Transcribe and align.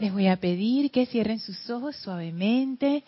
Les 0.00 0.12
voy 0.12 0.28
a 0.28 0.36
pedir 0.36 0.92
que 0.92 1.06
cierren 1.06 1.40
sus 1.40 1.68
ojos 1.70 1.96
suavemente, 1.96 3.02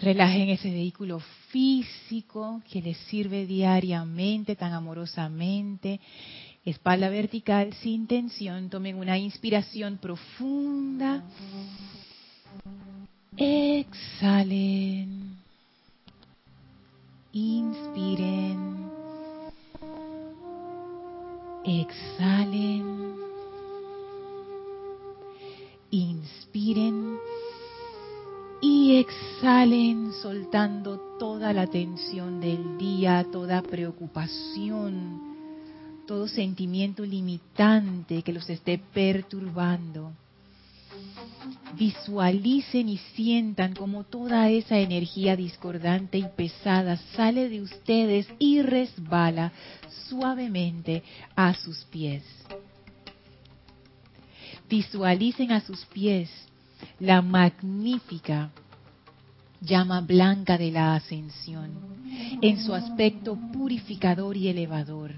relajen 0.00 0.48
ese 0.48 0.68
vehículo 0.68 1.20
físico 1.50 2.60
que 2.70 2.82
les 2.82 2.96
sirve 3.06 3.46
diariamente, 3.46 4.56
tan 4.56 4.72
amorosamente. 4.72 6.00
Espalda 6.64 7.08
vertical 7.08 7.72
sin 7.74 8.08
tensión. 8.08 8.68
Tomen 8.68 8.96
una 8.96 9.16
inspiración 9.16 9.98
profunda. 9.98 11.22
Exhalen. 13.36 15.36
Inspiren. 17.32 18.88
Exhalen. 21.64 23.07
Inspiren 25.90 27.18
y 28.60 28.96
exhalen 28.96 30.12
soltando 30.20 31.16
toda 31.18 31.54
la 31.54 31.66
tensión 31.66 32.40
del 32.40 32.76
día, 32.76 33.26
toda 33.32 33.62
preocupación, 33.62 35.20
todo 36.06 36.28
sentimiento 36.28 37.04
limitante 37.06 38.22
que 38.22 38.34
los 38.34 38.50
esté 38.50 38.78
perturbando. 38.78 40.12
Visualicen 41.78 42.90
y 42.90 42.98
sientan 43.14 43.74
como 43.74 44.04
toda 44.04 44.50
esa 44.50 44.78
energía 44.78 45.36
discordante 45.36 46.18
y 46.18 46.26
pesada 46.36 46.98
sale 47.14 47.48
de 47.48 47.62
ustedes 47.62 48.26
y 48.38 48.60
resbala 48.60 49.52
suavemente 50.08 51.02
a 51.34 51.54
sus 51.54 51.84
pies. 51.84 52.24
Visualicen 54.68 55.52
a 55.52 55.60
sus 55.60 55.84
pies 55.86 56.30
la 57.00 57.22
magnífica 57.22 58.50
llama 59.60 60.00
blanca 60.00 60.56
de 60.58 60.70
la 60.70 60.94
ascensión 60.94 61.70
en 62.42 62.58
su 62.62 62.74
aspecto 62.74 63.38
purificador 63.52 64.36
y 64.36 64.48
elevador. 64.48 65.12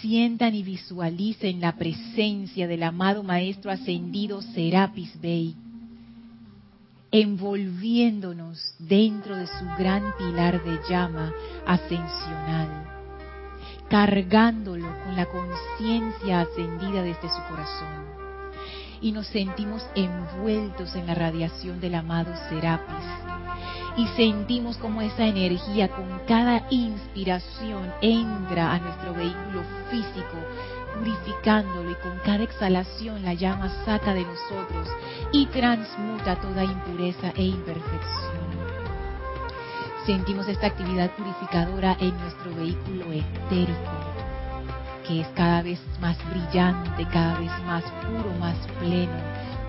Sientan 0.00 0.54
y 0.54 0.62
visualicen 0.62 1.60
la 1.60 1.76
presencia 1.76 2.66
del 2.66 2.82
amado 2.82 3.22
Maestro 3.22 3.70
Ascendido 3.70 4.42
Serapis 4.42 5.18
Bey, 5.20 5.54
envolviéndonos 7.10 8.74
dentro 8.78 9.36
de 9.36 9.46
su 9.46 9.64
gran 9.78 10.14
pilar 10.18 10.62
de 10.64 10.78
llama 10.88 11.32
ascensional, 11.66 12.85
cargándolo 13.88 14.88
con 15.04 15.16
la 15.16 15.26
conciencia 15.26 16.40
ascendida 16.40 17.02
desde 17.02 17.28
su 17.28 17.42
corazón. 17.48 18.06
Y 19.00 19.12
nos 19.12 19.26
sentimos 19.26 19.86
envueltos 19.94 20.94
en 20.94 21.06
la 21.06 21.14
radiación 21.14 21.80
del 21.80 21.94
amado 21.94 22.32
Serapis 22.48 23.26
y 23.96 24.06
sentimos 24.08 24.76
como 24.76 25.00
esa 25.00 25.24
energía 25.24 25.88
con 25.88 26.20
cada 26.26 26.66
inspiración 26.70 27.92
entra 28.02 28.72
a 28.72 28.78
nuestro 28.78 29.14
vehículo 29.14 29.62
físico, 29.90 30.36
purificándolo 30.94 31.90
y 31.90 31.94
con 31.96 32.18
cada 32.24 32.44
exhalación 32.44 33.22
la 33.22 33.34
llama 33.34 33.70
saca 33.84 34.12
de 34.12 34.24
nosotros 34.24 34.88
y 35.32 35.46
transmuta 35.46 36.36
toda 36.40 36.64
impureza 36.64 37.32
e 37.36 37.44
imperfección. 37.44 38.45
Sentimos 40.06 40.48
esta 40.48 40.68
actividad 40.68 41.10
purificadora 41.16 41.96
en 42.00 42.16
nuestro 42.18 42.54
vehículo 42.54 43.12
etérico, 43.12 43.90
que 45.06 45.20
es 45.20 45.28
cada 45.34 45.62
vez 45.62 45.80
más 46.00 46.16
brillante, 46.30 47.06
cada 47.12 47.38
vez 47.40 47.50
más 47.66 47.84
puro, 48.02 48.32
más 48.38 48.56
pleno, 48.78 49.12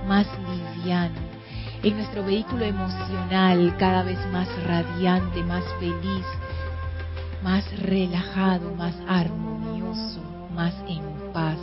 más 0.08 0.28
liviano 0.76 1.38
en 1.84 1.96
nuestro 1.96 2.24
vehículo 2.24 2.66
emocional 2.66 3.76
cada 3.78 4.04
vez 4.04 4.18
más 4.32 4.48
radiante, 4.64 5.44
más 5.44 5.64
feliz, 5.80 6.26
más 7.44 7.64
relajado, 7.80 8.74
más 8.76 8.96
armonioso, 9.08 10.22
más 10.56 10.74
en 10.88 11.04
paz. 11.34 11.60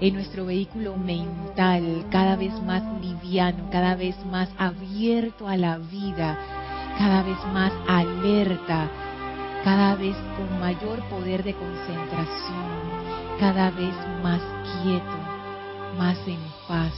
En 0.00 0.14
nuestro 0.14 0.46
vehículo 0.46 0.96
mental 0.96 2.04
cada 2.10 2.36
vez 2.36 2.52
más 2.62 2.82
liviano, 3.00 3.70
cada 3.70 3.94
vez 3.94 4.16
más 4.26 4.50
abierto 4.58 5.48
a 5.48 5.56
la 5.56 5.78
vida, 5.78 6.38
cada 6.98 7.22
vez 7.22 7.38
más 7.52 7.72
alerta, 7.88 8.88
cada 9.64 9.94
vez 9.96 10.16
con 10.36 10.60
mayor 10.60 11.00
poder 11.08 11.42
de 11.44 11.54
concentración, 11.54 13.40
cada 13.40 13.70
vez 13.70 13.94
más 14.22 14.40
quieto, 14.82 15.18
más 15.98 16.18
en 16.26 16.40
paz 16.68 16.92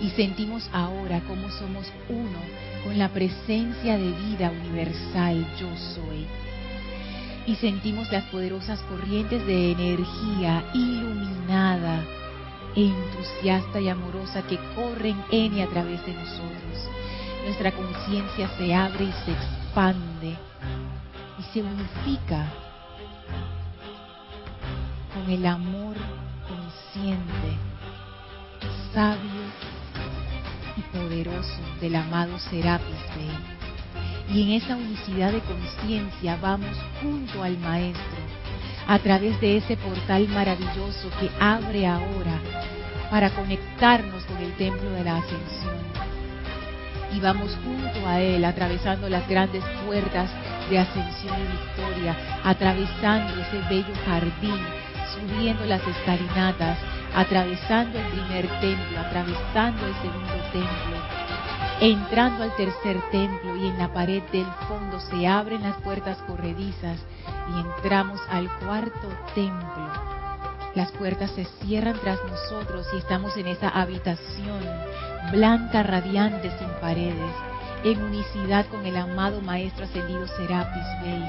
y 0.00 0.10
sentimos 0.10 0.68
ahora 0.72 1.20
cómo 1.26 1.48
somos 1.50 1.90
uno 2.08 2.38
con 2.84 2.98
la 2.98 3.08
presencia 3.08 3.96
de 3.96 4.12
vida 4.12 4.50
universal 4.50 5.46
yo 5.58 5.68
soy. 5.76 6.26
Y 7.46 7.54
sentimos 7.56 8.10
las 8.10 8.24
poderosas 8.24 8.80
corrientes 8.82 9.46
de 9.46 9.72
energía 9.72 10.64
iluminada 10.74 12.04
e 12.74 12.86
entusiasta 12.86 13.80
y 13.80 13.88
amorosa 13.88 14.42
que 14.42 14.58
corren 14.74 15.16
en 15.30 15.54
y 15.54 15.62
a 15.62 15.68
través 15.68 16.04
de 16.04 16.12
nosotros. 16.12 16.95
Nuestra 17.46 17.70
conciencia 17.70 18.50
se 18.58 18.74
abre 18.74 19.04
y 19.04 19.12
se 19.24 19.30
expande 19.30 20.36
y 21.38 21.42
se 21.52 21.62
unifica 21.62 22.44
con 25.14 25.30
el 25.30 25.46
amor 25.46 25.94
consciente, 26.48 27.56
sabio 28.92 29.20
y 30.76 30.80
poderoso 30.98 31.60
del 31.80 31.94
amado 31.94 32.36
Serapis 32.36 33.14
Bey. 33.14 34.36
Y 34.36 34.42
en 34.42 34.60
esa 34.60 34.74
unicidad 34.74 35.30
de 35.30 35.40
conciencia 35.42 36.36
vamos 36.42 36.76
junto 37.00 37.44
al 37.44 37.56
Maestro 37.58 38.02
a 38.88 38.98
través 38.98 39.40
de 39.40 39.58
ese 39.58 39.76
portal 39.76 40.26
maravilloso 40.30 41.10
que 41.20 41.30
abre 41.38 41.86
ahora 41.86 42.40
para 43.08 43.30
conectarnos 43.30 44.24
con 44.24 44.38
el 44.38 44.52
templo 44.56 44.90
de 44.90 45.04
la 45.04 45.18
ascensión. 45.18 45.85
Y 47.16 47.20
vamos 47.20 47.56
junto 47.64 48.06
a 48.06 48.20
Él, 48.20 48.44
atravesando 48.44 49.08
las 49.08 49.26
grandes 49.26 49.64
puertas 49.86 50.30
de 50.68 50.78
ascensión 50.78 51.34
y 51.40 51.46
victoria, 51.46 52.14
atravesando 52.44 53.40
ese 53.40 53.58
bello 53.70 53.94
jardín, 54.04 54.60
subiendo 55.14 55.64
las 55.64 55.80
escalinatas, 55.86 56.76
atravesando 57.14 57.98
el 57.98 58.04
primer 58.08 58.46
templo, 58.60 59.00
atravesando 59.00 59.86
el 59.86 59.94
segundo 59.94 60.34
templo, 60.52 60.96
entrando 61.80 62.44
al 62.44 62.54
tercer 62.56 63.00
templo 63.10 63.56
y 63.56 63.68
en 63.68 63.78
la 63.78 63.90
pared 63.94 64.22
del 64.30 64.46
fondo 64.68 65.00
se 65.00 65.26
abren 65.26 65.62
las 65.62 65.76
puertas 65.76 66.18
corredizas 66.26 66.98
y 67.54 67.60
entramos 67.60 68.20
al 68.28 68.50
cuarto 68.58 69.08
templo. 69.34 70.15
Las 70.76 70.92
puertas 70.92 71.30
se 71.30 71.46
cierran 71.62 71.98
tras 72.02 72.20
nosotros 72.24 72.86
y 72.92 72.98
estamos 72.98 73.34
en 73.38 73.46
esa 73.46 73.70
habitación 73.70 74.60
blanca, 75.32 75.82
radiante, 75.82 76.50
sin 76.58 76.68
paredes, 76.82 77.32
en 77.82 78.02
unicidad 78.02 78.66
con 78.66 78.84
el 78.84 78.94
amado 78.98 79.40
Maestro 79.40 79.86
Ascendido 79.86 80.28
Serapis 80.28 80.84
Bey. 81.02 81.24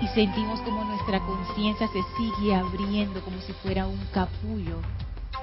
Y 0.00 0.08
sentimos 0.14 0.60
como 0.62 0.82
nuestra 0.84 1.20
conciencia 1.20 1.88
se 1.88 2.00
sigue 2.16 2.54
abriendo 2.54 3.20
como 3.20 3.38
si 3.42 3.52
fuera 3.52 3.86
un 3.86 4.00
capullo 4.14 4.80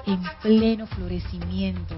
en 0.04 0.20
pleno 0.42 0.88
florecimiento. 0.88 1.94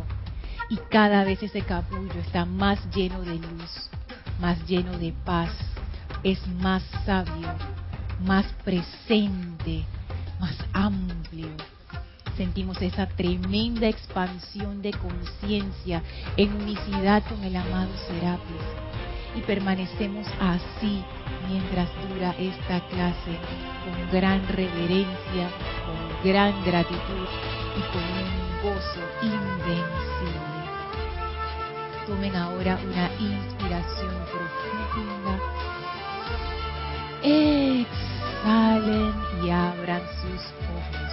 Y 0.68 0.76
cada 0.90 1.24
vez 1.24 1.42
ese 1.42 1.62
capullo 1.62 2.20
está 2.20 2.44
más 2.44 2.78
lleno 2.94 3.22
de 3.22 3.36
luz, 3.36 3.88
más 4.42 4.62
lleno 4.66 4.98
de 4.98 5.14
paz, 5.24 5.52
es 6.22 6.46
más 6.48 6.82
sabio, 7.06 7.48
más 8.26 8.44
presente, 8.62 9.86
más 10.40 10.56
amplio. 10.72 11.48
Sentimos 12.36 12.80
esa 12.82 13.06
tremenda 13.08 13.88
expansión 13.88 14.80
de 14.80 14.92
conciencia 14.92 16.02
en 16.36 16.52
unicidad 16.54 17.24
con 17.28 17.42
el 17.42 17.56
amado 17.56 17.90
Serapis 18.06 18.62
y 19.34 19.40
permanecemos 19.40 20.26
así 20.40 21.02
mientras 21.48 21.88
dura 22.08 22.34
esta 22.38 22.80
clase 22.88 23.38
con 23.84 24.10
gran 24.10 24.46
reverencia, 24.48 25.50
con 25.84 26.30
gran 26.30 26.64
gratitud 26.64 27.26
y 27.76 27.82
con 27.92 28.02
un 28.02 28.62
gozo 28.62 29.00
invencible. 29.22 30.48
Tomen 32.06 32.36
ahora 32.36 32.78
una 32.84 33.10
inspiración 33.18 34.14
profunda. 34.30 35.38
Exhalen 37.22 39.12
y 39.44 39.50
abran 39.50 40.02
sus 40.20 40.40
ojos. 40.70 41.08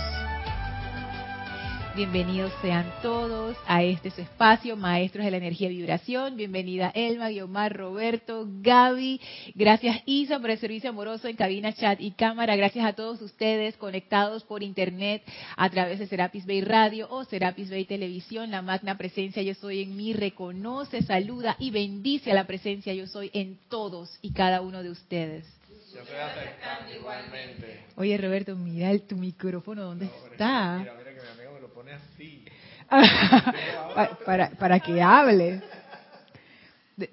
Bienvenidos 1.96 2.52
sean 2.62 2.86
todos 3.02 3.58
a 3.66 3.82
este 3.82 4.10
espacio, 4.10 4.78
Maestros 4.78 5.26
de 5.26 5.32
la 5.32 5.38
Energía 5.38 5.72
y 5.72 5.78
Vibración. 5.78 6.38
Bienvenida 6.38 6.92
Elma, 6.94 7.30
Guiomar, 7.30 7.76
Roberto, 7.76 8.46
Gaby. 8.62 9.20
Gracias 9.56 10.04
Isa 10.06 10.40
por 10.40 10.52
el 10.52 10.60
servicio 10.60 10.92
amoroso 10.92 11.28
en 11.28 11.38
cabina, 11.38 11.74
chat 11.74 12.00
y 12.00 12.12
cámara. 12.12 12.56
Gracias 12.56 12.86
a 12.86 12.94
todos 12.94 13.20
ustedes 13.24 13.76
conectados 13.78 14.44
por 14.44 14.62
internet 14.62 15.24
a 15.58 15.70
través 15.72 15.98
de 15.98 16.06
Serapis 16.06 16.46
Bay 16.46 16.62
Radio 16.62 17.08
o 17.10 17.24
Serapis 17.24 17.72
Bay 17.72 17.86
Televisión. 17.86 18.52
La 18.52 18.62
magna 18.62 18.96
presencia 18.96 19.42
Yo 19.42 19.56
Soy 19.56 19.82
en 19.82 19.96
mí 19.98 20.14
reconoce, 20.14 21.02
saluda 21.02 21.56
y 21.58 21.72
bendice 21.72 22.32
a 22.32 22.36
la 22.36 22.46
presencia 22.46 22.94
Yo 22.94 23.08
Soy 23.08 23.32
en 23.34 23.58
todos 23.70 24.20
y 24.22 24.34
cada 24.34 24.62
uno 24.62 24.84
de 24.84 24.92
ustedes. 24.92 25.46
Yo 25.96 26.02
estoy 26.02 26.18
aceptando 26.18 26.94
igualmente. 26.94 27.86
Oye 27.96 28.18
Roberto, 28.18 28.54
mira 28.58 28.92
el, 28.92 29.04
tu 29.04 29.16
micrófono, 29.16 29.84
¿dónde 29.84 30.08
está? 30.08 30.80
Mira, 30.80 30.94
mira 30.98 31.14
que 31.14 31.22
mi 31.22 31.28
amigo 31.30 31.54
me 31.54 31.62
lo 31.62 31.74
pone 31.74 31.94
así. 31.94 32.44
para, 33.96 34.16
para, 34.26 34.50
para 34.50 34.80
que 34.82 35.02
hable. 35.02 35.62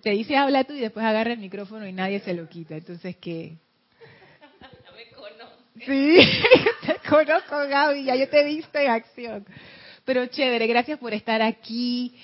Te 0.02 0.10
dice 0.10 0.36
habla 0.36 0.64
tú 0.64 0.72
y 0.72 0.80
después 0.80 1.06
agarra 1.06 1.32
el 1.32 1.38
micrófono 1.38 1.86
y 1.86 1.92
nadie 1.92 2.18
se 2.20 2.34
lo 2.34 2.48
quita. 2.48 2.74
Entonces, 2.74 3.16
¿qué? 3.18 3.56
Ya 4.40 4.90
me 4.90 5.06
conozco. 5.14 5.62
Sí, 5.86 6.18
te 6.86 7.08
conozco, 7.08 7.56
Gaby, 7.68 8.02
ya 8.02 8.16
yo 8.16 8.28
te 8.28 8.40
he 8.40 8.44
visto 8.44 8.78
en 8.80 8.90
acción. 8.90 9.46
Pero 10.04 10.26
chévere, 10.26 10.66
gracias 10.66 10.98
por 10.98 11.14
estar 11.14 11.40
aquí. 11.40 12.16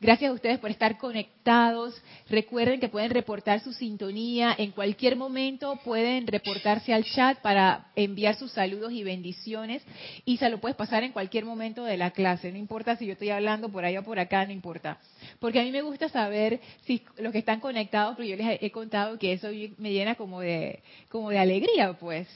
Gracias 0.00 0.30
a 0.30 0.34
ustedes 0.34 0.58
por 0.58 0.70
estar 0.70 0.98
conectados. 0.98 2.00
Recuerden 2.28 2.80
que 2.80 2.88
pueden 2.88 3.10
reportar 3.10 3.60
su 3.60 3.72
sintonía 3.72 4.54
en 4.58 4.72
cualquier 4.72 5.16
momento. 5.16 5.78
Pueden 5.84 6.26
reportarse 6.26 6.92
al 6.92 7.04
chat 7.04 7.38
para 7.40 7.86
enviar 7.96 8.36
sus 8.36 8.52
saludos 8.52 8.92
y 8.92 9.02
bendiciones. 9.02 9.82
Y 10.26 10.36
se 10.36 10.50
lo 10.50 10.58
puedes 10.58 10.76
pasar 10.76 11.02
en 11.02 11.12
cualquier 11.12 11.46
momento 11.46 11.84
de 11.84 11.96
la 11.96 12.10
clase. 12.10 12.52
No 12.52 12.58
importa 12.58 12.96
si 12.96 13.06
yo 13.06 13.12
estoy 13.12 13.30
hablando 13.30 13.70
por 13.70 13.84
allá 13.84 14.00
o 14.00 14.04
por 14.04 14.18
acá, 14.18 14.44
no 14.44 14.52
importa. 14.52 14.98
Porque 15.40 15.60
a 15.60 15.62
mí 15.62 15.70
me 15.70 15.82
gusta 15.82 16.08
saber 16.10 16.60
si 16.84 17.02
los 17.16 17.32
que 17.32 17.38
están 17.38 17.60
conectados, 17.60 18.16
pero 18.16 18.28
yo 18.28 18.36
les 18.36 18.62
he 18.62 18.70
contado 18.70 19.18
que 19.18 19.32
eso 19.32 19.48
me 19.78 19.92
llena 19.92 20.14
como 20.14 20.40
de, 20.40 20.82
como 21.08 21.30
de 21.30 21.38
alegría, 21.38 21.94
pues. 21.94 22.28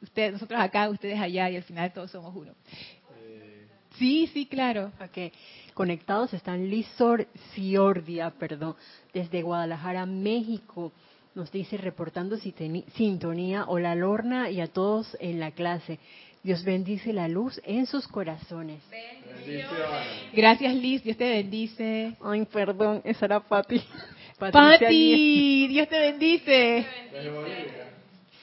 Ustedes, 0.00 0.34
nosotros 0.34 0.60
acá, 0.60 0.90
ustedes 0.90 1.18
allá, 1.18 1.48
y 1.48 1.56
al 1.56 1.62
final 1.62 1.92
todos 1.92 2.10
somos 2.10 2.36
uno. 2.36 2.52
Sí, 3.98 4.28
sí, 4.32 4.46
claro. 4.46 4.92
Ok. 5.00 5.32
Conectados 5.74 6.32
están 6.34 6.68
Lizor 6.70 7.26
Ciordia, 7.52 8.30
perdón, 8.30 8.76
desde 9.12 9.42
Guadalajara, 9.42 10.06
México. 10.06 10.92
Nos 11.34 11.50
dice 11.50 11.76
reportando 11.76 12.36
sintonía, 12.36 13.64
hola 13.66 13.96
Lorna 13.96 14.50
y 14.50 14.60
a 14.60 14.68
todos 14.68 15.16
en 15.18 15.40
la 15.40 15.50
clase. 15.50 15.98
Dios 16.44 16.62
bendice 16.62 17.12
la 17.12 17.26
luz 17.26 17.60
en 17.64 17.86
sus 17.86 18.06
corazones. 18.06 18.80
Gracias 20.32 20.74
Liz, 20.74 21.02
Dios 21.02 21.16
te 21.16 21.28
bendice. 21.28 22.14
Ay, 22.22 22.44
perdón, 22.44 23.00
esa 23.04 23.24
era 23.24 23.40
Patti. 23.40 23.82
Patti, 24.38 25.66
Dios 25.68 25.88
te 25.88 25.98
bendice. 25.98 26.86
Desde 27.12 27.30
Bolivia. 27.30 27.88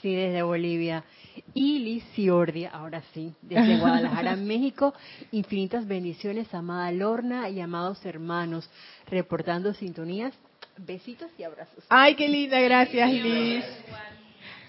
Sí, 0.01 0.15
desde 0.15 0.41
Bolivia. 0.41 1.03
Y 1.53 1.79
Liz 1.79 2.03
Ciordia, 2.13 2.69
ahora 2.71 3.03
sí, 3.13 3.33
desde 3.41 3.77
Guadalajara, 3.77 4.35
México. 4.37 4.93
Infinitas 5.31 5.87
bendiciones, 5.87 6.53
amada 6.53 6.91
Lorna 6.91 7.49
y 7.49 7.59
amados 7.59 8.05
hermanos, 8.05 8.69
reportando 9.07 9.73
sintonías. 9.73 10.33
Besitos 10.77 11.29
y 11.37 11.43
abrazos. 11.43 11.83
Ay, 11.89 12.15
qué 12.15 12.27
linda, 12.27 12.59
gracias 12.59 13.11
Liz. 13.11 13.65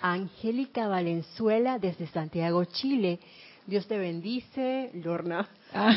Angélica 0.00 0.88
Valenzuela 0.88 1.78
desde 1.78 2.06
Santiago, 2.08 2.64
Chile. 2.64 3.20
Dios 3.66 3.86
te 3.86 3.96
bendice, 3.96 4.90
Lorna. 4.94 5.48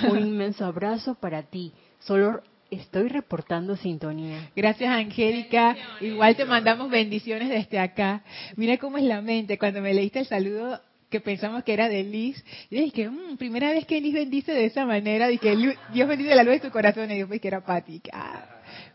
Un 0.09 0.19
inmenso 0.19 0.63
abrazo 0.65 1.15
para 1.15 1.43
ti. 1.43 1.73
Solo 1.99 2.41
estoy 2.71 3.09
reportando 3.09 3.75
sintonía. 3.75 4.49
Gracias, 4.55 4.89
Angélica. 4.89 5.75
Igual 6.01 6.35
te 6.35 6.45
mandamos 6.45 6.89
bendiciones 6.89 7.49
desde 7.49 7.79
acá. 7.79 8.23
Mira 8.55 8.77
cómo 8.77 8.97
es 8.97 9.03
la 9.03 9.21
mente. 9.21 9.57
Cuando 9.57 9.81
me 9.81 9.93
leíste 9.93 10.19
el 10.19 10.25
saludo 10.25 10.79
que 11.09 11.21
pensamos 11.21 11.63
que 11.63 11.73
era 11.73 11.87
de 11.87 12.03
Liz, 12.03 12.43
yo 12.69 12.81
dije, 12.81 13.09
mmm, 13.09 13.37
primera 13.37 13.69
vez 13.69 13.85
que 13.85 14.01
Liz 14.01 14.13
bendice 14.13 14.51
de 14.51 14.65
esa 14.65 14.85
manera, 14.85 15.27
dije, 15.27 15.55
Dios 15.93 16.07
bendice 16.07 16.35
la 16.35 16.43
luz 16.43 16.53
de 16.53 16.59
tu 16.61 16.71
corazón, 16.71 17.11
y 17.11 17.19
yo 17.19 17.27
pues 17.27 17.39
que 17.39 17.47
era 17.47 17.63
Pati. 17.63 18.01
Ah, 18.11 18.43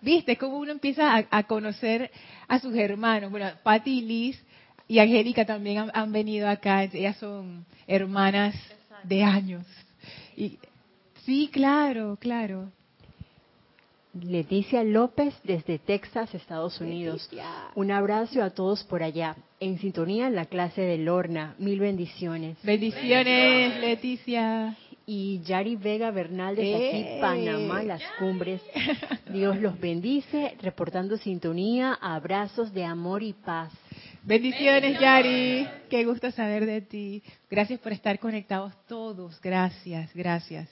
¿Viste? 0.03 0.37
Cómo 0.37 0.59
uno 0.59 0.73
empieza 0.73 1.17
a, 1.17 1.27
a, 1.31 1.43
conocer 1.45 2.11
a 2.49 2.59
sus 2.59 2.75
hermanos. 2.75 3.31
Bueno, 3.31 3.51
Pati 3.63 3.99
y 3.99 4.03
Liz 4.03 4.45
y 4.89 4.99
Angélica 4.99 5.45
también 5.47 5.79
han, 5.79 5.91
han 5.95 6.13
venido 6.13 6.49
acá, 6.49 6.83
ellas 6.85 7.17
son 7.17 7.65
hermanas 7.87 8.55
de 9.05 9.23
años. 9.23 9.65
Y, 10.37 10.59
sí, 11.25 11.49
claro, 11.53 12.19
claro. 12.21 12.71
Leticia 14.13 14.83
López 14.83 15.35
desde 15.45 15.79
Texas, 15.79 16.35
Estados 16.35 16.81
Unidos. 16.81 17.23
Leticia. 17.31 17.47
Un 17.77 17.93
abrazo 17.93 18.43
a 18.43 18.51
todos 18.51 18.83
por 18.85 19.03
allá. 19.03 19.37
En 19.61 19.79
sintonía 19.79 20.27
en 20.27 20.35
la 20.35 20.47
clase 20.47 20.81
de 20.81 20.99
Lorna. 20.99 21.55
Mil 21.59 21.79
bendiciones. 21.79 22.59
Bendiciones, 22.63 23.79
Leticia. 23.81 24.77
Y 25.07 25.41
Yari 25.43 25.77
Vega 25.77 26.11
Bernal 26.11 26.55
desde 26.55 26.71
¡Eh! 26.73 26.89
aquí, 26.89 27.21
Panamá, 27.21 27.83
Las 27.83 28.03
Cumbres. 28.19 28.63
Dios 29.33 29.61
los 29.61 29.79
bendice, 29.81 30.57
reportando 30.61 31.17
sintonía, 31.17 31.95
abrazos 31.95 32.73
de 32.73 32.85
amor 32.85 33.23
y 33.23 33.33
paz. 33.33 33.73
Bendiciones, 34.23 35.01
Yari. 35.01 35.67
Qué 35.89 36.05
gusto 36.05 36.31
saber 36.31 36.67
de 36.67 36.83
ti. 36.83 37.23
Gracias 37.51 37.81
por 37.81 37.93
estar 37.93 38.19
conectados 38.19 38.73
todos. 38.87 39.41
Gracias, 39.41 40.15
gracias. 40.15 40.69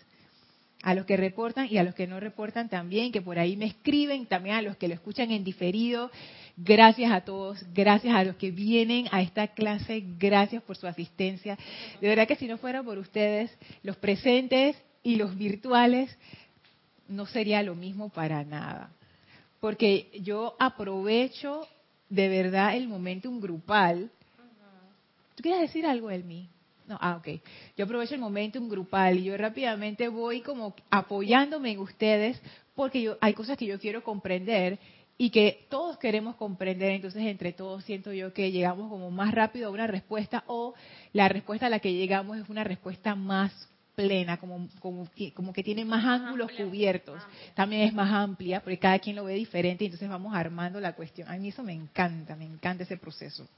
A 0.82 0.94
los 0.94 1.06
que 1.06 1.16
reportan 1.16 1.66
y 1.70 1.76
a 1.78 1.82
los 1.82 1.94
que 1.94 2.06
no 2.06 2.20
reportan 2.20 2.68
también, 2.68 3.10
que 3.10 3.20
por 3.20 3.38
ahí 3.38 3.56
me 3.56 3.66
escriben, 3.66 4.26
también 4.26 4.56
a 4.56 4.62
los 4.62 4.76
que 4.76 4.88
lo 4.88 4.94
escuchan 4.94 5.30
en 5.32 5.42
diferido. 5.42 6.10
Gracias 6.56 7.10
a 7.12 7.20
todos, 7.22 7.64
gracias 7.74 8.14
a 8.14 8.24
los 8.24 8.36
que 8.36 8.50
vienen 8.50 9.08
a 9.10 9.22
esta 9.22 9.48
clase, 9.48 10.04
gracias 10.18 10.62
por 10.62 10.76
su 10.76 10.86
asistencia. 10.86 11.58
De 12.00 12.08
verdad 12.08 12.28
que 12.28 12.36
si 12.36 12.46
no 12.46 12.58
fuera 12.58 12.82
por 12.82 12.98
ustedes, 12.98 13.50
los 13.82 13.96
presentes 13.96 14.76
y 15.02 15.16
los 15.16 15.36
virtuales, 15.36 16.16
no 17.08 17.26
sería 17.26 17.62
lo 17.62 17.74
mismo 17.74 18.08
para 18.08 18.44
nada. 18.44 18.90
Porque 19.60 20.10
yo 20.22 20.56
aprovecho 20.58 21.66
de 22.08 22.28
verdad 22.28 22.76
el 22.76 22.88
momentum 22.88 23.40
grupal. 23.40 24.10
¿Tú 25.34 25.42
quieres 25.42 25.60
decir 25.60 25.86
algo, 25.86 26.10
Elmi? 26.10 26.48
No, 26.88 26.96
ah, 27.00 27.16
ok. 27.16 27.40
Yo 27.76 27.84
aprovecho 27.84 28.14
el 28.14 28.20
momentum 28.20 28.68
grupal 28.68 29.18
y 29.18 29.24
yo 29.24 29.36
rápidamente 29.36 30.08
voy 30.08 30.40
como 30.40 30.74
apoyándome 30.90 31.72
en 31.72 31.80
ustedes 31.80 32.40
porque 32.74 33.02
yo, 33.02 33.18
hay 33.20 33.34
cosas 33.34 33.58
que 33.58 33.66
yo 33.66 33.78
quiero 33.78 34.02
comprender 34.02 34.78
y 35.18 35.30
que 35.30 35.66
todos 35.68 35.98
queremos 35.98 36.36
comprender, 36.36 36.92
entonces 36.92 37.22
entre 37.24 37.52
todos 37.52 37.84
siento 37.84 38.12
yo 38.12 38.32
que 38.32 38.52
llegamos 38.52 38.88
como 38.88 39.10
más 39.10 39.34
rápido 39.34 39.68
a 39.68 39.72
una 39.72 39.86
respuesta 39.86 40.44
o 40.46 40.74
la 41.12 41.28
respuesta 41.28 41.66
a 41.66 41.70
la 41.70 41.80
que 41.80 41.92
llegamos 41.92 42.38
es 42.38 42.48
una 42.48 42.64
respuesta 42.64 43.14
más 43.14 43.52
plena, 43.96 44.36
como, 44.36 44.68
como, 44.78 45.10
que, 45.10 45.32
como 45.32 45.52
que 45.52 45.64
tiene 45.64 45.84
más 45.84 46.04
ángulos 46.04 46.52
cubiertos, 46.52 47.20
también 47.54 47.82
es 47.82 47.92
más 47.92 48.12
amplia, 48.12 48.60
porque 48.60 48.78
cada 48.78 49.00
quien 49.00 49.16
lo 49.16 49.24
ve 49.24 49.34
diferente, 49.34 49.82
y 49.82 49.88
entonces 49.88 50.08
vamos 50.08 50.36
armando 50.36 50.80
la 50.80 50.92
cuestión. 50.94 51.28
A 51.28 51.36
mí 51.36 51.48
eso 51.48 51.64
me 51.64 51.72
encanta, 51.72 52.36
me 52.36 52.44
encanta 52.44 52.84
ese 52.84 52.96
proceso. 52.96 53.48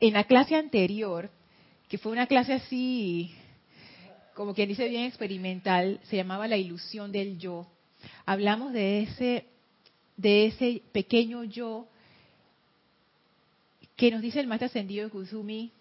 En 0.00 0.14
la 0.14 0.24
clase 0.24 0.56
anterior, 0.56 1.28
que 1.90 1.98
fue 1.98 2.12
una 2.12 2.28
clase 2.28 2.52
así, 2.52 3.34
como 4.34 4.54
quien 4.54 4.68
dice 4.68 4.88
bien 4.88 5.06
experimental, 5.06 5.98
se 6.04 6.16
llamaba 6.16 6.46
la 6.46 6.56
ilusión 6.56 7.10
del 7.10 7.36
yo. 7.36 7.66
Hablamos 8.24 8.72
de 8.72 9.02
ese, 9.02 9.44
de 10.16 10.46
ese 10.46 10.82
pequeño 10.92 11.42
yo 11.42 11.88
que 13.96 14.12
nos 14.12 14.22
dice 14.22 14.38
el 14.38 14.46
maestro 14.46 14.66
ascendido 14.66 15.04
de 15.04 15.10
Kusumi, 15.10 15.72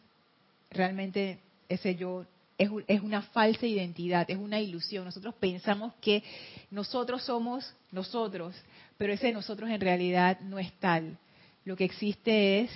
realmente 0.72 1.38
ese 1.70 1.96
yo 1.96 2.26
es, 2.58 2.72
es, 2.88 3.02
una 3.02 3.22
falsa 3.22 3.68
identidad, 3.68 4.30
es 4.32 4.38
una 4.38 4.60
ilusión. 4.60 5.06
Nosotros 5.06 5.36
pensamos 5.36 5.94
que 6.02 6.24
nosotros 6.72 7.22
somos 7.24 7.72
nosotros, 7.92 8.56
pero 8.98 9.14
ese 9.14 9.32
nosotros 9.32 9.70
en 9.70 9.80
realidad 9.80 10.40
no 10.40 10.58
es 10.58 10.74
tal. 10.80 11.20
Lo 11.66 11.76
que 11.78 11.86
existe 11.86 12.62
es 12.62 12.72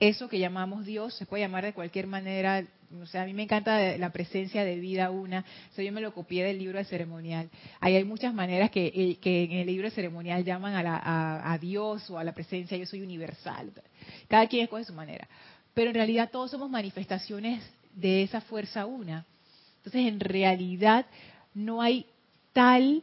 eso 0.00 0.28
que 0.28 0.38
llamamos 0.38 0.84
Dios, 0.84 1.14
se 1.14 1.26
puede 1.26 1.44
llamar 1.44 1.64
de 1.64 1.72
cualquier 1.72 2.06
manera. 2.06 2.64
O 3.00 3.06
sea, 3.06 3.22
a 3.22 3.26
mí 3.26 3.32
me 3.32 3.44
encanta 3.44 3.96
la 3.96 4.10
presencia 4.10 4.64
de 4.64 4.76
vida 4.76 5.10
una. 5.10 5.44
O 5.72 5.74
sea, 5.74 5.84
yo 5.84 5.92
me 5.92 6.00
lo 6.00 6.12
copié 6.12 6.44
del 6.44 6.58
libro 6.58 6.78
de 6.78 6.84
ceremonial. 6.84 7.48
Hay 7.80 8.02
muchas 8.04 8.34
maneras 8.34 8.70
que, 8.70 9.18
que 9.20 9.44
en 9.44 9.52
el 9.52 9.66
libro 9.66 9.88
de 9.88 9.94
ceremonial 9.94 10.44
llaman 10.44 10.74
a, 10.74 10.82
la, 10.82 10.96
a, 10.96 11.52
a 11.52 11.58
Dios 11.58 12.08
o 12.10 12.18
a 12.18 12.24
la 12.24 12.32
presencia. 12.32 12.76
Yo 12.76 12.86
soy 12.86 13.02
universal. 13.02 13.72
Cada 14.28 14.46
quien 14.46 14.64
escoge 14.64 14.84
su 14.84 14.94
manera. 14.94 15.28
Pero 15.74 15.90
en 15.90 15.94
realidad 15.94 16.30
todos 16.30 16.50
somos 16.50 16.70
manifestaciones 16.70 17.62
de 17.94 18.22
esa 18.22 18.40
fuerza 18.40 18.86
una. 18.86 19.24
Entonces, 19.78 20.06
en 20.06 20.20
realidad 20.20 21.06
no 21.52 21.82
hay 21.82 22.06
tal 22.52 23.02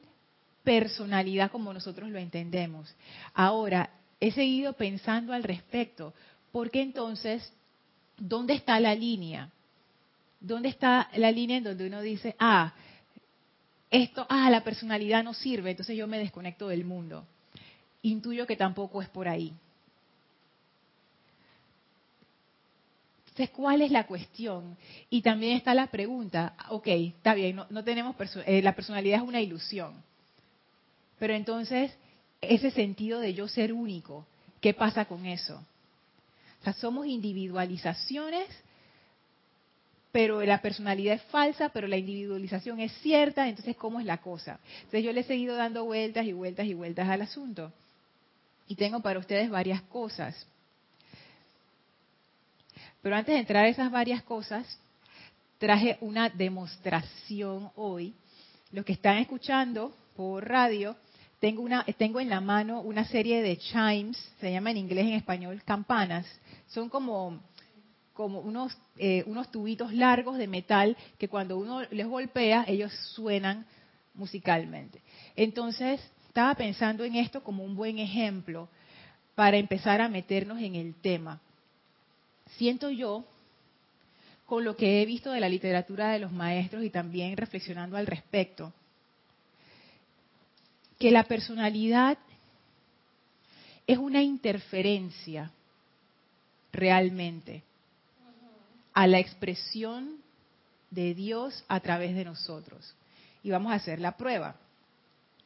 personalidad 0.64 1.52
como 1.52 1.74
nosotros 1.74 2.10
lo 2.10 2.20
entendemos. 2.20 2.94
Ahora, 3.34 3.90
he 4.20 4.32
seguido 4.32 4.74
pensando 4.74 5.34
al 5.34 5.44
respecto, 5.44 6.14
porque 6.52 6.82
entonces, 6.82 7.54
¿dónde 8.18 8.54
está 8.54 8.80
la 8.80 8.96
línea? 8.96 9.52
¿dónde 10.42 10.70
está 10.70 11.10
la 11.16 11.32
línea 11.32 11.58
en 11.58 11.64
donde 11.64 11.88
uno 11.88 12.02
dice, 12.02 12.36
ah, 12.40 12.74
esto, 13.90 14.26
ah, 14.28 14.50
la 14.50 14.64
personalidad 14.64 15.24
no 15.24 15.34
sirve, 15.34 15.72
entonces 15.72 15.96
yo 15.96 16.08
me 16.08 16.18
desconecto 16.18 16.68
del 16.68 16.84
mundo? 16.84 17.26
Intuyo 18.02 18.48
que 18.48 18.56
tampoco 18.56 19.02
es 19.02 19.10
por 19.10 19.28
ahí. 19.28 19.54
Entonces, 23.28 23.50
¿cuál 23.52 23.82
es 23.82 23.92
la 23.92 24.08
cuestión? 24.08 24.76
Y 25.10 25.22
también 25.22 25.56
está 25.56 25.74
la 25.74 25.88
pregunta, 25.88 26.56
ok, 26.70 26.88
está 26.88 27.34
bien, 27.34 27.62
no, 27.70 27.84
tenemos, 27.84 28.16
eh, 28.46 28.62
la 28.62 28.76
personalidad 28.76 29.22
es 29.22 29.28
una 29.28 29.40
ilusión, 29.40 29.94
pero 31.18 31.34
entonces, 31.34 31.96
ese 32.42 32.72
sentido 32.72 33.20
de 33.20 33.34
yo 33.34 33.48
ser 33.48 33.72
único, 33.72 34.26
¿qué 34.60 34.74
pasa 34.74 35.06
con 35.06 35.26
eso? 35.26 35.64
O 36.62 36.64
sea, 36.64 36.74
somos 36.74 37.08
individualizaciones, 37.08 38.48
pero 40.12 40.44
la 40.44 40.62
personalidad 40.62 41.16
es 41.16 41.24
falsa, 41.24 41.70
pero 41.70 41.88
la 41.88 41.98
individualización 41.98 42.80
es 42.80 42.92
cierta, 43.02 43.48
entonces 43.48 43.76
¿cómo 43.76 44.00
es 44.00 44.06
la 44.06 44.18
cosa? 44.18 44.60
Entonces 44.76 45.04
yo 45.04 45.12
le 45.12 45.22
he 45.22 45.24
seguido 45.24 45.56
dando 45.56 45.86
vueltas 45.86 46.26
y 46.26 46.34
vueltas 46.34 46.68
y 46.68 46.74
vueltas 46.74 47.10
al 47.10 47.24
asunto. 47.24 47.72
Y 48.68 48.76
tengo 48.76 49.00
para 49.00 49.20
ustedes 49.20 49.50
varias 49.50 49.82
cosas. 49.84 50.46
Pero 53.02 53.16
antes 53.16 53.34
de 53.34 53.40
entrar 53.40 53.66
a 53.66 53.70
esas 53.70 53.90
varias 53.90 54.22
cosas, 54.22 54.78
traje 55.58 55.98
una 56.02 56.30
demostración 56.30 57.72
hoy. 57.76 58.14
Los 58.72 58.86
que 58.86 58.94
están 58.94 59.18
escuchando 59.18 59.96
por 60.16 60.48
radio, 60.48 60.96
tengo, 61.42 61.62
una, 61.62 61.84
tengo 61.98 62.22
en 62.22 62.30
la 62.30 62.40
mano 62.40 62.80
una 62.80 63.04
serie 63.04 63.42
de 63.42 63.58
chimes, 63.58 64.18
se 64.40 64.50
llama 64.50 64.72
en 64.72 64.78
inglés 64.78 65.08
en 65.08 65.14
español 65.14 65.62
campanas. 65.66 66.26
Son 66.68 66.88
como, 66.88 67.42
eh, 68.98 69.24
unos 69.26 69.52
tubitos 69.52 69.92
largos 69.92 70.38
de 70.38 70.48
metal 70.48 70.96
que 71.18 71.28
cuando 71.28 71.58
uno 71.58 71.82
les 71.92 72.08
golpea, 72.08 72.64
ellos 72.66 72.94
suenan 73.14 73.66
musicalmente. 74.14 75.02
Entonces, 75.36 76.00
estaba 76.28 76.56
pensando 76.56 77.04
en 77.04 77.16
esto 77.18 77.44
como 77.44 77.66
un 77.66 77.76
buen 77.76 78.00
ejemplo 78.00 78.70
para 79.36 79.58
empezar 79.58 80.00
a 80.00 80.08
meternos 80.08 80.62
en 80.62 80.76
el 80.76 80.96
tema 80.96 81.42
siento 82.58 82.90
yo, 82.90 83.26
con 84.46 84.64
lo 84.64 84.76
que 84.76 85.02
he 85.02 85.06
visto 85.06 85.32
de 85.32 85.40
la 85.40 85.50
literatura 85.50 86.12
de 86.12 86.20
los 86.20 86.32
maestros 86.32 86.84
y 86.84 86.90
también 86.90 87.38
reflexionando 87.38 87.98
al 87.98 88.08
respecto, 88.08 88.74
que 91.02 91.10
la 91.10 91.24
personalidad 91.24 92.20
es 93.88 93.98
una 93.98 94.22
interferencia 94.22 95.52
realmente 96.72 97.64
a 98.94 99.08
la 99.08 99.18
expresión 99.18 100.18
de 100.92 101.16
Dios 101.16 101.66
a 101.68 101.80
través 101.80 102.14
de 102.14 102.24
nosotros. 102.24 102.94
Y 103.42 103.50
vamos 103.50 103.72
a 103.72 103.78
hacer 103.78 104.00
la 104.00 104.16
prueba. 104.16 104.58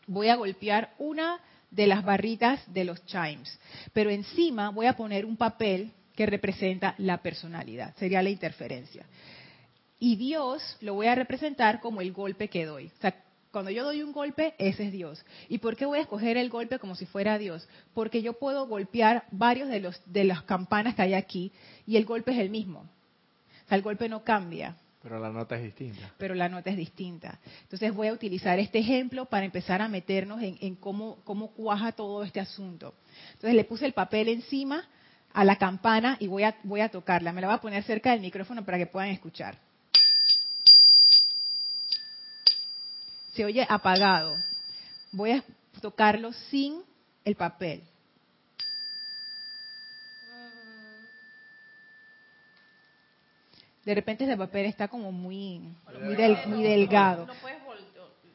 Voy 0.08 0.28
a 0.28 0.36
golpear 0.36 0.94
una 0.98 1.40
de 1.72 1.88
las 1.88 2.04
barritas 2.04 2.62
de 2.74 2.84
los 2.84 3.06
chimes, 3.06 3.58
pero 3.94 4.10
encima 4.10 4.72
voy 4.72 4.88
a 4.88 4.98
poner 4.98 5.26
un 5.26 5.38
papel 5.38 5.94
que 6.18 6.26
representa 6.26 6.96
la 6.98 7.20
personalidad, 7.20 7.96
sería 7.96 8.22
la 8.22 8.30
interferencia. 8.30 9.06
Y 10.00 10.18
Dios 10.18 10.76
lo 10.82 10.96
voy 10.96 11.08
a 11.08 11.16
representar 11.16 11.80
como 11.80 12.02
el 12.02 12.12
golpe 12.12 12.50
que 12.50 12.66
doy. 12.66 12.88
O 12.88 13.02
sea, 13.02 13.25
cuando 13.56 13.72
yo 13.72 13.86
doy 13.86 14.04
un 14.04 14.12
golpe, 14.12 14.54
ese 14.58 14.88
es 14.88 14.92
Dios. 14.92 15.26
¿Y 15.48 15.60
por 15.60 15.78
qué 15.78 15.86
voy 15.86 16.00
a 16.00 16.02
escoger 16.02 16.36
el 16.36 16.50
golpe 16.50 16.78
como 16.78 16.94
si 16.94 17.06
fuera 17.06 17.38
Dios? 17.38 17.70
Porque 17.94 18.22
yo 18.22 18.34
puedo 18.34 18.68
golpear 18.68 19.24
varios 19.32 19.70
de 19.70 19.80
los 19.80 20.02
de 20.12 20.26
las 20.26 20.44
campanas 20.44 20.96
que 20.96 21.04
hay 21.04 21.14
aquí 21.14 21.54
y 21.88 21.96
el 21.96 22.04
golpe 22.04 22.34
es 22.34 22.40
el 22.40 22.50
mismo. 22.50 22.80
O 22.80 23.68
sea, 23.70 23.78
el 23.78 23.82
golpe 23.82 24.10
no 24.10 24.26
cambia. 24.26 24.76
Pero 25.02 25.22
la 25.22 25.30
nota 25.30 25.56
es 25.56 25.64
distinta. 25.64 26.14
Pero 26.18 26.36
la 26.36 26.50
nota 26.50 26.70
es 26.70 26.76
distinta. 26.76 27.40
Entonces 27.62 27.94
voy 27.94 28.10
a 28.10 28.14
utilizar 28.14 28.60
este 28.60 28.80
ejemplo 28.80 29.24
para 29.24 29.46
empezar 29.46 29.82
a 29.82 29.88
meternos 29.88 30.44
en, 30.44 30.58
en 30.60 30.76
cómo, 30.76 31.20
cómo 31.24 31.52
cuaja 31.52 31.94
todo 31.94 32.26
este 32.26 32.42
asunto. 32.42 32.94
Entonces 33.36 33.56
le 33.56 33.64
puse 33.64 33.86
el 33.86 33.94
papel 33.94 34.28
encima 34.28 34.84
a 35.32 35.46
la 35.46 35.56
campana 35.56 36.18
y 36.20 36.28
voy 36.28 36.44
a, 36.44 36.58
voy 36.64 36.82
a 36.82 36.90
tocarla. 36.90 37.32
Me 37.32 37.40
la 37.40 37.48
voy 37.48 37.56
a 37.56 37.62
poner 37.62 37.84
cerca 37.84 38.12
del 38.12 38.20
micrófono 38.20 38.66
para 38.66 38.78
que 38.78 38.88
puedan 38.88 39.12
escuchar. 39.12 39.58
Se 43.36 43.44
oye 43.44 43.66
apagado. 43.70 44.38
Voy 45.12 45.32
a 45.32 45.44
tocarlo 45.82 46.32
sin 46.32 46.82
el 47.26 47.36
papel. 47.36 47.84
De 53.84 53.94
repente 53.94 54.24
ese 54.24 54.36
papel 54.36 54.66
está 54.66 54.88
como 54.88 55.12
muy, 55.12 55.60
muy, 56.02 56.64
delgado. 56.64 57.28
No 57.28 57.34
puedes 57.36 57.60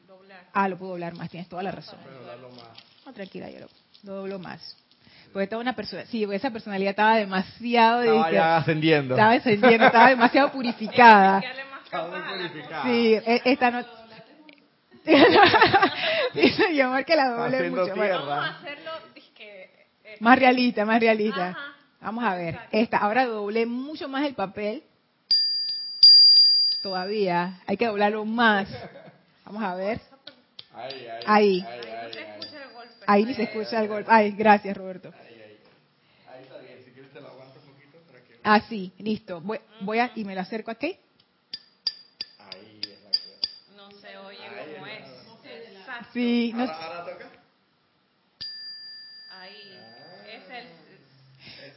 doblar. 0.07 0.45
Ah, 0.53 0.69
lo 0.69 0.77
puedo 0.77 0.91
doblar 0.91 1.13
más, 1.13 1.29
tienes 1.29 1.49
toda 1.49 1.61
la 1.61 1.71
razón. 1.71 1.99
No, 3.05 3.11
tranquila, 3.11 3.49
yo 3.49 3.59
lo 4.03 4.13
doblo 4.13 4.39
más. 4.39 4.77
Porque 5.33 5.43
estaba 5.43 5.61
una 5.61 5.75
persona, 5.75 6.05
sí, 6.05 6.25
esa 6.31 6.51
personalidad 6.51 6.91
estaba 6.91 7.17
demasiado... 7.17 8.03
Estaba 8.03 8.31
ya 8.31 8.57
ascendiendo. 8.57 9.15
Estaba 9.15 9.33
ascendiendo, 9.33 9.85
estaba 9.87 10.09
demasiado 10.09 10.51
purificada. 10.51 11.41
Estaba 11.83 12.07
muy 12.09 12.37
purificada. 12.37 12.83
Sí, 12.83 13.13
e, 13.15 13.41
esta 13.45 13.71
no... 13.71 14.00
Dice 16.33 16.69
mi 16.69 16.81
amor 16.81 17.03
que 17.05 17.15
la 17.15 17.29
doble 17.29 17.69
mucho. 17.69 17.95
Vamos 17.95 18.29
a 18.29 18.57
hacerlo 18.57 18.91
eh, 19.39 20.17
más 20.19 20.37
realista, 20.37 20.85
más 20.85 20.99
realista. 20.99 21.57
Vamos 21.99 22.23
a 22.23 22.35
ver. 22.35 22.59
Esta, 22.71 22.97
ahora 22.97 23.25
doblé 23.25 23.65
mucho 23.65 24.07
más 24.07 24.25
el 24.25 24.35
papel. 24.35 24.83
Todavía. 26.83 27.59
Hay 27.67 27.77
que 27.77 27.87
doblarlo 27.87 28.25
más. 28.25 28.67
Vamos 29.45 29.63
a 29.63 29.75
ver. 29.75 30.01
Ahí. 30.73 31.07
ahí. 31.25 31.65
ahí. 31.65 31.65
Ahí 33.07 33.25
ni 33.25 33.33
se 33.33 33.43
escucha 33.43 33.81
el 33.81 33.87
golpe. 33.87 34.09
Ay, 34.11 34.31
gracias, 34.31 34.75
Roberto. 34.77 35.13
Ahí 36.27 36.43
está 36.43 36.57
bien. 36.59 36.83
Si 36.85 36.91
quieres 36.91 37.11
te 37.11 37.21
lo 37.21 37.27
aguanto 37.27 37.59
un 37.59 37.73
poquito 37.73 37.97
para 38.07 38.19
que... 38.23 38.39
Ah, 38.43 38.61
sí, 38.69 38.91
listo. 38.99 39.41
Voy, 39.41 39.59
voy 39.81 39.99
a, 39.99 40.11
y 40.15 40.23
me 40.23 40.35
lo 40.35 40.41
acerco 40.41 40.71
aquí. 40.71 40.97
Ahí 42.39 42.79
es 42.81 43.03
la 43.03 43.11
que... 43.11 43.75
No 43.75 43.91
se 43.99 44.17
oye 44.17 44.75
como 44.75 44.87
es. 44.87 45.21
Sí. 46.13 46.51
No... 46.53 46.63
¿Ahora, 46.63 46.75
¿Ahora 46.75 47.13
toca? 47.13 47.29
Ahí. 49.39 49.79
Es 50.27 50.49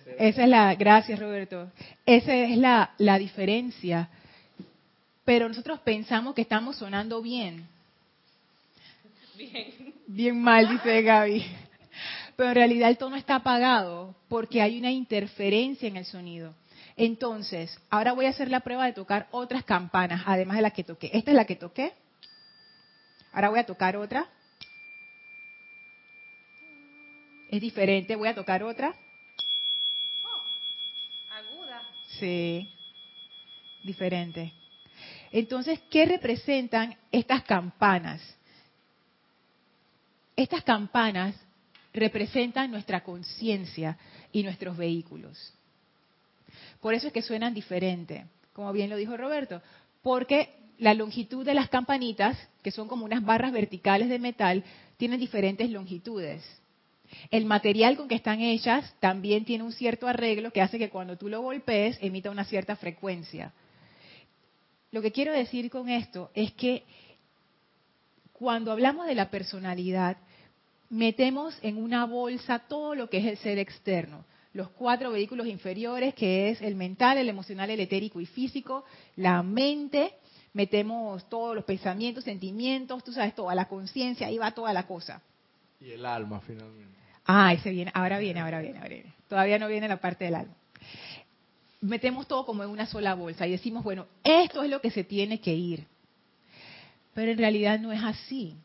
el... 0.07 0.17
Esa 0.19 0.43
es 0.43 0.49
la... 0.49 0.75
Gracias, 0.75 1.19
Roberto. 1.19 1.71
Esa 2.07 2.35
es 2.35 2.57
la, 2.57 2.95
la 2.99 3.19
diferencia. 3.19 4.09
Pero 5.25 5.49
nosotros 5.49 5.81
pensamos 5.81 6.35
que 6.35 6.43
estamos 6.43 6.77
sonando 6.77 7.23
bien. 7.23 7.67
Bien 9.37 9.95
bien 10.07 10.41
mal, 10.41 10.69
dice 10.69 11.03
Gaby. 11.03 11.45
Pero 12.37 12.49
en 12.51 12.55
realidad 12.55 12.89
el 12.89 12.99
tono 12.99 13.17
está 13.17 13.37
apagado 13.37 14.15
porque 14.29 14.63
hay 14.63 14.79
una 14.79 14.91
interferencia 14.91 15.89
en 15.89 15.97
el 15.97 16.05
sonido. 16.05 16.55
Entonces, 16.97 17.77
ahora 17.91 18.13
voy 18.13 18.27
a 18.27 18.31
hacer 18.31 18.51
la 18.51 18.61
prueba 18.61 18.87
de 18.87 18.93
tocar 18.93 19.27
otras 19.33 19.65
campanas, 19.65 20.23
además 20.27 20.57
de 20.57 20.63
la 20.63 20.71
que 20.71 20.85
toqué. 20.85 21.11
Esta 21.13 21.31
es 21.33 21.37
la 21.37 21.45
que 21.45 21.57
toqué. 21.57 21.93
Ahora 23.35 23.49
voy 23.49 23.59
a 23.59 23.67
tocar 23.67 23.97
otra. 23.97 24.29
Es 27.51 27.61
diferente, 27.61 28.15
voy 28.15 28.29
a 28.29 28.35
tocar 28.35 28.63
otra. 28.63 28.95
Oh, 30.25 31.33
aguda. 31.33 31.83
Sí, 32.21 32.73
diferente. 33.83 34.53
Entonces, 35.33 35.81
¿qué 35.91 36.07
representan 36.07 36.97
estas 37.11 37.43
campanas? 37.43 38.23
Estas 40.37 40.63
campanas 40.63 41.35
representan 41.93 42.71
nuestra 42.71 43.03
conciencia 43.03 43.99
y 44.31 44.45
nuestros 44.45 44.77
vehículos. 44.77 45.53
Por 46.81 46.95
eso 46.95 47.09
es 47.09 47.13
que 47.13 47.23
suenan 47.23 47.53
diferente, 47.53 48.27
como 48.53 48.73
bien 48.73 48.91
lo 48.91 48.97
dijo 48.97 49.17
Roberto, 49.17 49.61
porque 50.03 50.64
la 50.79 50.95
longitud 50.95 51.45
de 51.45 51.55
las 51.55 51.69
campanitas, 51.69 52.37
que 52.63 52.71
son 52.71 52.89
como 52.89 53.05
unas 53.05 53.25
barras 53.25 53.53
verticales 53.53 54.09
de 54.09 54.19
metal, 54.19 54.65
tienen 54.97 55.21
diferentes 55.21 55.71
longitudes. 55.71 56.43
El 57.31 57.45
material 57.45 57.97
con 57.97 58.09
que 58.09 58.15
están 58.15 58.41
hechas 58.41 58.95
también 59.01 59.45
tiene 59.45 59.65
un 59.65 59.73
cierto 59.73 60.09
arreglo 60.09 60.53
que 60.53 60.63
hace 60.63 60.79
que 60.79 60.91
cuando 60.91 61.17
tú 61.17 61.29
lo 61.29 61.43
golpees 61.43 61.99
emita 62.01 62.31
una 62.31 62.45
cierta 62.45 62.77
frecuencia. 62.77 63.53
Lo 64.91 65.03
que 65.03 65.13
quiero 65.13 65.33
decir 65.33 65.71
con 65.71 65.89
esto 65.89 66.31
es 66.35 66.53
que 66.53 66.85
cuando 68.33 68.73
hablamos 68.73 69.07
de 69.07 69.15
la 69.15 69.31
personalidad, 69.31 70.17
metemos 70.91 71.57
en 71.63 71.77
una 71.77 72.05
bolsa 72.05 72.61
todo 72.61 72.95
lo 72.95 73.09
que 73.09 73.19
es 73.19 73.27
el 73.27 73.37
ser 73.39 73.59
externo. 73.59 74.25
Los 74.53 74.69
cuatro 74.71 75.11
vehículos 75.11 75.47
inferiores, 75.49 76.15
que 76.15 76.51
es 76.51 76.63
el 76.63 76.77
mental, 76.77 77.19
el 77.19 77.29
emocional, 77.29 77.71
el 77.71 77.81
etérico 77.81 78.21
y 78.21 78.27
físico, 78.27 78.85
la 79.17 79.43
mente, 79.43 80.15
metemos 80.55 81.29
todos 81.29 81.55
los 81.55 81.65
pensamientos, 81.65 82.25
sentimientos, 82.25 83.05
tú 83.05 83.13
sabes, 83.13 83.35
toda 83.35 83.55
la 83.55 83.69
conciencia, 83.69 84.29
ahí 84.29 84.39
va 84.39 84.53
toda 84.53 84.73
la 84.73 84.87
cosa. 84.87 85.21
Y 85.81 85.91
el 85.91 86.07
alma, 86.07 86.41
finalmente. 86.41 86.95
Ah, 87.27 87.53
ese 87.53 87.71
viene, 87.71 87.91
ahora 87.95 88.19
viene, 88.19 88.41
ahora 88.41 88.61
viene, 88.61 88.79
ahora 88.79 88.89
viene. 88.89 89.13
Todavía 89.29 89.59
no 89.59 89.69
viene 89.69 89.89
la 89.89 89.99
parte 89.99 90.25
del 90.25 90.37
alma. 90.37 90.55
metemos 91.81 92.27
todo 92.27 92.47
como 92.47 92.63
en 92.63 92.71
una 92.71 92.87
sola 92.87 93.15
bolsa 93.15 93.47
y 93.47 93.51
decimos, 93.51 93.85
bueno, 93.85 94.07
esto 94.23 94.63
es 94.63 94.71
lo 94.71 94.81
que 94.81 94.91
se 94.91 95.05
tiene 95.05 95.41
que 95.41 95.53
ir. 95.53 95.87
Pero 97.13 97.33
en 97.33 97.39
realidad 97.39 97.79
no 97.79 97.93
es 97.93 98.03
así. 98.03 98.57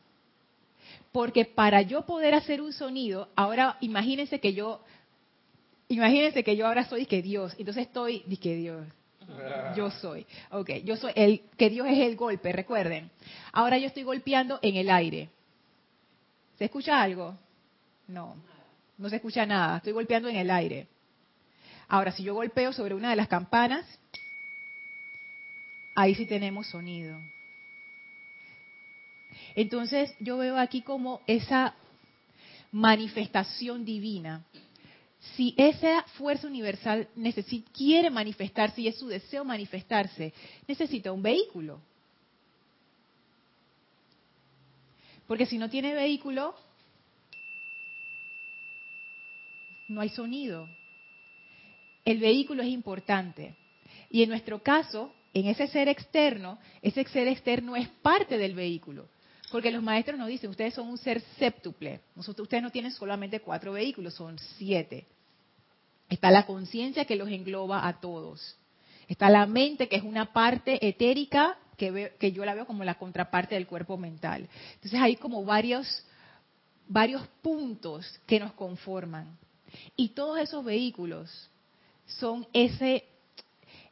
Porque 1.12 1.44
para 1.44 1.82
yo 1.82 2.06
poder 2.06 2.34
hacer 2.34 2.62
un 2.62 2.72
sonido, 2.72 3.28
ahora 3.34 3.76
imagínense 3.80 4.38
que 4.38 4.54
yo, 4.54 4.82
imagínense 5.88 6.44
que 6.44 6.56
yo 6.56 6.66
ahora 6.66 6.84
soy 6.84 7.06
que 7.06 7.20
Dios, 7.20 7.54
entonces 7.58 7.86
estoy, 7.88 8.20
que 8.40 8.54
Dios, 8.54 8.86
yo 9.76 9.90
soy, 9.90 10.26
ok, 10.50 10.70
yo 10.84 10.96
soy 10.96 11.12
el, 11.14 11.42
que 11.56 11.70
Dios 11.70 11.86
es 11.88 11.98
el 11.98 12.16
golpe, 12.16 12.52
recuerden. 12.52 13.10
Ahora 13.52 13.78
yo 13.78 13.86
estoy 13.86 14.02
golpeando 14.02 14.58
en 14.62 14.76
el 14.76 14.90
aire. 14.90 15.28
¿Se 16.58 16.64
escucha 16.66 17.00
algo? 17.00 17.36
No, 18.08 18.36
no 18.98 19.08
se 19.08 19.16
escucha 19.16 19.46
nada, 19.46 19.78
estoy 19.78 19.92
golpeando 19.92 20.28
en 20.28 20.36
el 20.36 20.50
aire. 20.50 20.88
Ahora, 21.88 22.12
si 22.12 22.22
yo 22.22 22.34
golpeo 22.34 22.72
sobre 22.72 22.94
una 22.94 23.10
de 23.10 23.16
las 23.16 23.26
campanas, 23.26 23.84
ahí 25.96 26.14
sí 26.14 26.24
tenemos 26.26 26.68
sonido. 26.68 27.18
Entonces 29.54 30.14
yo 30.20 30.38
veo 30.38 30.56
aquí 30.56 30.82
como 30.82 31.20
esa 31.26 31.74
manifestación 32.72 33.84
divina. 33.84 34.44
Si 35.36 35.54
esa 35.56 36.02
fuerza 36.16 36.46
universal 36.46 37.08
quiere 37.76 38.08
manifestarse 38.10 38.80
y 38.80 38.88
es 38.88 38.98
su 38.98 39.06
deseo 39.06 39.44
manifestarse, 39.44 40.32
necesita 40.66 41.12
un 41.12 41.22
vehículo. 41.22 41.80
Porque 45.26 45.46
si 45.46 45.58
no 45.58 45.68
tiene 45.68 45.94
vehículo, 45.94 46.54
no 49.88 50.00
hay 50.00 50.08
sonido. 50.08 50.68
El 52.04 52.18
vehículo 52.18 52.62
es 52.62 52.68
importante. 52.68 53.54
Y 54.10 54.22
en 54.22 54.30
nuestro 54.30 54.62
caso, 54.62 55.14
en 55.34 55.46
ese 55.46 55.68
ser 55.68 55.88
externo, 55.88 56.58
ese 56.80 57.04
ser 57.04 57.28
externo 57.28 57.76
es 57.76 57.88
parte 57.88 58.38
del 58.38 58.54
vehículo. 58.54 59.08
Porque 59.50 59.70
los 59.70 59.82
maestros 59.82 60.18
nos 60.18 60.28
dicen, 60.28 60.50
ustedes 60.50 60.74
son 60.74 60.88
un 60.88 60.98
ser 60.98 61.20
séptuple. 61.38 62.00
ustedes 62.16 62.62
no 62.62 62.70
tienen 62.70 62.92
solamente 62.92 63.40
cuatro 63.40 63.72
vehículos, 63.72 64.14
son 64.14 64.38
siete. 64.56 65.06
Está 66.08 66.30
la 66.30 66.46
conciencia 66.46 67.04
que 67.04 67.16
los 67.16 67.28
engloba 67.28 67.86
a 67.86 68.00
todos. 68.00 68.56
Está 69.08 69.28
la 69.28 69.46
mente, 69.46 69.88
que 69.88 69.96
es 69.96 70.02
una 70.02 70.32
parte 70.32 70.86
etérica 70.86 71.58
que, 71.76 72.12
que 72.18 72.32
yo 72.32 72.44
la 72.44 72.54
veo 72.54 72.66
como 72.66 72.84
la 72.84 72.96
contraparte 72.96 73.56
del 73.56 73.66
cuerpo 73.66 73.96
mental. 73.96 74.48
Entonces 74.74 75.00
hay 75.00 75.16
como 75.16 75.44
varios, 75.44 76.04
varios 76.86 77.26
puntos 77.42 78.20
que 78.26 78.38
nos 78.38 78.52
conforman. 78.52 79.36
Y 79.96 80.10
todos 80.10 80.38
esos 80.38 80.64
vehículos 80.64 81.50
son 82.06 82.46
ese, 82.52 83.04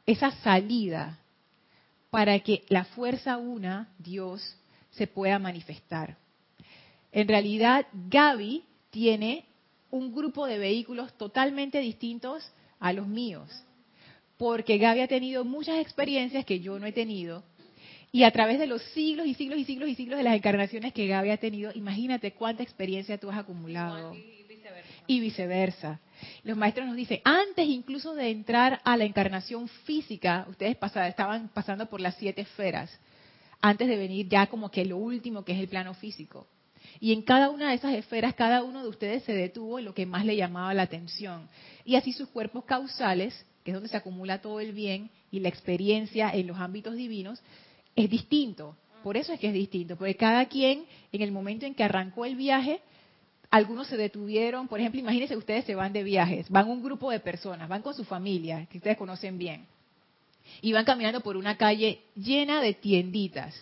esa 0.05 0.31
salida 0.41 1.19
para 2.09 2.39
que 2.39 2.63
la 2.69 2.85
fuerza 2.85 3.37
una, 3.37 3.89
Dios, 3.97 4.55
se 4.99 5.07
pueda 5.07 5.39
manifestar. 5.39 6.17
En 7.13 7.27
realidad, 7.27 7.87
Gaby 8.09 8.63
tiene 8.89 9.45
un 9.89 10.13
grupo 10.13 10.45
de 10.45 10.59
vehículos 10.59 11.17
totalmente 11.17 11.79
distintos 11.79 12.51
a 12.79 12.91
los 12.91 13.07
míos, 13.07 13.49
porque 14.37 14.77
Gaby 14.77 14.99
ha 14.99 15.07
tenido 15.07 15.45
muchas 15.45 15.79
experiencias 15.79 16.45
que 16.45 16.59
yo 16.59 16.77
no 16.79 16.85
he 16.85 16.91
tenido, 16.91 17.43
y 18.11 18.23
a 18.23 18.31
través 18.31 18.59
de 18.59 18.67
los 18.67 18.81
siglos 18.93 19.25
y 19.25 19.35
siglos 19.35 19.59
y 19.59 19.63
siglos 19.63 19.87
y 19.89 19.95
siglos 19.95 20.17
de 20.17 20.23
las 20.23 20.35
encarnaciones 20.35 20.93
que 20.93 21.07
Gaby 21.07 21.29
ha 21.29 21.37
tenido, 21.37 21.71
imagínate 21.73 22.33
cuánta 22.33 22.61
experiencia 22.61 23.17
tú 23.17 23.29
has 23.31 23.37
acumulado. 23.37 24.13
Y 25.07 25.21
viceversa. 25.21 25.99
Los 26.43 26.57
maestros 26.57 26.87
nos 26.87 26.95
dicen, 26.95 27.21
antes 27.23 27.65
incluso 27.67 28.13
de 28.13 28.29
entrar 28.29 28.81
a 28.83 28.97
la 28.97 29.05
encarnación 29.05 29.67
física, 29.85 30.45
ustedes 30.49 30.77
estaban 31.07 31.49
pasando 31.49 31.87
por 31.87 32.01
las 32.01 32.15
siete 32.15 32.41
esferas 32.41 32.99
antes 33.61 33.87
de 33.87 33.97
venir 33.97 34.27
ya 34.27 34.47
como 34.47 34.71
que 34.71 34.85
lo 34.85 34.97
último 34.97 35.43
que 35.43 35.53
es 35.53 35.59
el 35.59 35.67
plano 35.67 35.93
físico. 35.93 36.47
Y 36.99 37.13
en 37.13 37.21
cada 37.21 37.49
una 37.49 37.69
de 37.69 37.75
esas 37.75 37.93
esferas, 37.93 38.35
cada 38.35 38.63
uno 38.63 38.81
de 38.81 38.89
ustedes 38.89 39.23
se 39.23 39.33
detuvo 39.33 39.79
en 39.79 39.85
lo 39.85 39.93
que 39.93 40.05
más 40.05 40.25
le 40.25 40.35
llamaba 40.35 40.73
la 40.73 40.83
atención. 40.83 41.47
Y 41.85 41.95
así 41.95 42.13
sus 42.13 42.29
cuerpos 42.29 42.65
causales, 42.65 43.45
que 43.63 43.71
es 43.71 43.75
donde 43.75 43.89
se 43.89 43.97
acumula 43.97 44.41
todo 44.41 44.59
el 44.59 44.73
bien 44.73 45.09
y 45.31 45.39
la 45.39 45.49
experiencia 45.49 46.29
en 46.29 46.47
los 46.47 46.57
ámbitos 46.57 46.95
divinos, 46.95 47.41
es 47.95 48.09
distinto. 48.09 48.75
Por 49.03 49.15
eso 49.15 49.31
es 49.31 49.39
que 49.39 49.47
es 49.47 49.53
distinto, 49.53 49.95
porque 49.95 50.15
cada 50.15 50.45
quien, 50.47 50.85
en 51.11 51.21
el 51.21 51.31
momento 51.31 51.65
en 51.65 51.73
que 51.73 51.83
arrancó 51.83 52.25
el 52.25 52.35
viaje, 52.35 52.81
algunos 53.49 53.87
se 53.87 53.95
detuvieron, 53.95 54.67
por 54.67 54.79
ejemplo, 54.79 54.99
imagínense 54.99 55.37
ustedes 55.37 55.63
se 55.65 55.73
van 55.73 55.93
de 55.93 56.03
viajes, 56.03 56.49
van 56.49 56.69
un 56.69 56.83
grupo 56.83 57.09
de 57.09 57.21
personas, 57.21 57.69
van 57.69 57.81
con 57.81 57.93
su 57.93 58.03
familia, 58.03 58.67
que 58.69 58.77
ustedes 58.77 58.97
conocen 58.97 59.37
bien 59.37 59.65
y 60.61 60.73
van 60.73 60.85
caminando 60.85 61.21
por 61.21 61.37
una 61.37 61.57
calle 61.57 62.01
llena 62.15 62.61
de 62.61 62.73
tienditas. 62.73 63.55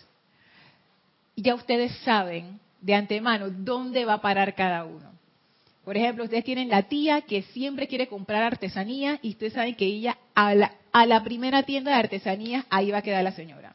Ya 1.36 1.54
ustedes 1.54 1.92
saben 2.04 2.58
de 2.80 2.94
antemano 2.94 3.50
dónde 3.50 4.04
va 4.04 4.14
a 4.14 4.20
parar 4.20 4.54
cada 4.54 4.84
uno. 4.84 5.08
Por 5.84 5.96
ejemplo, 5.96 6.24
ustedes 6.24 6.44
tienen 6.44 6.68
la 6.68 6.82
tía 6.82 7.22
que 7.22 7.42
siempre 7.42 7.88
quiere 7.88 8.08
comprar 8.08 8.42
artesanía 8.42 9.18
y 9.22 9.30
ustedes 9.30 9.54
saben 9.54 9.74
que 9.74 9.86
ella 9.86 10.18
a 10.34 10.54
la, 10.54 10.74
a 10.92 11.06
la 11.06 11.24
primera 11.24 11.62
tienda 11.62 11.92
de 11.92 11.96
artesanía 11.96 12.66
ahí 12.68 12.90
va 12.90 12.98
a 12.98 13.02
quedar 13.02 13.24
la 13.24 13.32
señora. 13.32 13.74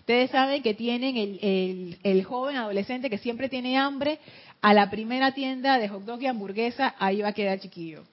Ustedes 0.00 0.30
saben 0.30 0.62
que 0.62 0.74
tienen 0.74 1.16
el, 1.16 1.38
el, 1.42 1.98
el, 2.02 2.24
joven 2.24 2.56
adolescente 2.56 3.10
que 3.10 3.18
siempre 3.18 3.48
tiene 3.48 3.78
hambre, 3.78 4.18
a 4.60 4.74
la 4.74 4.90
primera 4.90 5.32
tienda 5.32 5.78
de 5.78 5.88
hot 5.88 6.04
dog 6.04 6.22
y 6.22 6.26
hamburguesa, 6.26 6.94
ahí 6.98 7.22
va 7.22 7.28
a 7.28 7.32
quedar 7.32 7.58
chiquillo. 7.58 8.04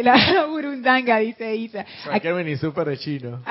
La 0.04 0.46
burundanga, 0.46 1.18
dice 1.18 1.54
Isa. 1.54 1.84
Aquí 2.10 2.28
mini 2.28 2.56
súper 2.56 2.88
de 2.88 2.98
chino. 2.98 3.42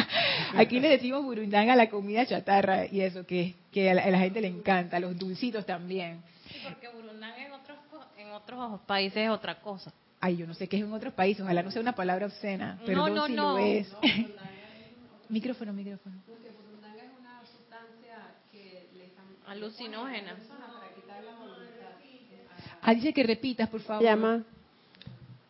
Aquí 0.56 0.80
le 0.80 0.90
decimos 0.90 1.22
burundanga 1.22 1.72
a 1.72 1.76
la 1.76 1.88
comida 1.88 2.26
chatarra 2.26 2.86
y 2.86 3.00
eso 3.00 3.26
que, 3.26 3.54
que 3.72 3.90
a, 3.90 3.94
la, 3.94 4.18
gente 4.18 4.40
le 4.40 4.48
encanta, 4.48 5.00
los 5.00 5.18
dulcitos 5.18 5.64
también. 5.64 6.22
Sí, 6.46 6.56
porque 6.62 6.88
burundanga 6.88 7.38
en 7.38 7.52
otros, 7.52 7.78
en 8.18 8.32
otros 8.32 8.80
países 8.82 9.24
es 9.24 9.30
otra 9.30 9.60
cosa. 9.60 9.92
Ay, 10.20 10.36
yo 10.36 10.46
no 10.46 10.54
sé 10.54 10.68
qué 10.68 10.76
es 10.76 10.82
en 10.82 10.92
otros 10.92 11.14
países, 11.14 11.42
ojalá 11.42 11.62
no 11.62 11.70
sea 11.70 11.80
una 11.80 11.94
palabra 11.94 12.26
obscena. 12.26 12.78
pero 12.84 12.98
no, 12.98 13.08
no, 13.08 13.26
si 13.26 13.32
no. 13.32 13.52
lo 13.52 13.58
es. 13.58 13.90
micrófono, 15.28 15.72
micrófono. 15.72 16.16
Porque 16.26 16.50
burundanga 16.50 17.02
es 17.02 17.10
una 17.18 17.40
sustancia 17.40 18.16
que 18.52 18.88
le 18.96 19.06
están... 19.06 19.24
Alucinógena. 19.46 20.36
Ah, 22.86 22.92
dice 22.92 23.14
que 23.14 23.22
repitas, 23.22 23.70
por 23.70 23.80
favor. 23.80 24.04
Llama 24.04 24.44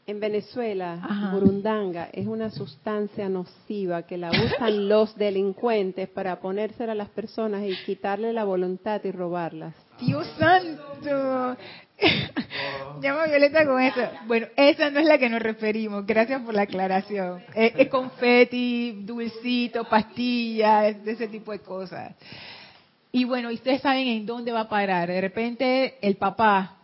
en 0.06 0.20
Venezuela, 0.20 1.30
burundanga 1.32 2.10
es 2.12 2.26
una 2.26 2.50
sustancia 2.50 3.28
nociva 3.28 4.02
que 4.02 4.18
la 4.18 4.30
usan 4.30 4.88
los 4.88 5.16
delincuentes 5.16 6.08
para 6.08 6.40
ponérsela 6.40 6.92
a 6.92 6.94
las 6.94 7.08
personas 7.08 7.64
y 7.64 7.74
quitarle 7.86 8.32
la 8.32 8.44
voluntad 8.44 9.02
y 9.04 9.10
robarlas. 9.10 9.74
Dios 10.00 10.26
santo. 10.38 11.56
Llama 13.00 13.26
Violeta 13.26 13.64
con 13.64 13.80
eso. 13.80 14.00
Bueno, 14.26 14.48
esa 14.56 14.90
no 14.90 15.00
es 15.00 15.06
la 15.06 15.16
que 15.16 15.30
nos 15.30 15.40
referimos. 15.40 16.04
Gracias 16.04 16.42
por 16.42 16.54
la 16.54 16.62
aclaración. 16.62 17.42
Es, 17.54 17.88
confeti, 17.88 19.02
dulcito, 19.04 19.84
pastillas, 19.84 21.02
de 21.02 21.12
ese 21.12 21.28
tipo 21.28 21.52
de 21.52 21.60
cosas. 21.60 22.14
Y 23.12 23.24
bueno, 23.24 23.50
ustedes 23.50 23.80
saben 23.80 24.06
en 24.08 24.26
dónde 24.26 24.52
va 24.52 24.62
a 24.62 24.68
parar. 24.68 25.08
De 25.08 25.20
repente, 25.20 25.96
el 26.02 26.16
papá 26.16 26.76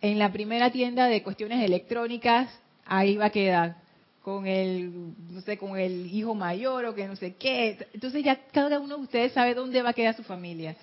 en 0.00 0.18
la 0.18 0.30
primera 0.30 0.70
tienda 0.70 1.06
de 1.06 1.22
cuestiones 1.22 1.64
electrónicas 1.64 2.48
ahí 2.88 3.16
va 3.16 3.26
a 3.26 3.30
quedar 3.30 3.76
con 4.22 4.46
el, 4.46 5.14
no 5.30 5.40
sé, 5.42 5.56
con 5.56 5.78
el 5.78 6.12
hijo 6.12 6.34
mayor 6.34 6.84
o 6.86 6.94
que 6.94 7.06
no 7.06 7.16
sé 7.16 7.36
qué. 7.36 7.86
Entonces 7.94 8.24
ya 8.24 8.36
cada 8.52 8.80
uno 8.80 8.96
de 8.96 9.02
ustedes 9.02 9.32
sabe 9.32 9.54
dónde 9.54 9.80
va 9.82 9.90
a 9.90 9.94
quedar 9.94 10.14
su 10.14 10.22
familia. 10.22 10.76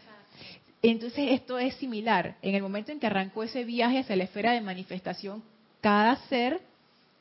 Entonces 0.82 1.32
esto 1.32 1.58
es 1.60 1.76
similar. 1.76 2.36
En 2.42 2.56
el 2.56 2.62
momento 2.62 2.92
en 2.92 3.00
que 3.00 3.08
arrancó 3.08 3.44
ese 3.44 3.64
viaje 3.64 4.00
hacia 4.00 4.16
la 4.16 4.24
esfera 4.24 4.54
de 4.54 4.62
manifestación, 4.62 5.44
cada 5.82 6.16
ser 6.28 6.62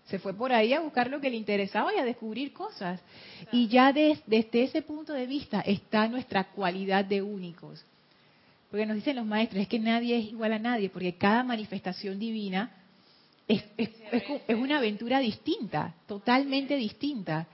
se 0.06 0.18
fue 0.18 0.34
por 0.34 0.52
ahí 0.52 0.74
a 0.74 0.80
buscar 0.80 1.08
lo 1.08 1.20
que 1.20 1.30
le 1.30 1.36
interesaba 1.36 1.94
y 1.94 1.98
a 1.98 2.04
descubrir 2.04 2.52
cosas. 2.52 3.00
Y 3.52 3.68
ya 3.68 3.92
desde 3.92 4.62
ese 4.62 4.82
punto 4.82 5.12
de 5.12 5.26
vista 5.26 5.60
está 5.60 6.08
nuestra 6.08 6.44
cualidad 6.44 7.04
de 7.04 7.22
únicos. 7.22 7.84
Porque 8.70 8.86
nos 8.86 8.96
dicen 8.96 9.16
los 9.16 9.26
maestros, 9.26 9.62
es 9.62 9.68
que 9.68 9.78
nadie 9.78 10.18
es 10.18 10.24
igual 10.26 10.52
a 10.52 10.58
nadie, 10.58 10.90
porque 10.90 11.14
cada 11.14 11.42
manifestación 11.44 12.18
divina 12.18 12.70
es, 13.48 13.64
es, 13.76 14.56
una 14.56 14.78
aventura 14.78 15.18
distinta, 15.18 15.94
totalmente 16.06 16.76
distinta. 16.76 17.46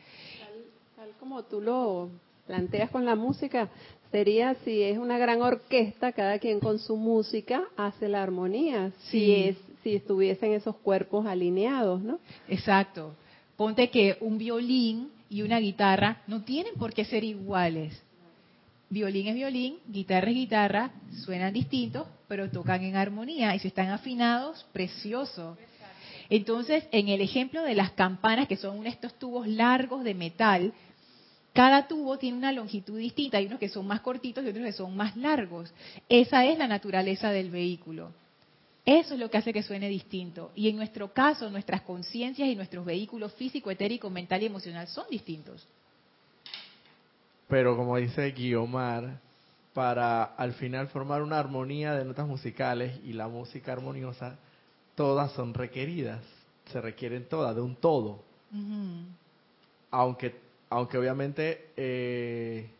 Tal, 0.96 1.10
como 1.18 1.42
tú 1.44 1.60
lo 1.60 2.10
planteas 2.46 2.90
con 2.90 3.04
la 3.04 3.14
música, 3.14 3.68
sería 4.10 4.54
si 4.64 4.82
es 4.82 4.98
una 4.98 5.18
gran 5.18 5.42
orquesta, 5.42 6.12
cada 6.12 6.38
quien 6.38 6.60
con 6.60 6.78
su 6.78 6.96
música 6.96 7.64
hace 7.76 8.08
la 8.08 8.22
armonía, 8.22 8.92
si 9.10 9.34
es 9.34 9.56
si 9.82 9.94
estuviesen 9.94 10.52
esos 10.52 10.76
cuerpos 10.76 11.26
alineados, 11.26 12.02
¿no? 12.02 12.18
Exacto. 12.48 13.14
Ponte 13.56 13.90
que 13.90 14.16
un 14.20 14.38
violín 14.38 15.10
y 15.28 15.42
una 15.42 15.58
guitarra 15.58 16.22
no 16.26 16.42
tienen 16.42 16.74
por 16.74 16.92
qué 16.92 17.04
ser 17.04 17.24
iguales. 17.24 18.00
Violín 18.88 19.28
es 19.28 19.34
violín, 19.34 19.78
guitarra 19.86 20.30
es 20.30 20.34
guitarra, 20.34 20.90
suenan 21.24 21.52
distintos, 21.52 22.06
pero 22.26 22.50
tocan 22.50 22.82
en 22.82 22.96
armonía 22.96 23.54
y 23.54 23.60
si 23.60 23.68
están 23.68 23.90
afinados, 23.90 24.66
precioso. 24.72 25.56
Entonces, 26.30 26.84
en 26.92 27.08
el 27.08 27.20
ejemplo 27.20 27.62
de 27.62 27.74
las 27.74 27.90
campanas, 27.90 28.46
que 28.46 28.56
son 28.56 28.86
estos 28.86 29.18
tubos 29.18 29.48
largos 29.48 30.04
de 30.04 30.14
metal, 30.14 30.72
cada 31.52 31.88
tubo 31.88 32.16
tiene 32.18 32.38
una 32.38 32.52
longitud 32.52 32.96
distinta, 32.96 33.38
hay 33.38 33.46
unos 33.46 33.58
que 33.58 33.68
son 33.68 33.86
más 33.86 34.00
cortitos 34.00 34.44
y 34.44 34.48
otros 34.48 34.64
que 34.64 34.72
son 34.72 34.96
más 34.96 35.16
largos. 35.16 35.74
Esa 36.08 36.46
es 36.46 36.56
la 36.56 36.68
naturaleza 36.68 37.32
del 37.32 37.50
vehículo. 37.50 38.12
Eso 38.86 39.14
es 39.14 39.20
lo 39.20 39.28
que 39.28 39.38
hace 39.38 39.52
que 39.52 39.64
suene 39.64 39.88
distinto. 39.88 40.52
Y 40.54 40.68
en 40.68 40.76
nuestro 40.76 41.12
caso, 41.12 41.50
nuestras 41.50 41.82
conciencias 41.82 42.48
y 42.48 42.54
nuestros 42.54 42.84
vehículos 42.84 43.34
físico, 43.34 43.70
etérico, 43.70 44.08
mental 44.08 44.42
y 44.42 44.46
emocional 44.46 44.86
son 44.86 45.06
distintos. 45.10 45.66
Pero 47.48 47.76
como 47.76 47.96
dice 47.96 48.30
Guiomar, 48.30 49.18
para 49.74 50.22
al 50.22 50.52
final 50.52 50.86
formar 50.88 51.22
una 51.22 51.40
armonía 51.40 51.94
de 51.94 52.04
notas 52.04 52.26
musicales 52.26 53.00
y 53.04 53.12
la 53.12 53.26
música 53.26 53.72
armoniosa, 53.72 54.38
todas 55.00 55.32
son 55.32 55.54
requeridas, 55.54 56.22
se 56.70 56.78
requieren 56.78 57.26
todas, 57.26 57.56
de 57.56 57.62
un 57.62 57.74
todo. 57.74 58.22
Aunque 59.90 60.38
aunque 60.68 60.98
obviamente 60.98 61.70
eh, 61.74 62.70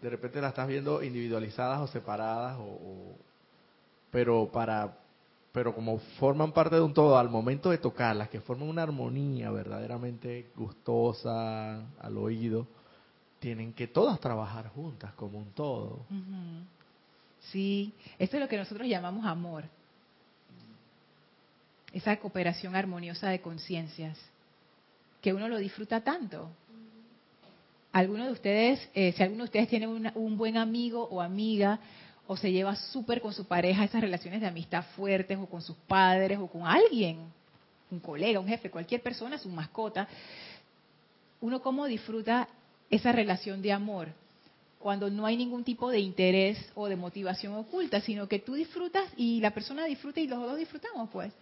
de 0.00 0.08
repente 0.08 0.40
las 0.40 0.50
estás 0.50 0.68
viendo 0.68 1.02
individualizadas 1.02 1.80
o 1.80 1.88
separadas, 1.88 2.58
o, 2.60 3.10
pero 4.12 4.48
para 4.52 4.98
pero 5.50 5.74
como 5.74 5.98
forman 6.20 6.52
parte 6.52 6.76
de 6.76 6.80
un 6.80 6.94
todo 6.94 7.18
al 7.18 7.28
momento 7.28 7.70
de 7.70 7.78
tocarlas, 7.78 8.28
que 8.28 8.40
forman 8.40 8.68
una 8.68 8.84
armonía 8.84 9.50
verdaderamente 9.50 10.52
gustosa 10.54 11.88
al 11.98 12.16
oído, 12.18 12.68
tienen 13.40 13.72
que 13.72 13.88
todas 13.88 14.20
trabajar 14.20 14.68
juntas 14.68 15.12
como 15.14 15.38
un 15.38 15.50
todo. 15.50 16.06
Sí, 17.50 17.92
esto 18.16 18.36
es 18.36 18.42
lo 18.42 18.48
que 18.48 18.58
nosotros 18.58 18.86
llamamos 18.86 19.26
amor. 19.26 19.64
Esa 21.98 22.16
cooperación 22.18 22.76
armoniosa 22.76 23.28
de 23.28 23.40
conciencias, 23.40 24.16
que 25.20 25.34
uno 25.34 25.48
lo 25.48 25.58
disfruta 25.58 26.00
tanto. 26.00 26.48
Algunos 27.90 28.26
de 28.26 28.32
ustedes, 28.34 28.88
eh, 28.94 29.10
si 29.16 29.22
alguno 29.24 29.42
de 29.42 29.48
ustedes 29.48 29.68
tiene 29.68 29.88
un 29.88 30.38
buen 30.38 30.56
amigo 30.56 31.08
o 31.10 31.20
amiga, 31.20 31.80
o 32.28 32.36
se 32.36 32.52
lleva 32.52 32.76
súper 32.76 33.20
con 33.20 33.32
su 33.32 33.46
pareja, 33.46 33.82
esas 33.82 34.00
relaciones 34.00 34.40
de 34.40 34.46
amistad 34.46 34.84
fuertes, 34.94 35.36
o 35.38 35.46
con 35.46 35.60
sus 35.60 35.74
padres, 35.88 36.38
o 36.38 36.46
con 36.46 36.68
alguien, 36.68 37.18
un 37.90 37.98
colega, 37.98 38.38
un 38.38 38.46
jefe, 38.46 38.70
cualquier 38.70 39.02
persona, 39.02 39.36
su 39.36 39.48
mascota, 39.48 40.06
uno 41.40 41.60
cómo 41.60 41.86
disfruta 41.86 42.46
esa 42.90 43.10
relación 43.10 43.60
de 43.60 43.72
amor 43.72 44.08
cuando 44.78 45.10
no 45.10 45.26
hay 45.26 45.36
ningún 45.36 45.64
tipo 45.64 45.90
de 45.90 45.98
interés 45.98 46.58
o 46.76 46.86
de 46.86 46.94
motivación 46.94 47.54
oculta, 47.54 48.00
sino 48.02 48.28
que 48.28 48.38
tú 48.38 48.54
disfrutas 48.54 49.04
y 49.16 49.40
la 49.40 49.52
persona 49.52 49.84
disfruta 49.84 50.20
y 50.20 50.28
los 50.28 50.38
dos 50.38 50.56
disfrutamos, 50.56 51.10
pues 51.10 51.32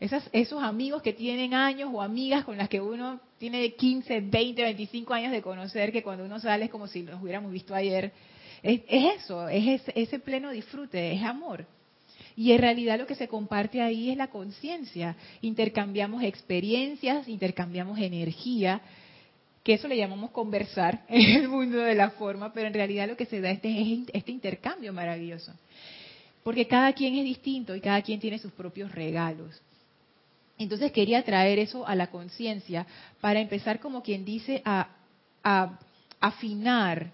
esos 0.00 0.62
amigos 0.62 1.02
que 1.02 1.12
tienen 1.12 1.52
años 1.52 1.90
o 1.92 2.00
amigas 2.00 2.44
con 2.44 2.56
las 2.56 2.70
que 2.70 2.80
uno 2.80 3.20
tiene 3.38 3.74
15, 3.74 4.20
20, 4.22 4.62
25 4.62 5.12
años 5.12 5.32
de 5.32 5.42
conocer, 5.42 5.92
que 5.92 6.02
cuando 6.02 6.24
uno 6.24 6.40
sale 6.40 6.64
es 6.64 6.70
como 6.70 6.86
si 6.86 7.02
los 7.02 7.22
hubiéramos 7.22 7.52
visto 7.52 7.74
ayer. 7.74 8.12
Es, 8.62 8.80
eso, 8.88 9.48
es 9.48 9.82
ese, 9.94 10.18
pleno 10.18 10.50
disfrute, 10.50 11.12
es 11.12 11.22
amor. 11.22 11.66
Y 12.34 12.52
en 12.52 12.58
realidad 12.58 12.98
lo 12.98 13.06
que 13.06 13.14
se 13.14 13.28
comparte 13.28 13.82
ahí 13.82 14.10
es 14.10 14.16
la 14.16 14.28
conciencia. 14.28 15.16
Intercambiamos 15.42 16.22
experiencias, 16.22 17.28
intercambiamos 17.28 17.98
energía, 17.98 18.80
que 19.62 19.74
eso 19.74 19.86
le 19.86 19.98
llamamos 19.98 20.30
conversar 20.30 21.04
en 21.08 21.42
el 21.42 21.48
mundo 21.48 21.76
de 21.76 21.94
la 21.94 22.10
forma, 22.10 22.54
pero 22.54 22.68
en 22.68 22.74
realidad 22.74 23.06
lo 23.06 23.18
que 23.18 23.26
se 23.26 23.42
da 23.42 23.50
este, 23.50 23.68
es 23.68 24.08
este 24.14 24.32
intercambio 24.32 24.94
maravilloso. 24.94 25.52
Porque 26.42 26.66
cada 26.66 26.94
quien 26.94 27.16
es 27.16 27.24
distinto 27.24 27.76
y 27.76 27.82
cada 27.82 28.00
quien 28.00 28.18
tiene 28.18 28.38
sus 28.38 28.52
propios 28.52 28.92
regalos. 28.92 29.60
Entonces 30.64 30.92
quería 30.92 31.24
traer 31.24 31.58
eso 31.58 31.86
a 31.86 31.94
la 31.94 32.08
conciencia 32.08 32.86
para 33.20 33.40
empezar, 33.40 33.80
como 33.80 34.02
quien 34.02 34.26
dice, 34.26 34.62
a, 34.64 34.88
afinar 36.20 37.10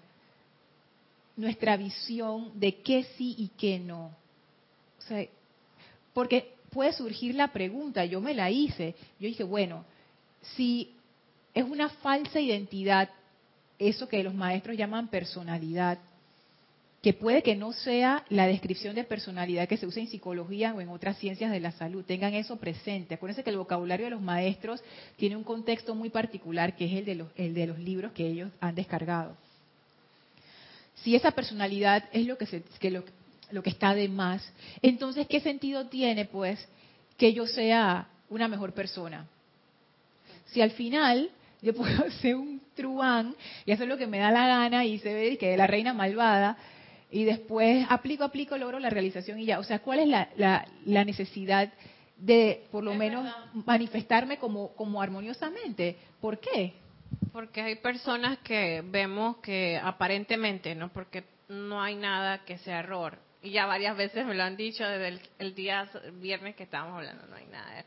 nuestra 1.37 1.77
visión 1.77 2.51
de 2.59 2.81
qué 2.81 3.05
sí 3.17 3.35
y 3.37 3.47
qué 3.57 3.79
no. 3.79 4.11
porque 6.13 6.55
puede 6.71 6.91
surgir 6.91 7.35
la 7.35 7.47
pregunta, 7.53 8.03
yo 8.03 8.19
me 8.19 8.33
la 8.33 8.51
hice, 8.51 8.95
yo 9.17 9.27
dije, 9.27 9.45
bueno, 9.45 9.85
si 10.41 10.93
es 11.53 11.63
una 11.63 11.87
falsa 11.87 12.41
identidad, 12.41 13.09
eso 13.79 14.09
que 14.09 14.23
los 14.23 14.33
maestros 14.33 14.75
llaman 14.75 15.07
personalidad, 15.07 15.99
que 17.01 17.13
puede 17.13 17.43
que 17.43 17.55
no 17.55 17.73
sea 17.73 18.25
la 18.29 18.47
descripción 18.47 18.95
de 18.95 19.03
personalidad 19.03 19.67
que 19.67 19.77
se 19.77 19.85
usa 19.85 20.01
en 20.01 20.09
psicología 20.09 20.73
o 20.73 20.81
en 20.81 20.89
otras 20.89 21.17
ciencias 21.17 21.51
de 21.51 21.59
la 21.59 21.71
salud. 21.71 22.03
Tengan 22.03 22.33
eso 22.33 22.55
presente. 22.57 23.13
Acuérdense 23.13 23.43
que 23.43 23.51
el 23.51 23.57
vocabulario 23.57 24.07
de 24.07 24.11
los 24.11 24.21
maestros 24.21 24.83
tiene 25.15 25.35
un 25.35 25.43
contexto 25.43 25.93
muy 25.93 26.09
particular, 26.09 26.75
que 26.75 26.85
es 26.85 26.93
el 26.93 27.05
de 27.05 27.15
los, 27.15 27.27
el 27.35 27.53
de 27.53 27.67
los 27.67 27.79
libros 27.79 28.11
que 28.13 28.27
ellos 28.27 28.51
han 28.59 28.75
descargado. 28.75 29.37
Si 31.03 31.15
esa 31.15 31.31
personalidad 31.31 32.03
es 32.11 32.25
lo 32.25 32.37
que, 32.37 32.47
se, 32.47 32.63
lo 33.51 33.63
que 33.63 33.69
está 33.69 33.93
de 33.93 34.09
más, 34.09 34.51
entonces, 34.81 35.27
¿qué 35.27 35.39
sentido 35.39 35.85
tiene, 35.85 36.25
pues, 36.25 36.67
que 37.17 37.31
yo 37.31 37.45
sea 37.45 38.07
una 38.29 38.47
mejor 38.47 38.73
persona? 38.73 39.27
Si 40.47 40.61
al 40.61 40.71
final 40.71 41.29
yo 41.61 41.73
puedo 41.75 42.09
ser 42.11 42.35
un 42.35 42.59
truán 42.75 43.35
y 43.65 43.71
hacer 43.71 43.87
lo 43.87 43.97
que 43.97 44.07
me 44.07 44.17
da 44.17 44.31
la 44.31 44.47
gana 44.47 44.85
y 44.85 44.97
se 44.99 45.13
ve 45.13 45.37
que 45.37 45.55
la 45.55 45.67
reina 45.67 45.93
malvada, 45.93 46.57
y 47.09 47.23
después 47.23 47.85
aplico, 47.89 48.23
aplico, 48.23 48.57
logro 48.57 48.79
la 48.79 48.89
realización 48.89 49.39
y 49.39 49.45
ya. 49.45 49.59
O 49.59 49.63
sea, 49.63 49.79
¿cuál 49.79 49.99
es 49.99 50.07
la, 50.07 50.29
la, 50.85 51.05
necesidad 51.05 51.71
de, 52.17 52.65
por 52.71 52.83
lo 52.83 52.93
menos, 52.93 53.25
manifestarme 53.65 54.37
como, 54.37 54.73
como 54.75 55.01
armoniosamente? 55.01 55.95
¿Por 56.19 56.39
qué? 56.39 56.73
Porque 57.31 57.61
hay 57.61 57.75
personas 57.75 58.39
que 58.39 58.83
vemos 58.85 59.37
que 59.37 59.79
aparentemente, 59.81 60.75
¿no? 60.75 60.89
Porque 60.89 61.23
no 61.47 61.81
hay 61.81 61.95
nada 61.95 62.43
que 62.43 62.57
sea 62.57 62.79
error. 62.79 63.17
Y 63.41 63.51
ya 63.51 63.65
varias 63.65 63.95
veces 63.95 64.25
me 64.25 64.35
lo 64.35 64.43
han 64.43 64.57
dicho 64.57 64.83
desde 64.83 65.21
el, 65.39 65.55
día 65.55 65.89
viernes 66.13 66.55
que 66.55 66.63
estábamos 66.63 66.97
hablando, 66.97 67.25
no 67.27 67.35
hay 67.37 67.45
nada. 67.45 67.85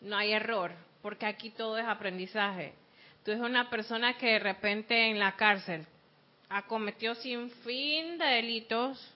No 0.00 0.16
hay 0.16 0.32
error, 0.32 0.72
porque 1.02 1.26
aquí 1.26 1.50
todo 1.50 1.76
es 1.76 1.84
aprendizaje. 1.84 2.72
Tú 3.24 3.32
eres 3.32 3.42
una 3.42 3.68
persona 3.68 4.16
que 4.16 4.28
de 4.28 4.38
repente 4.38 5.10
en 5.10 5.18
la 5.18 5.36
cárcel 5.36 5.84
acometió 6.50 7.14
sin 7.14 7.50
fin 7.50 8.18
de 8.18 8.24
delitos 8.24 9.14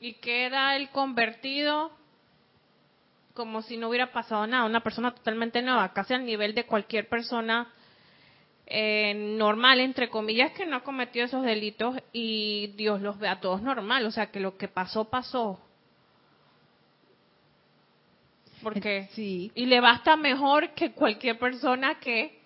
y 0.00 0.14
queda 0.14 0.76
el 0.76 0.90
convertido 0.90 1.92
como 3.34 3.62
si 3.62 3.76
no 3.76 3.88
hubiera 3.88 4.12
pasado 4.12 4.46
nada, 4.46 4.66
una 4.66 4.82
persona 4.82 5.14
totalmente 5.14 5.62
nueva, 5.62 5.92
casi 5.92 6.14
al 6.14 6.26
nivel 6.26 6.54
de 6.54 6.64
cualquier 6.64 7.08
persona 7.08 7.72
eh, 8.66 9.14
normal, 9.14 9.80
entre 9.80 10.08
comillas, 10.08 10.52
que 10.52 10.66
no 10.66 10.76
ha 10.76 10.84
cometido 10.84 11.26
esos 11.26 11.42
delitos 11.42 11.96
y 12.12 12.68
Dios 12.76 13.00
los 13.00 13.18
ve 13.18 13.28
a 13.28 13.40
todos 13.40 13.62
normal, 13.62 14.04
o 14.06 14.10
sea 14.10 14.30
que 14.30 14.40
lo 14.40 14.56
que 14.56 14.68
pasó, 14.68 15.04
pasó. 15.04 15.58
Porque 18.62 19.08
sí. 19.12 19.50
y 19.54 19.66
le 19.66 19.80
basta 19.80 20.16
mejor 20.16 20.70
que 20.70 20.92
cualquier 20.92 21.38
persona 21.38 21.98
que 21.98 22.38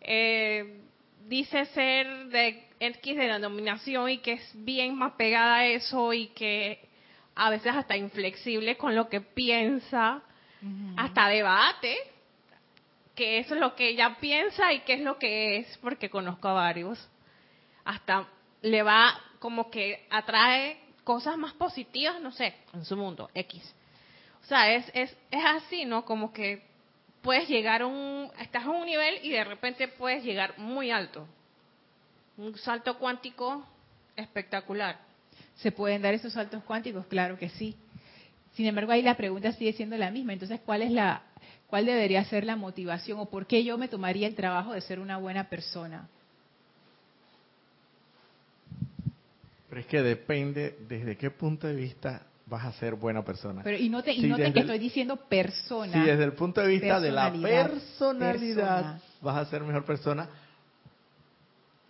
eh, 0.00 0.80
dice 1.26 1.64
ser 1.66 2.26
de 2.26 2.68
X 2.82 3.16
de 3.16 3.28
la 3.28 3.34
denominación 3.34 4.10
y 4.10 4.18
que 4.18 4.32
es 4.32 4.50
bien 4.54 4.96
más 4.96 5.12
pegada 5.12 5.58
a 5.58 5.66
eso 5.66 6.12
y 6.12 6.28
que 6.28 6.80
a 7.34 7.48
veces 7.48 7.74
hasta 7.74 7.96
inflexible 7.96 8.76
con 8.76 8.96
lo 8.96 9.08
que 9.08 9.20
piensa, 9.20 10.22
hasta 10.96 11.28
debate, 11.28 11.96
que 13.14 13.38
eso 13.38 13.54
es 13.54 13.60
lo 13.60 13.74
que 13.74 13.88
ella 13.88 14.16
piensa 14.20 14.72
y 14.72 14.80
qué 14.80 14.94
es 14.94 15.00
lo 15.00 15.18
que 15.18 15.58
es, 15.58 15.78
porque 15.78 16.10
conozco 16.10 16.48
a 16.48 16.52
varios, 16.52 17.08
hasta 17.84 18.28
le 18.62 18.82
va 18.82 19.18
como 19.38 19.70
que 19.70 20.06
atrae 20.10 20.78
cosas 21.04 21.36
más 21.36 21.52
positivas, 21.54 22.20
no 22.20 22.30
sé, 22.32 22.54
en 22.74 22.84
su 22.84 22.96
mundo, 22.96 23.30
X. 23.34 23.74
O 24.42 24.46
sea, 24.46 24.72
es, 24.72 24.90
es, 24.94 25.16
es 25.30 25.44
así, 25.44 25.84
¿no? 25.84 26.04
Como 26.04 26.32
que 26.32 26.62
puedes 27.22 27.48
llegar 27.48 27.82
a 27.82 27.86
un, 27.86 28.30
estás 28.40 28.64
a 28.64 28.70
un 28.70 28.86
nivel 28.86 29.20
y 29.22 29.30
de 29.30 29.44
repente 29.44 29.88
puedes 29.88 30.24
llegar 30.24 30.58
muy 30.58 30.90
alto 30.90 31.26
un 32.36 32.56
salto 32.58 32.98
cuántico 32.98 33.66
espectacular. 34.16 34.98
¿Se 35.56 35.72
pueden 35.72 36.02
dar 36.02 36.14
esos 36.14 36.32
saltos 36.32 36.62
cuánticos? 36.64 37.06
Claro 37.06 37.38
que 37.38 37.48
sí. 37.50 37.76
Sin 38.54 38.66
embargo, 38.66 38.92
ahí 38.92 39.02
la 39.02 39.16
pregunta 39.16 39.52
sigue 39.52 39.72
siendo 39.72 39.96
la 39.96 40.10
misma. 40.10 40.32
Entonces, 40.32 40.60
¿cuál 40.64 40.82
es 40.82 40.90
la 40.90 41.22
cuál 41.68 41.86
debería 41.86 42.22
ser 42.24 42.44
la 42.44 42.56
motivación 42.56 43.18
o 43.18 43.26
por 43.26 43.46
qué 43.46 43.64
yo 43.64 43.78
me 43.78 43.88
tomaría 43.88 44.26
el 44.26 44.34
trabajo 44.34 44.72
de 44.72 44.80
ser 44.82 45.00
una 45.00 45.16
buena 45.16 45.48
persona? 45.48 46.08
Pero 49.68 49.80
es 49.80 49.86
que 49.86 50.02
depende 50.02 50.76
desde 50.86 51.16
qué 51.16 51.30
punto 51.30 51.66
de 51.66 51.74
vista 51.74 52.26
vas 52.44 52.66
a 52.66 52.72
ser 52.72 52.94
buena 52.94 53.24
persona. 53.24 53.62
Pero 53.62 53.78
y 53.78 53.88
note, 53.88 54.12
y 54.12 54.26
note 54.26 54.52
que 54.52 54.60
estoy 54.60 54.78
diciendo 54.78 55.16
persona. 55.16 55.92
Si 55.94 56.00
desde 56.00 56.24
el 56.24 56.34
punto 56.34 56.60
de 56.60 56.66
vista 56.66 57.00
de 57.00 57.10
la 57.10 57.32
personalidad 57.32 59.00
vas 59.22 59.36
a 59.36 59.50
ser 59.50 59.62
mejor 59.62 59.86
persona, 59.86 60.28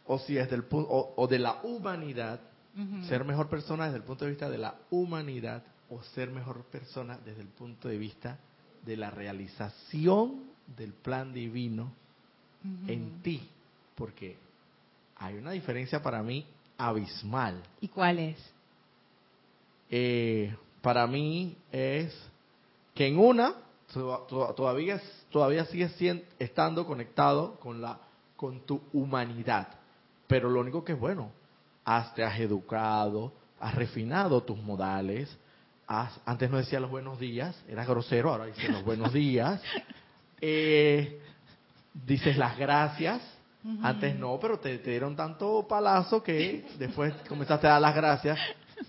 o 0.07 0.19
si 0.19 0.37
es 0.37 0.51
del 0.51 0.65
o, 0.71 1.27
de 1.29 1.39
la 1.39 1.61
humanidad, 1.63 2.41
ser 3.09 3.25
mejor 3.25 3.49
persona 3.49 3.85
desde 3.85 3.99
el 3.99 4.05
punto 4.05 4.25
de 4.25 4.31
vista 4.31 4.49
de 4.49 4.59
la 4.59 4.77
humanidad 4.91 5.63
o 5.91 6.03
ser 6.15 6.31
mejor 6.31 6.65
persona 6.65 7.19
desde 7.23 7.43
el 7.43 7.49
punto 7.49 7.89
de 7.89 7.99
vista 7.99 8.39
de 8.85 8.97
la 8.97 9.11
realización 9.11 10.45
del 10.77 10.93
plan 10.93 11.33
divino 11.33 11.93
en 12.87 13.21
ti, 13.23 13.47
porque 13.95 14.37
hay 15.17 15.37
una 15.37 15.51
diferencia 15.51 16.03
para 16.03 16.23
mí 16.23 16.47
abismal. 16.79 17.63
¿Y 17.81 17.89
cuál 17.89 18.19
es? 18.19 18.39
Eh, 19.91 20.57
para 20.81 21.07
mí 21.07 21.57
es 21.71 22.17
que 22.95 23.07
en 23.07 23.19
una 23.19 23.55
todavía 23.93 25.01
todavía 25.31 25.67
sigues 25.67 25.95
estando 26.39 26.87
conectado 26.87 27.61
con 27.61 27.83
la 27.83 27.99
con 28.37 28.61
tu 28.67 28.81
humanidad, 28.93 29.69
pero 30.33 30.49
lo 30.49 30.61
único 30.61 30.83
que 30.83 30.93
es 30.93 30.99
bueno, 30.99 31.31
has, 31.85 32.15
te 32.15 32.25
has 32.25 32.41
educado, 32.41 33.35
has 33.61 33.75
refinado 33.75 34.43
tus 34.43 34.57
modales, 34.57 35.29
antes 35.87 36.51
no 36.51 36.57
decía 36.57 36.81
los 36.81 36.91
buenos 36.91 37.21
días, 37.21 37.55
eras 37.69 37.87
grosero, 37.87 38.31
ahora 38.31 38.47
dices 38.47 38.71
los 38.71 38.83
buenos 38.83 39.13
días, 39.13 39.61
eh, 40.41 41.21
dices 42.07 42.39
las 42.39 42.57
gracias, 42.57 43.21
antes 43.83 44.19
no, 44.19 44.39
pero 44.41 44.59
te, 44.59 44.79
dieron 44.79 45.15
tanto 45.15 45.67
palazo 45.69 46.23
que 46.23 46.65
después 46.79 47.13
comenzaste 47.29 47.67
a 47.67 47.73
dar 47.73 47.83
las 47.83 47.95
gracias, 47.95 48.39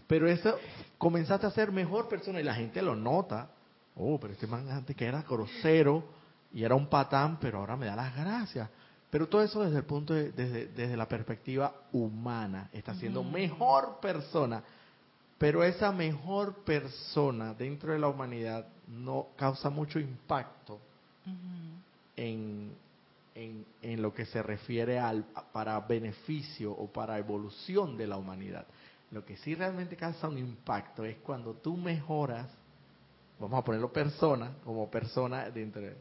pero 0.08 0.30
eso 0.30 0.58
comenzaste 0.98 1.46
a 1.46 1.52
ser 1.52 1.74
mejor 1.74 2.08
persona 2.08 2.40
y 2.40 2.44
la 2.44 2.56
gente 2.56 2.82
lo 2.82 2.96
nota. 2.96 3.50
Oh, 3.98 4.18
pero 4.18 4.32
este 4.32 4.48
man 4.48 4.70
antes 4.70 4.96
que 4.96 5.06
era 5.06 5.22
grosero 5.24 6.06
y 6.54 6.64
era 6.64 6.74
un 6.74 6.88
patán, 6.88 7.38
pero 7.42 7.58
ahora 7.58 7.76
me 7.76 7.86
da 7.86 7.98
las 7.98 8.16
gracias. 8.16 8.70
Pero 9.14 9.28
todo 9.28 9.44
eso 9.44 9.64
desde 9.64 9.78
el 9.78 9.84
punto 9.84 10.16
de, 10.16 10.32
desde, 10.32 10.66
desde 10.70 10.98
la 10.98 11.08
perspectiva 11.08 11.72
humana, 11.92 12.72
está 12.74 12.96
siendo 12.96 13.24
mejor 13.24 14.00
persona. 14.00 14.64
Pero 15.38 15.64
esa 15.64 15.92
mejor 15.92 16.64
persona 16.64 17.54
dentro 17.54 17.94
de 17.94 18.00
la 18.00 18.08
humanidad 18.08 18.66
no 18.88 19.28
causa 19.36 19.70
mucho 19.70 20.00
impacto 20.00 20.80
en, 22.16 22.72
en, 23.36 24.02
lo 24.02 24.16
que 24.16 24.26
se 24.26 24.42
refiere 24.42 24.98
al 24.98 25.26
para 25.52 25.80
beneficio 25.82 26.72
o 26.72 26.88
para 26.88 27.20
evolución 27.20 27.96
de 27.96 28.08
la 28.08 28.18
humanidad. 28.18 28.66
Lo 29.12 29.24
que 29.24 29.38
sí 29.38 29.54
realmente 29.54 29.96
causa 29.96 30.28
un 30.28 30.40
impacto 30.40 31.06
es 31.06 31.18
cuando 31.18 31.54
tú 31.54 31.78
mejoras, 31.78 32.50
vamos 33.40 33.60
a 33.60 33.64
ponerlo 33.64 33.94
persona, 33.94 34.54
como 34.64 34.90
persona 34.90 35.52
dentro 35.52 35.84
de, 35.84 35.96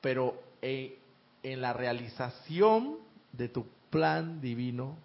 pero 0.00 0.40
en, 0.62 1.01
en 1.42 1.60
la 1.60 1.72
realización 1.72 2.98
de 3.32 3.48
tu 3.48 3.66
plan 3.90 4.40
divino 4.40 4.96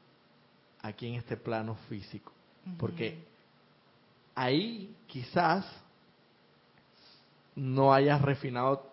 aquí 0.82 1.08
en 1.08 1.16
este 1.16 1.38
plano 1.38 1.76
físico. 1.90 2.32
Porque 2.78 3.18
ahí 4.36 4.94
quizás 5.08 5.66
no 7.56 7.94
hayas 7.94 8.22
refinado 8.22 8.86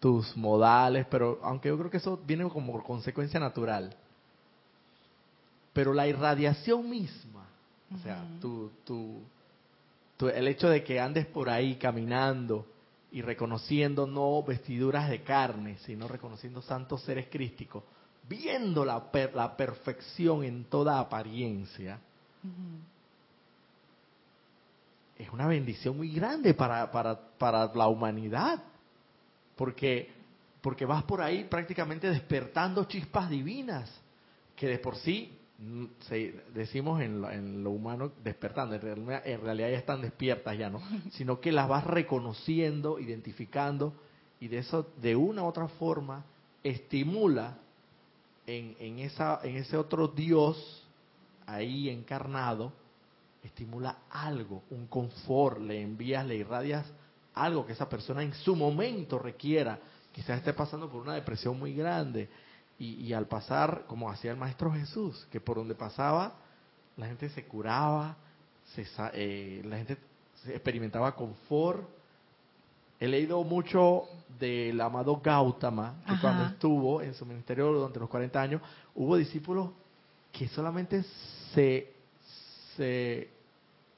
tus 0.00 0.36
modales, 0.36 1.06
pero 1.08 1.40
aunque 1.42 1.68
yo 1.68 1.78
creo 1.78 1.90
que 1.90 1.96
eso 1.96 2.20
viene 2.26 2.48
como 2.48 2.82
consecuencia 2.82 3.40
natural. 3.40 3.94
Pero 5.72 5.94
la 5.94 6.06
irradiación 6.06 6.90
misma, 6.90 7.46
o 7.94 7.98
sea, 7.98 8.22
tu, 8.40 8.70
tu, 8.84 10.28
el 10.28 10.48
hecho 10.48 10.68
de 10.68 10.84
que 10.84 11.00
andes 11.00 11.26
por 11.26 11.48
ahí 11.48 11.76
caminando 11.76 12.66
y 13.14 13.22
reconociendo 13.22 14.08
no 14.08 14.42
vestiduras 14.42 15.08
de 15.08 15.22
carne, 15.22 15.78
sino 15.86 16.08
reconociendo 16.08 16.60
santos 16.60 17.00
seres 17.02 17.28
crísticos, 17.30 17.84
viendo 18.28 18.84
la, 18.84 19.08
la 19.32 19.56
perfección 19.56 20.42
en 20.42 20.64
toda 20.64 20.98
apariencia, 20.98 22.00
es 25.16 25.30
una 25.30 25.46
bendición 25.46 25.96
muy 25.96 26.10
grande 26.10 26.54
para, 26.54 26.90
para, 26.90 27.16
para 27.38 27.72
la 27.72 27.86
humanidad 27.86 28.60
porque, 29.54 30.10
porque 30.60 30.84
vas 30.84 31.04
por 31.04 31.22
ahí 31.22 31.44
prácticamente 31.44 32.10
despertando 32.10 32.82
chispas 32.84 33.30
divinas, 33.30 33.88
que 34.56 34.66
de 34.66 34.78
por 34.80 34.96
sí 34.96 35.38
mm, 35.58 35.84
decimos 36.54 37.00
en 37.02 37.62
lo, 37.62 37.70
humano 37.70 38.12
despertando, 38.22 38.74
en 38.74 38.80
realidad, 38.80 39.22
en 39.26 39.40
realidad 39.40 39.70
ya 39.70 39.78
están 39.78 40.02
despiertas 40.02 40.58
ya, 40.58 40.70
¿no? 40.70 40.80
Sino 41.12 41.40
que 41.40 41.52
las 41.52 41.68
vas 41.68 41.84
reconociendo, 41.84 42.98
identificando 42.98 43.94
y 44.40 44.48
de 44.48 44.58
eso 44.58 44.90
de 45.00 45.16
una 45.16 45.42
u 45.42 45.46
otra 45.46 45.68
forma 45.68 46.24
estimula 46.62 47.58
en, 48.46 48.76
en, 48.78 48.98
esa, 48.98 49.40
en 49.42 49.56
ese 49.56 49.76
otro 49.76 50.08
Dios 50.08 50.86
ahí 51.46 51.88
encarnado, 51.88 52.72
estimula 53.42 53.98
algo, 54.10 54.62
un 54.70 54.86
confort, 54.86 55.60
le 55.60 55.82
envías, 55.82 56.26
le 56.26 56.36
irradias 56.36 56.86
algo 57.34 57.66
que 57.66 57.72
esa 57.72 57.88
persona 57.88 58.22
en 58.22 58.32
su 58.32 58.56
momento 58.56 59.18
requiera. 59.18 59.78
Quizás 60.12 60.38
esté 60.38 60.52
pasando 60.52 60.88
por 60.88 61.02
una 61.02 61.14
depresión 61.14 61.58
muy 61.58 61.74
grande. 61.74 62.28
Y, 62.78 63.12
al 63.12 63.26
pasar, 63.26 63.84
como 63.86 64.10
hacía 64.10 64.32
el 64.32 64.36
Maestro 64.36 64.72
Jesús, 64.72 65.26
que 65.30 65.40
por 65.40 65.56
donde 65.56 65.74
pasaba, 65.74 66.34
la 66.96 67.06
gente 67.06 67.28
se 67.30 67.44
curaba, 67.46 68.16
se, 68.74 68.84
eh, 69.12 69.62
la 69.64 69.76
gente 69.78 69.96
experimentaba 70.48 71.14
confort. 71.14 71.88
He 72.98 73.06
leído 73.06 73.42
mucho 73.44 74.04
del 74.38 74.80
amado 74.80 75.20
Gautama, 75.22 76.02
que 76.06 76.20
cuando 76.20 76.46
estuvo 76.46 77.00
en 77.00 77.14
su 77.14 77.24
ministerio 77.24 77.72
durante 77.72 78.00
los 78.00 78.08
40 78.08 78.40
años, 78.40 78.62
hubo 78.94 79.16
discípulos 79.16 79.70
que 80.32 80.48
solamente 80.48 81.04
se, 81.54 81.92
se 82.76 83.30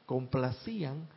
complacían 0.04 1.08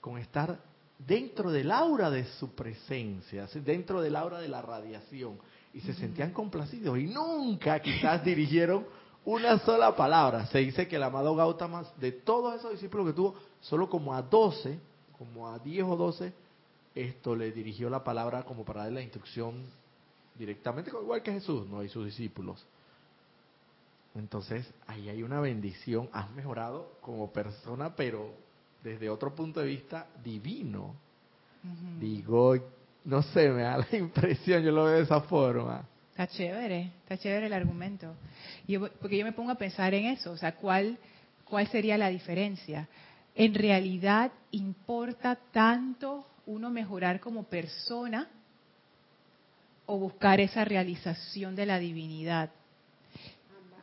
con 0.00 0.18
estar 0.18 0.58
dentro 0.98 1.50
del 1.50 1.70
aura 1.70 2.10
de 2.10 2.24
su 2.24 2.54
presencia, 2.54 3.46
dentro 3.64 4.00
del 4.00 4.16
aura 4.16 4.38
de 4.38 4.48
la 4.48 4.62
radiación, 4.62 5.38
y 5.74 5.80
se 5.80 5.94
sentían 5.94 6.32
complacidos 6.32 6.98
y 6.98 7.04
nunca 7.04 7.80
quizás 7.80 8.24
dirigieron 8.24 8.86
una 9.24 9.58
sola 9.58 9.94
palabra. 9.94 10.46
Se 10.46 10.58
dice 10.58 10.88
que 10.88 10.96
el 10.96 11.02
amado 11.02 11.34
Gautama, 11.36 11.84
de 11.96 12.12
todos 12.12 12.54
esos 12.54 12.72
discípulos 12.72 13.08
que 13.08 13.12
tuvo, 13.12 13.34
solo 13.60 13.88
como 13.88 14.14
a 14.14 14.22
12, 14.22 14.78
como 15.18 15.48
a 15.48 15.58
10 15.58 15.84
o 15.84 15.96
12, 15.96 16.32
esto 16.94 17.36
le 17.36 17.52
dirigió 17.52 17.90
la 17.90 18.02
palabra 18.02 18.44
como 18.44 18.64
para 18.64 18.84
dar 18.84 18.92
la 18.92 19.02
instrucción 19.02 19.62
directamente, 20.38 20.90
igual 20.90 21.22
que 21.22 21.32
Jesús, 21.32 21.68
¿no? 21.68 21.82
Y 21.82 21.88
sus 21.88 22.06
discípulos. 22.06 22.64
Entonces, 24.14 24.68
ahí 24.86 25.08
hay 25.08 25.22
una 25.22 25.40
bendición. 25.40 26.08
Has 26.12 26.30
mejorado 26.32 26.92
como 27.00 27.30
persona, 27.30 27.94
pero 27.94 28.32
desde 28.82 29.10
otro 29.10 29.34
punto 29.34 29.60
de 29.60 29.66
vista 29.66 30.06
divino. 30.24 30.94
Digo, 32.00 32.56
no 33.04 33.22
sé, 33.22 33.48
me 33.50 33.62
da 33.62 33.78
la 33.90 33.96
impresión, 33.96 34.62
yo 34.62 34.72
lo 34.72 34.84
veo 34.84 34.96
de 34.96 35.02
esa 35.02 35.20
forma. 35.22 35.84
Está 36.10 36.26
chévere, 36.26 36.92
está 37.02 37.16
chévere 37.16 37.46
el 37.46 37.52
argumento. 37.52 38.14
porque 39.00 39.18
yo 39.18 39.24
me 39.24 39.32
pongo 39.32 39.52
a 39.52 39.54
pensar 39.54 39.94
en 39.94 40.06
eso, 40.06 40.32
o 40.32 40.36
sea, 40.36 40.56
¿cuál, 40.56 40.98
¿cuál 41.44 41.68
sería 41.68 41.96
la 41.96 42.08
diferencia? 42.08 42.88
¿En 43.34 43.54
realidad 43.54 44.32
importa 44.50 45.38
tanto 45.52 46.26
uno 46.46 46.70
mejorar 46.70 47.20
como 47.20 47.44
persona 47.44 48.28
o 49.86 49.96
buscar 49.98 50.40
esa 50.40 50.64
realización 50.64 51.54
de 51.54 51.66
la 51.66 51.78
divinidad? 51.78 52.50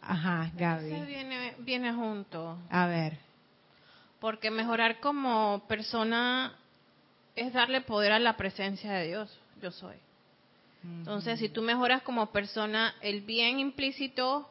Ajá, 0.02 0.52
Gaby. 0.56 0.92
Eso 0.92 1.06
viene, 1.06 1.56
viene 1.60 1.94
junto. 1.94 2.60
A 2.70 2.88
ver 2.88 3.26
porque 4.26 4.50
mejorar 4.50 5.00
como 5.02 5.68
persona 5.68 6.56
es 7.36 7.54
darle 7.54 7.82
poder 7.82 8.12
a 8.12 8.20
la 8.20 8.38
presencia 8.38 8.94
de 8.94 9.08
Dios, 9.08 9.40
yo 9.62 9.72
soy. 9.72 9.96
Entonces, 10.84 11.40
si 11.40 11.50
tú 11.50 11.64
mejoras 11.64 12.04
como 12.04 12.28
persona, 12.28 12.94
el 13.02 13.22
bien 13.22 13.60
implícito 13.60 14.48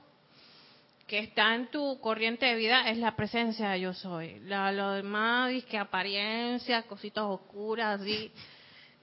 que 1.07 1.21
está 1.21 1.55
en 1.55 1.69
tu 1.69 2.01
corriente 2.01 2.47
de 2.47 2.57
vida 2.57 2.91
es 2.91 2.99
la 2.99 3.15
presencia 3.15 3.71
de 3.71 3.81
yo 3.81 3.93
soy. 3.93 4.41
La, 4.41 4.73
lo 4.73 4.93
demás 4.93 5.53
es 5.53 5.65
que 5.65 5.79
apariencia, 5.79 6.83
cositas 6.83 7.25
oscuras, 7.25 8.01
así, 8.01 8.33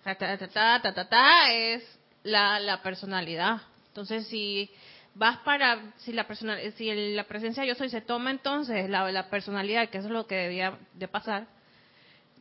ta, 0.04 0.15
ta, 0.15 0.38
ta, 0.38 0.82
ta, 0.82 1.08
ta, 1.08 1.54
es 1.54 1.84
la, 2.24 2.60
la 2.60 2.82
personalidad. 2.82 3.62
Entonces, 3.88 4.28
si 4.28 4.70
vas 5.15 5.38
para, 5.39 5.94
si 5.98 6.12
la, 6.12 6.28
persona, 6.28 6.58
si 6.76 7.13
la 7.13 7.24
presencia 7.26 7.65
yo 7.65 7.76
soy 7.76 7.89
se 7.89 8.02
toma 8.02 8.32
entonces 8.32 8.89
la, 8.89 9.10
la 9.12 9.30
personalidad, 9.30 9.89
que 9.89 10.00
eso 10.00 10.08
es 10.08 10.13
lo 10.13 10.28
que 10.28 10.36
debía 10.36 10.78
de 10.94 11.08
pasar, 11.08 11.48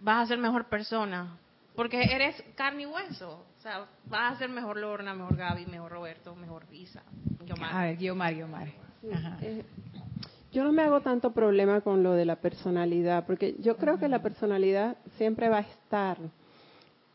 vas 0.00 0.24
a 0.24 0.26
ser 0.28 0.38
mejor 0.38 0.66
persona. 0.66 1.38
Porque 1.74 2.02
eres 2.02 2.42
carne 2.56 2.82
y 2.82 2.86
hueso. 2.86 3.44
O 3.58 3.62
sea, 3.62 3.86
vas 4.06 4.34
a 4.34 4.38
ser 4.38 4.48
mejor 4.48 4.76
Lorna, 4.76 5.14
mejor 5.14 5.36
Gaby, 5.36 5.66
mejor 5.66 5.92
Roberto, 5.92 6.34
mejor 6.34 6.64
Isa. 6.72 7.02
A 7.70 7.82
ver, 7.82 7.96
Guiomar, 7.96 8.34
Guiomar. 8.34 8.68
Eh, 9.40 9.64
yo 10.52 10.64
no 10.64 10.72
me 10.72 10.82
hago 10.82 11.00
tanto 11.00 11.32
problema 11.32 11.80
con 11.80 12.02
lo 12.02 12.12
de 12.12 12.24
la 12.24 12.36
personalidad, 12.36 13.24
porque 13.26 13.54
yo 13.60 13.76
creo 13.76 13.98
que 13.98 14.08
la 14.08 14.22
personalidad 14.22 14.96
siempre 15.16 15.48
va 15.48 15.58
a 15.58 15.60
estar. 15.60 16.18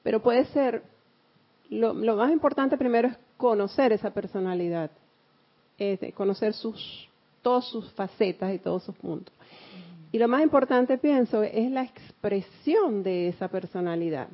Pero 0.04 0.22
puede 0.22 0.46
ser, 0.46 0.84
lo, 1.70 1.94
lo 1.94 2.16
más 2.16 2.32
importante 2.32 2.78
primero 2.78 3.10
es 3.10 3.18
conocer 3.38 3.92
esa 3.92 4.12
personalidad 4.12 4.90
es 5.78 6.14
conocer 6.14 6.54
sus, 6.54 7.08
todas 7.42 7.66
sus 7.66 7.92
facetas 7.94 8.54
y 8.54 8.60
todos 8.60 8.84
sus 8.84 8.96
puntos. 8.96 9.34
Y 10.12 10.18
lo 10.18 10.28
más 10.28 10.44
importante, 10.44 10.98
pienso, 10.98 11.44
es 11.44 11.70
la 11.72 11.84
expresión 11.84 13.04
de 13.04 13.28
esa 13.30 13.48
personalidad. 13.48 14.28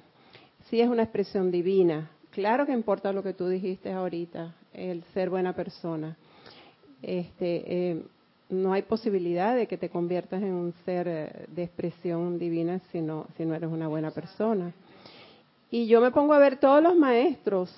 sí 0.69 0.79
es 0.79 0.88
una 0.88 1.03
expresión 1.03 1.51
divina. 1.51 2.12
Claro 2.31 2.65
que 2.65 2.71
importa 2.71 3.12
lo 3.12 3.23
que 3.23 3.34
tú 3.34 3.47
dijiste 3.47 3.91
ahorita, 3.91 4.55
el 4.73 5.03
ser 5.13 5.29
buena 5.29 5.53
persona. 5.53 6.15
Este, 7.01 7.63
eh, 7.65 8.03
no 8.49 8.73
hay 8.73 8.84
posibilidad 8.84 9.55
de 9.55 9.67
que 9.67 9.77
te 9.77 9.89
conviertas 9.89 10.41
en 10.41 10.53
un 10.53 10.73
ser 10.86 11.07
eh, 11.07 11.45
de 11.47 11.63
expresión 11.63 12.38
divina 12.38 12.79
si 12.91 13.01
no, 13.01 13.27
si 13.36 13.45
no 13.45 13.55
eres 13.55 13.69
una 13.69 13.88
buena 13.88 14.12
persona. 14.12 14.71
Y 15.69 15.88
yo 15.88 16.01
me 16.01 16.12
pongo 16.12 16.34
a 16.34 16.39
ver 16.39 16.57
todos 16.57 16.84
los 16.84 16.95
maestros, 16.95 17.73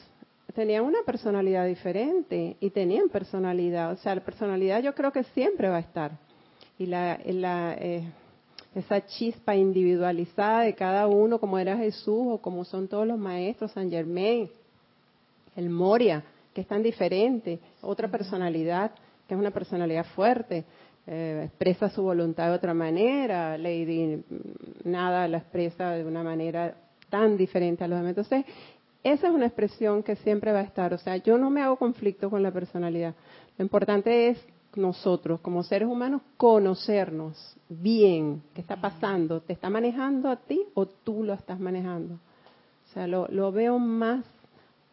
tenían 0.53 0.83
una 0.83 0.99
personalidad 1.05 1.65
diferente 1.65 2.57
y 2.59 2.69
tenían 2.71 3.09
personalidad. 3.09 3.91
O 3.91 3.97
sea, 3.97 4.15
la 4.15 4.21
personalidad 4.21 4.81
yo 4.81 4.93
creo 4.93 5.11
que 5.11 5.23
siempre 5.25 5.69
va 5.69 5.77
a 5.77 5.81
estar. 5.81 6.11
Y 6.77 6.87
la, 6.87 7.19
la 7.25 7.75
eh, 7.79 8.03
esa 8.75 9.05
chispa 9.05 9.55
individualizada 9.55 10.61
de 10.61 10.73
cada 10.73 11.07
uno, 11.07 11.39
como 11.39 11.59
era 11.59 11.77
Jesús 11.77 12.25
o 12.27 12.37
como 12.39 12.65
son 12.65 12.87
todos 12.87 13.07
los 13.07 13.19
maestros, 13.19 13.71
San 13.71 13.89
Germain, 13.89 14.49
el 15.55 15.69
Moria, 15.69 16.23
que 16.53 16.61
es 16.61 16.67
tan 16.67 16.81
diferente, 16.81 17.59
otra 17.81 18.07
personalidad, 18.07 18.91
que 19.27 19.35
es 19.35 19.39
una 19.39 19.51
personalidad 19.51 20.05
fuerte, 20.15 20.65
eh, 21.05 21.43
expresa 21.45 21.89
su 21.89 22.01
voluntad 22.01 22.49
de 22.49 22.55
otra 22.55 22.73
manera, 22.73 23.57
Lady 23.57 24.23
nada 24.83 25.27
la 25.27 25.39
expresa 25.39 25.91
de 25.91 26.05
una 26.05 26.23
manera 26.23 26.75
tan 27.09 27.37
diferente 27.37 27.83
a 27.83 27.87
los 27.87 27.99
demás. 27.99 28.11
Entonces, 28.17 28.45
esa 29.03 29.27
es 29.27 29.33
una 29.33 29.45
expresión 29.45 30.01
que 30.01 30.15
siempre 30.15 30.51
va 30.51 30.59
a 30.59 30.63
estar. 30.63 30.93
O 30.93 30.97
sea, 30.97 31.17
yo 31.17 31.37
no 31.37 31.49
me 31.49 31.61
hago 31.61 31.75
conflicto 31.75 32.29
con 32.29 32.41
la 32.41 32.51
personalidad. 32.51 33.13
Lo 33.57 33.63
importante 33.63 34.29
es 34.29 34.37
nosotros, 34.75 35.39
como 35.41 35.63
seres 35.63 35.87
humanos, 35.87 36.21
conocernos 36.37 37.55
bien 37.69 38.41
qué 38.53 38.61
está 38.61 38.77
pasando. 38.77 39.41
¿Te 39.41 39.53
está 39.53 39.69
manejando 39.69 40.29
a 40.29 40.35
ti 40.35 40.61
o 40.73 40.85
tú 40.85 41.23
lo 41.23 41.33
estás 41.33 41.59
manejando? 41.59 42.15
O 42.15 42.93
sea, 42.93 43.07
lo, 43.07 43.27
lo 43.29 43.51
veo 43.51 43.79
más 43.79 44.25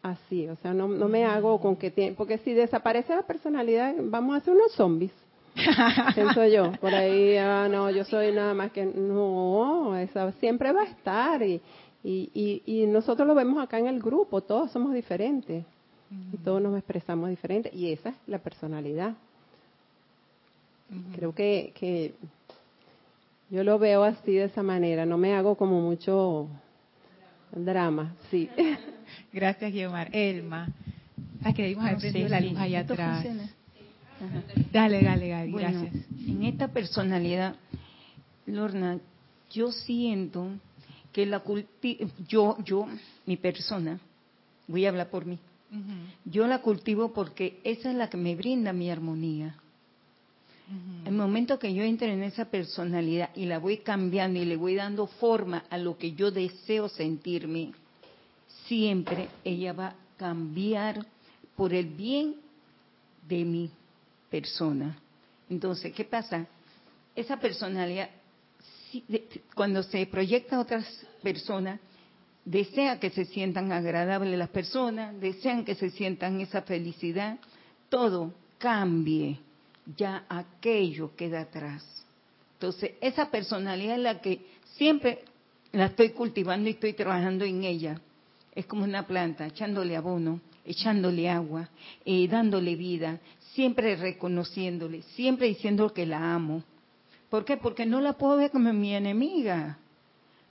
así. 0.01 0.47
O 0.47 0.55
sea, 0.57 0.73
no, 0.73 0.87
no 0.87 1.07
me 1.07 1.25
hago 1.25 1.59
con 1.59 1.75
que 1.75 1.91
tiene. 1.91 2.15
Porque 2.15 2.37
si 2.39 2.53
desaparece 2.53 3.15
la 3.15 3.23
personalidad, 3.23 3.93
vamos 3.99 4.35
a 4.35 4.39
ser 4.41 4.53
unos 4.53 4.71
zombies. 4.73 5.13
Pienso 6.15 6.45
yo. 6.45 6.71
Por 6.79 6.93
ahí, 6.93 7.37
ah, 7.37 7.67
no, 7.69 7.89
yo 7.89 8.03
soy 8.05 8.31
nada 8.31 8.53
más 8.53 8.71
que. 8.71 8.85
No, 8.85 9.95
esa 9.97 10.31
siempre 10.33 10.71
va 10.71 10.81
a 10.81 10.85
estar. 10.85 11.43
Y, 11.43 11.61
y, 12.03 12.63
y, 12.65 12.87
nosotros 12.87 13.27
lo 13.27 13.35
vemos 13.35 13.61
acá 13.61 13.77
en 13.77 13.87
el 13.87 13.99
grupo, 14.01 14.41
todos 14.41 14.71
somos 14.71 14.93
diferentes 14.93 15.63
y 16.33 16.37
todos 16.37 16.61
nos 16.61 16.75
expresamos 16.75 17.29
diferentes 17.29 17.73
y 17.73 17.91
esa 17.91 18.09
es 18.09 18.15
la 18.25 18.39
personalidad. 18.39 19.15
Creo 21.15 21.33
que, 21.33 21.73
que 21.75 22.13
yo 23.49 23.63
lo 23.63 23.79
veo 23.79 24.03
así 24.03 24.33
de 24.33 24.45
esa 24.45 24.63
manera, 24.63 25.05
no 25.05 25.17
me 25.17 25.33
hago 25.33 25.55
como 25.55 25.81
mucho 25.81 26.49
drama, 27.51 28.15
sí. 28.29 28.49
Gracias, 29.33 29.71
Guiomar. 29.71 30.09
Elma. 30.15 30.67
Ah, 31.43 31.53
que 31.53 31.67
dimos 31.67 31.85
no 31.85 32.27
la 32.27 32.41
luz 32.41 32.57
allá 32.57 32.81
atrás. 32.81 33.25
Dale, 34.71 35.03
dale, 35.03 35.29
dale, 35.29 35.51
gracias. 35.51 35.93
En 36.27 36.43
esta 36.43 36.67
personalidad, 36.67 37.55
Lorna, 38.45 38.99
yo 39.49 39.71
siento 39.71 40.49
que 41.11 41.25
la 41.25 41.39
cultivo, 41.39 42.09
yo, 42.27 42.57
yo, 42.63 42.87
mi 43.25 43.37
persona, 43.37 43.99
voy 44.67 44.85
a 44.85 44.89
hablar 44.89 45.09
por 45.09 45.25
mí, 45.25 45.39
yo 46.25 46.47
la 46.47 46.61
cultivo 46.61 47.13
porque 47.13 47.59
esa 47.63 47.89
es 47.89 47.97
la 47.97 48.09
que 48.09 48.17
me 48.17 48.35
brinda 48.35 48.73
mi 48.73 48.89
armonía. 48.91 49.55
El 51.05 51.13
momento 51.13 51.59
que 51.59 51.73
yo 51.73 51.83
entre 51.83 52.13
en 52.13 52.23
esa 52.23 52.45
personalidad 52.45 53.29
y 53.35 53.45
la 53.45 53.59
voy 53.59 53.77
cambiando 53.77 54.39
y 54.39 54.45
le 54.45 54.55
voy 54.55 54.75
dando 54.75 55.07
forma 55.07 55.65
a 55.69 55.77
lo 55.77 55.97
que 55.97 56.13
yo 56.13 56.31
deseo 56.31 56.87
sentirme, 56.87 57.73
siempre 58.67 59.27
ella 59.43 59.73
va 59.73 59.87
a 59.87 59.95
cambiar 60.17 61.05
por 61.55 61.73
el 61.73 61.87
bien 61.87 62.35
de 63.27 63.43
mi 63.43 63.71
persona. 64.29 64.97
Entonces, 65.49 65.93
¿qué 65.93 66.05
pasa? 66.05 66.47
Esa 67.15 67.37
personalidad 67.37 68.09
cuando 69.55 69.83
se 69.83 70.05
proyecta 70.05 70.57
a 70.57 70.61
otras 70.61 70.85
personas, 71.21 71.79
desea 72.43 72.99
que 72.99 73.09
se 73.09 73.25
sientan 73.25 73.71
agradables 73.71 74.37
las 74.37 74.49
personas, 74.49 75.19
desean 75.19 75.63
que 75.63 75.75
se 75.75 75.89
sientan 75.91 76.41
esa 76.41 76.61
felicidad, 76.61 77.37
todo 77.89 78.33
cambie, 78.57 79.39
ya 79.97 80.25
aquello 80.29 81.15
queda 81.15 81.41
atrás. 81.41 81.83
Entonces, 82.53 82.91
esa 83.01 83.29
personalidad 83.29 83.95
es 83.95 84.01
la 84.01 84.21
que 84.21 84.45
siempre 84.75 85.23
la 85.71 85.85
estoy 85.85 86.09
cultivando 86.09 86.69
y 86.69 86.73
estoy 86.73 86.93
trabajando 86.93 87.45
en 87.45 87.63
ella. 87.63 87.99
Es 88.53 88.65
como 88.65 88.83
una 88.83 89.07
planta, 89.07 89.47
echándole 89.47 89.95
abono, 89.95 90.41
echándole 90.65 91.29
agua, 91.29 91.69
eh, 92.05 92.27
dándole 92.27 92.75
vida, 92.75 93.19
siempre 93.53 93.95
reconociéndole, 93.95 95.01
siempre 95.15 95.47
diciendo 95.47 95.93
que 95.93 96.05
la 96.05 96.33
amo, 96.33 96.63
¿Por 97.31 97.45
qué? 97.45 97.55
Porque 97.55 97.85
no 97.85 98.01
la 98.01 98.13
puedo 98.13 98.35
ver 98.35 98.51
como 98.51 98.73
mi 98.73 98.93
enemiga. 98.93 99.77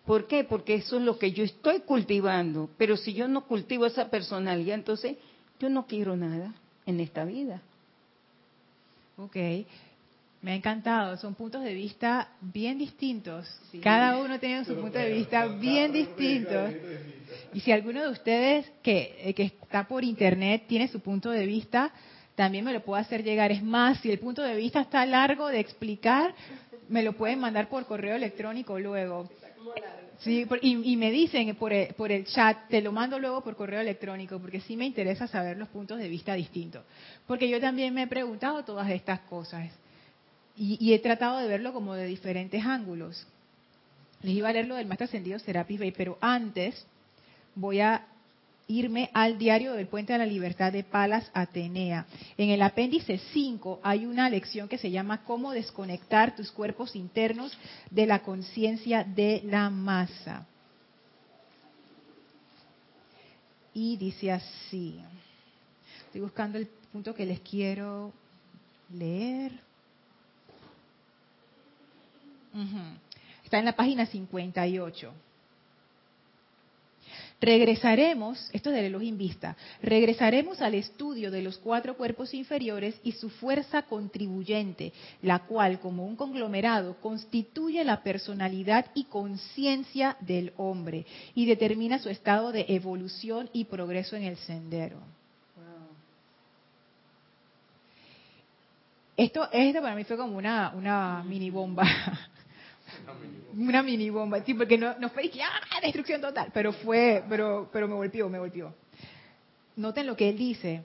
¿Por 0.06 0.26
qué? 0.26 0.44
Porque 0.44 0.76
eso 0.76 0.96
es 0.96 1.02
lo 1.02 1.18
que 1.18 1.30
yo 1.30 1.44
estoy 1.44 1.80
cultivando. 1.80 2.70
Pero 2.78 2.96
si 2.96 3.12
yo 3.12 3.28
no 3.28 3.46
cultivo 3.46 3.84
esa 3.84 4.08
personalidad, 4.08 4.76
entonces 4.76 5.18
yo 5.60 5.68
no 5.68 5.86
quiero 5.86 6.16
nada 6.16 6.54
en 6.86 7.00
esta 7.00 7.26
vida. 7.26 7.60
Ok. 9.20 9.36
Me 10.42 10.52
ha 10.52 10.54
encantado. 10.54 11.16
Son 11.18 11.34
puntos 11.34 11.62
de 11.62 11.74
vista 11.74 12.28
bien 12.40 12.78
distintos. 12.78 13.46
Cada 13.82 14.16
uno 14.18 14.38
tiene 14.38 14.64
su 14.64 14.74
punto 14.74 14.98
de 14.98 15.12
vista 15.12 15.46
bien 15.46 15.92
distinto. 15.92 16.68
Y 17.52 17.60
si 17.60 17.70
alguno 17.72 18.00
de 18.00 18.08
ustedes 18.08 18.72
que, 18.82 19.16
eh, 19.18 19.34
que 19.34 19.42
está 19.42 19.86
por 19.86 20.02
internet 20.02 20.64
tiene 20.66 20.88
su 20.88 21.00
punto 21.00 21.30
de 21.30 21.44
vista, 21.44 21.92
también 22.34 22.64
me 22.64 22.72
lo 22.72 22.80
puedo 22.80 22.98
hacer 22.98 23.22
llegar. 23.22 23.52
Es 23.52 23.62
más, 23.62 23.98
si 24.00 24.10
el 24.10 24.18
punto 24.18 24.42
de 24.42 24.56
vista 24.56 24.80
está 24.80 25.04
largo 25.04 25.48
de 25.48 25.60
explicar, 25.60 26.34
me 26.88 27.02
lo 27.02 27.12
pueden 27.12 27.38
mandar 27.38 27.68
por 27.68 27.84
correo 27.84 28.16
electrónico 28.16 28.78
luego. 28.78 29.28
Sí, 30.18 30.46
y, 30.60 30.96
me 30.96 31.10
dicen 31.10 31.54
por 31.56 31.72
el, 31.72 31.94
por 31.94 32.12
el 32.12 32.26
chat, 32.26 32.68
te 32.68 32.82
lo 32.82 32.92
mando 32.92 33.18
luego 33.18 33.42
por 33.42 33.56
correo 33.56 33.80
electrónico, 33.80 34.38
porque 34.38 34.60
sí 34.60 34.76
me 34.76 34.84
interesa 34.84 35.26
saber 35.26 35.56
los 35.56 35.68
puntos 35.68 35.98
de 35.98 36.08
vista 36.08 36.34
distintos. 36.34 36.84
Porque 37.26 37.48
yo 37.48 37.58
también 37.58 37.94
me 37.94 38.02
he 38.02 38.06
preguntado 38.06 38.62
todas 38.62 38.90
estas 38.90 39.20
cosas 39.20 39.70
y, 40.56 40.92
he 40.92 40.98
tratado 40.98 41.38
de 41.38 41.48
verlo 41.48 41.72
como 41.72 41.94
de 41.94 42.04
diferentes 42.04 42.62
ángulos. 42.64 43.26
Les 44.22 44.34
iba 44.34 44.50
a 44.50 44.52
leer 44.52 44.66
lo 44.66 44.74
del 44.74 44.86
Maestro 44.86 45.06
Ascendido 45.06 45.38
Serapis 45.38 45.80
Bay, 45.80 45.90
pero 45.90 46.18
antes 46.20 46.86
voy 47.54 47.80
a 47.80 48.06
irme 48.70 49.10
al 49.12 49.36
diario 49.36 49.72
del 49.72 49.88
Puente 49.88 50.12
de 50.12 50.20
la 50.20 50.26
Libertad 50.26 50.72
de 50.72 50.84
Palas 50.84 51.28
Atenea. 51.34 52.06
En 52.38 52.50
el 52.50 52.62
apéndice 52.62 53.18
5 53.32 53.80
hay 53.82 54.06
una 54.06 54.30
lección 54.30 54.68
que 54.68 54.78
se 54.78 54.90
llama 54.90 55.24
Cómo 55.24 55.50
desconectar 55.50 56.36
tus 56.36 56.52
cuerpos 56.52 56.94
internos 56.94 57.56
de 57.90 58.06
la 58.06 58.20
conciencia 58.20 59.02
de 59.02 59.42
la 59.44 59.70
masa. 59.70 60.46
Y 63.74 63.96
dice 63.96 64.30
así, 64.30 65.00
estoy 66.06 66.20
buscando 66.20 66.56
el 66.58 66.66
punto 66.92 67.14
que 67.14 67.26
les 67.26 67.40
quiero 67.40 68.12
leer. 68.92 69.52
Está 73.44 73.58
en 73.58 73.64
la 73.64 73.74
página 73.74 74.06
58. 74.06 75.12
Regresaremos, 77.40 78.50
esto 78.52 78.68
es 78.68 78.76
de 78.76 78.86
Elohim 78.86 79.16
Vista, 79.16 79.56
regresaremos 79.82 80.60
al 80.60 80.74
estudio 80.74 81.30
de 81.30 81.40
los 81.40 81.56
cuatro 81.56 81.96
cuerpos 81.96 82.34
inferiores 82.34 83.00
y 83.02 83.12
su 83.12 83.30
fuerza 83.30 83.82
contribuyente, 83.82 84.92
la 85.22 85.38
cual 85.38 85.80
como 85.80 86.04
un 86.04 86.16
conglomerado 86.16 87.00
constituye 87.00 87.82
la 87.82 88.02
personalidad 88.02 88.90
y 88.92 89.04
conciencia 89.04 90.18
del 90.20 90.52
hombre 90.58 91.06
y 91.34 91.46
determina 91.46 91.98
su 91.98 92.10
estado 92.10 92.52
de 92.52 92.66
evolución 92.68 93.48
y 93.54 93.64
progreso 93.64 94.16
en 94.16 94.24
el 94.24 94.36
sendero. 94.36 94.98
Esto, 99.16 99.48
esto 99.50 99.80
para 99.80 99.94
mí 99.94 100.04
fue 100.04 100.18
como 100.18 100.36
una, 100.36 100.72
una 100.74 101.22
mini 101.26 101.48
bomba. 101.48 101.84
Una 103.56 103.82
mini 103.82 104.10
bomba, 104.10 104.42
sí, 104.44 104.54
porque 104.54 104.78
no, 104.78 104.94
fue 105.10 105.30
¡ah! 105.42 105.80
destrucción 105.82 106.20
total, 106.20 106.50
pero 106.52 106.72
fue, 106.72 107.24
pero, 107.28 107.68
pero 107.72 107.88
me 107.88 107.94
golpeó, 107.94 108.28
me 108.28 108.38
golpeó. 108.38 108.74
Noten 109.76 110.06
lo 110.06 110.16
que 110.16 110.28
él 110.28 110.38
dice. 110.38 110.82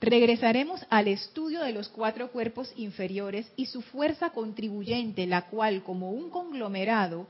Regresaremos 0.00 0.84
al 0.90 1.08
estudio 1.08 1.62
de 1.62 1.72
los 1.72 1.88
cuatro 1.88 2.30
cuerpos 2.30 2.72
inferiores 2.76 3.50
y 3.56 3.66
su 3.66 3.80
fuerza 3.80 4.30
contribuyente, 4.30 5.26
la 5.26 5.46
cual, 5.46 5.82
como 5.82 6.10
un 6.10 6.28
conglomerado, 6.30 7.26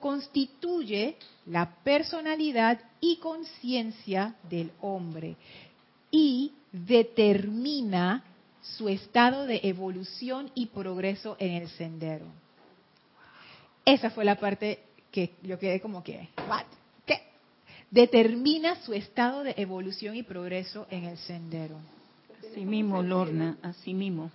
constituye 0.00 1.16
la 1.46 1.76
personalidad 1.84 2.80
y 3.00 3.16
conciencia 3.16 4.34
del 4.48 4.72
hombre 4.80 5.36
y 6.10 6.52
determina 6.72 8.24
su 8.62 8.88
estado 8.88 9.46
de 9.46 9.60
evolución 9.64 10.50
y 10.54 10.66
progreso 10.66 11.36
en 11.38 11.52
el 11.52 11.68
sendero. 11.68 12.26
Esa 13.88 14.10
fue 14.10 14.22
la 14.22 14.34
parte 14.34 14.80
que 15.10 15.32
yo 15.42 15.58
quedé 15.58 15.80
como 15.80 16.04
que, 16.04 16.28
¿what? 16.46 16.66
¿Qué? 17.06 17.22
determina 17.90 18.76
su 18.82 18.92
estado 18.92 19.42
de 19.42 19.54
evolución 19.56 20.14
y 20.14 20.22
progreso 20.22 20.86
en 20.90 21.04
el 21.04 21.16
sendero. 21.16 21.78
Así 22.38 22.66
mismo, 22.66 23.02
Lorna, 23.02 23.56
así 23.62 23.94
mismo. 23.94 24.30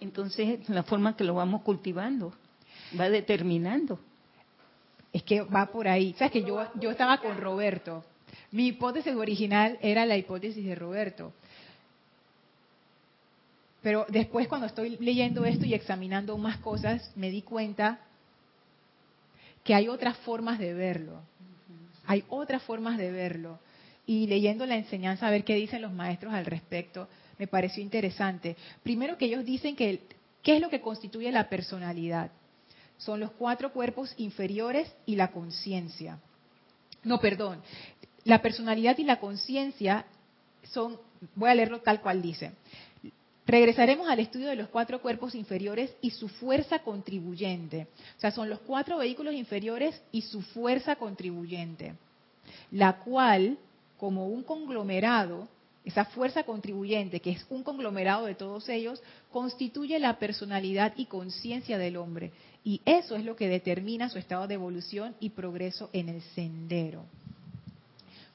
Entonces, 0.00 0.66
la 0.70 0.84
forma 0.84 1.18
que 1.18 1.24
lo 1.24 1.34
vamos 1.34 1.60
cultivando 1.60 2.32
va 2.98 3.10
determinando. 3.10 3.98
Es 5.12 5.22
que 5.22 5.42
va 5.42 5.66
por 5.66 5.86
ahí. 5.86 6.14
Sabes 6.18 6.32
que 6.32 6.44
yo, 6.44 6.66
yo 6.80 6.92
estaba 6.92 7.18
con 7.18 7.36
Roberto. 7.38 8.02
Mi 8.52 8.68
hipótesis 8.68 9.14
original 9.14 9.78
era 9.82 10.06
la 10.06 10.16
hipótesis 10.16 10.64
de 10.64 10.74
Roberto. 10.74 11.34
Pero 13.84 14.06
después 14.08 14.48
cuando 14.48 14.66
estoy 14.66 14.96
leyendo 14.96 15.44
esto 15.44 15.66
y 15.66 15.74
examinando 15.74 16.38
más 16.38 16.56
cosas, 16.56 17.12
me 17.16 17.28
di 17.28 17.42
cuenta 17.42 18.00
que 19.62 19.74
hay 19.74 19.88
otras 19.88 20.16
formas 20.18 20.58
de 20.58 20.72
verlo. 20.72 21.20
Hay 22.06 22.24
otras 22.30 22.62
formas 22.62 22.96
de 22.96 23.12
verlo. 23.12 23.58
Y 24.06 24.26
leyendo 24.26 24.64
la 24.64 24.76
enseñanza, 24.76 25.26
a 25.26 25.30
ver 25.30 25.44
qué 25.44 25.54
dicen 25.54 25.82
los 25.82 25.92
maestros 25.92 26.32
al 26.32 26.46
respecto, 26.46 27.08
me 27.38 27.46
pareció 27.46 27.82
interesante. 27.82 28.56
Primero 28.82 29.18
que 29.18 29.26
ellos 29.26 29.44
dicen 29.44 29.76
que, 29.76 30.00
¿qué 30.42 30.56
es 30.56 30.62
lo 30.62 30.70
que 30.70 30.80
constituye 30.80 31.30
la 31.30 31.50
personalidad? 31.50 32.30
Son 32.96 33.20
los 33.20 33.32
cuatro 33.32 33.70
cuerpos 33.70 34.14
inferiores 34.16 34.90
y 35.04 35.16
la 35.16 35.30
conciencia. 35.30 36.18
No, 37.02 37.20
perdón. 37.20 37.60
La 38.24 38.40
personalidad 38.40 38.96
y 38.96 39.04
la 39.04 39.20
conciencia 39.20 40.06
son, 40.62 40.98
voy 41.34 41.50
a 41.50 41.54
leerlo 41.54 41.82
tal 41.82 42.00
cual 42.00 42.22
dice. 42.22 42.52
Regresaremos 43.46 44.08
al 44.08 44.20
estudio 44.20 44.48
de 44.48 44.56
los 44.56 44.68
cuatro 44.68 45.02
cuerpos 45.02 45.34
inferiores 45.34 45.94
y 46.00 46.10
su 46.10 46.28
fuerza 46.28 46.78
contribuyente. 46.78 47.88
O 48.16 48.20
sea, 48.20 48.30
son 48.30 48.48
los 48.48 48.60
cuatro 48.60 48.98
vehículos 48.98 49.34
inferiores 49.34 50.00
y 50.12 50.22
su 50.22 50.40
fuerza 50.40 50.96
contribuyente, 50.96 51.94
la 52.70 53.00
cual, 53.00 53.58
como 53.98 54.28
un 54.28 54.42
conglomerado, 54.42 55.48
esa 55.84 56.06
fuerza 56.06 56.44
contribuyente, 56.44 57.20
que 57.20 57.32
es 57.32 57.44
un 57.50 57.62
conglomerado 57.62 58.24
de 58.24 58.34
todos 58.34 58.70
ellos, 58.70 59.02
constituye 59.30 59.98
la 59.98 60.18
personalidad 60.18 60.94
y 60.96 61.04
conciencia 61.04 61.76
del 61.76 61.98
hombre. 61.98 62.32
Y 62.64 62.80
eso 62.86 63.14
es 63.16 63.26
lo 63.26 63.36
que 63.36 63.48
determina 63.48 64.08
su 64.08 64.18
estado 64.18 64.48
de 64.48 64.54
evolución 64.54 65.14
y 65.20 65.30
progreso 65.30 65.90
en 65.92 66.08
el 66.08 66.22
sendero. 66.34 67.04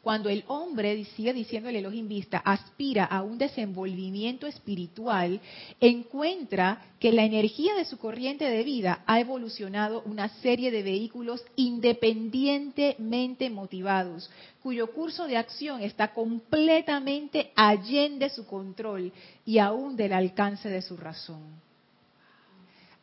Cuando 0.02 0.30
el 0.30 0.46
hombre, 0.48 1.04
sigue 1.18 1.34
diciendo 1.34 1.68
el 1.68 1.76
Elohim 1.76 2.08
Vista, 2.08 2.38
aspira 2.38 3.04
a 3.04 3.22
un 3.22 3.38
desenvolvimiento 3.38 4.48
espiritual, 4.48 5.42
encuentra 5.82 6.82
que 7.00 7.12
la 7.12 7.26
energía 7.26 7.76
de 7.76 7.84
su 7.84 7.98
corriente 7.98 8.46
de 8.50 8.64
vida 8.64 9.04
ha 9.06 9.20
evolucionado 9.20 10.02
una 10.06 10.30
serie 10.42 10.72
de 10.72 10.84
vehículos 10.84 11.44
independientemente 11.58 13.50
motivados, 13.50 14.32
cuyo 14.64 14.88
curso 14.94 15.28
de 15.28 15.36
acción 15.36 15.82
está 15.82 16.14
completamente 16.14 17.52
allende 17.56 18.30
su 18.30 18.46
control 18.46 19.12
y 19.46 19.58
aún 19.58 19.98
del 19.98 20.14
alcance 20.14 20.70
de 20.70 20.82
su 20.82 20.96
razón. 20.96 21.44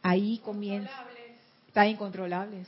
Ahí 0.02 0.38
comienza. 0.38 0.90
Está 1.68 1.86
incontrolables. 1.86 2.66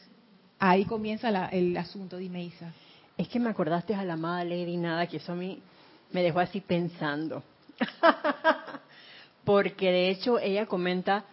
Ahí 0.59 0.85
comienza 0.85 1.49
el 1.49 1.75
asunto, 1.79 2.19
dime 2.19 2.45
Isa. 2.45 2.75
Es 3.19 3.27
que 3.27 3.41
me 3.41 3.51
acordaste 3.51 3.97
a 3.97 4.05
la 4.05 4.13
amada 4.13 4.45
Lady 4.45 4.77
Nada, 4.77 5.09
que 5.09 5.17
eso 5.17 5.33
a 5.33 5.35
mí 5.35 5.61
me 6.13 6.23
dejó 6.23 6.39
así 6.39 6.61
pensando. 6.61 7.43
Porque 9.45 9.91
de 9.91 10.11
hecho 10.11 10.39
ella 10.39 10.67
comenta 10.67 11.25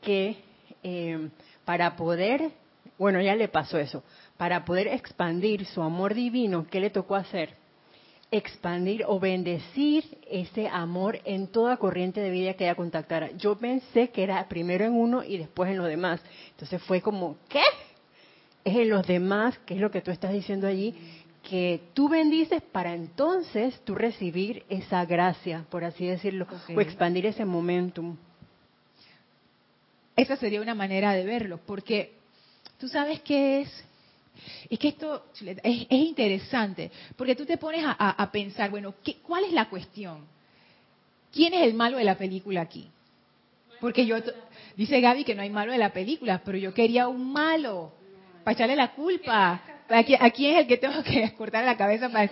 que 0.00 0.36
eh, 0.84 1.28
para 1.64 1.96
poder, 1.96 2.52
bueno, 2.96 3.20
ya 3.20 3.34
le 3.34 3.48
pasó 3.48 3.76
eso, 3.78 4.04
para 4.36 4.64
poder 4.64 4.86
expandir 4.86 5.66
su 5.66 5.82
amor 5.82 6.14
divino, 6.14 6.64
¿qué 6.70 6.78
le 6.78 6.90
tocó 6.90 7.16
hacer? 7.16 7.56
Expandir 8.30 9.04
o 9.08 9.18
bendecir 9.18 10.04
ese 10.30 10.68
amor 10.68 11.18
en 11.24 11.48
toda 11.48 11.76
corriente 11.76 12.20
de 12.20 12.30
vida 12.30 12.54
que 12.54 12.64
ella 12.64 12.76
contactara. 12.76 13.32
Yo 13.32 13.58
pensé 13.58 14.10
que 14.10 14.22
era 14.22 14.48
primero 14.48 14.84
en 14.84 14.92
uno 14.92 15.24
y 15.24 15.38
después 15.38 15.70
en 15.70 15.78
los 15.78 15.88
demás. 15.88 16.22
Entonces 16.50 16.80
fue 16.82 17.00
como, 17.00 17.36
¿qué? 17.48 17.62
Es 18.64 18.76
en 18.76 18.90
los 18.90 19.04
demás, 19.06 19.58
que 19.66 19.74
es 19.74 19.80
lo 19.80 19.90
que 19.90 20.02
tú 20.02 20.12
estás 20.12 20.32
diciendo 20.32 20.68
allí, 20.68 20.94
que 21.42 21.80
tú 21.92 22.08
bendices 22.08 22.62
para 22.62 22.94
entonces 22.94 23.80
tú 23.84 23.94
recibir 23.94 24.64
esa 24.68 25.04
gracia, 25.04 25.66
por 25.70 25.84
así 25.84 26.06
decirlo, 26.06 26.46
o 26.74 26.80
expandir 26.80 27.26
ese 27.26 27.44
momentum. 27.44 28.16
Esa 30.14 30.36
sería 30.36 30.60
una 30.60 30.74
manera 30.74 31.12
de 31.12 31.24
verlo, 31.24 31.58
porque 31.66 32.12
tú 32.78 32.88
sabes 32.88 33.20
qué 33.20 33.62
es. 33.62 33.84
Es 34.70 34.78
que 34.78 34.88
esto 34.88 35.26
es, 35.62 35.86
interesante, 35.90 36.90
porque 37.16 37.36
tú 37.36 37.44
te 37.44 37.58
pones 37.58 37.84
a, 37.86 38.30
pensar, 38.32 38.70
bueno, 38.70 38.94
¿qué, 39.04 39.16
¿cuál 39.16 39.44
es 39.44 39.52
la 39.52 39.68
cuestión? 39.68 40.24
¿Quién 41.32 41.54
es 41.54 41.62
el 41.62 41.74
malo 41.74 41.98
de 41.98 42.04
la 42.04 42.16
película 42.16 42.62
aquí? 42.62 42.88
Porque 43.80 44.06
yo, 44.06 44.16
dice 44.76 45.00
Gaby 45.00 45.24
que 45.24 45.34
no 45.34 45.42
hay 45.42 45.50
malo 45.50 45.72
de 45.72 45.78
la 45.78 45.92
película, 45.92 46.40
pero 46.44 46.56
yo 46.56 46.72
quería 46.72 47.08
un 47.08 47.32
malo, 47.32 47.92
para 48.44 48.54
echarle 48.54 48.76
la 48.76 48.92
culpa. 48.92 49.60
Aquí, 49.92 50.16
aquí 50.18 50.46
es 50.46 50.58
el 50.58 50.66
que 50.66 50.78
tengo 50.78 51.02
que 51.02 51.34
cortar 51.34 51.64
la 51.64 51.76
cabeza 51.76 52.08
para, 52.08 52.30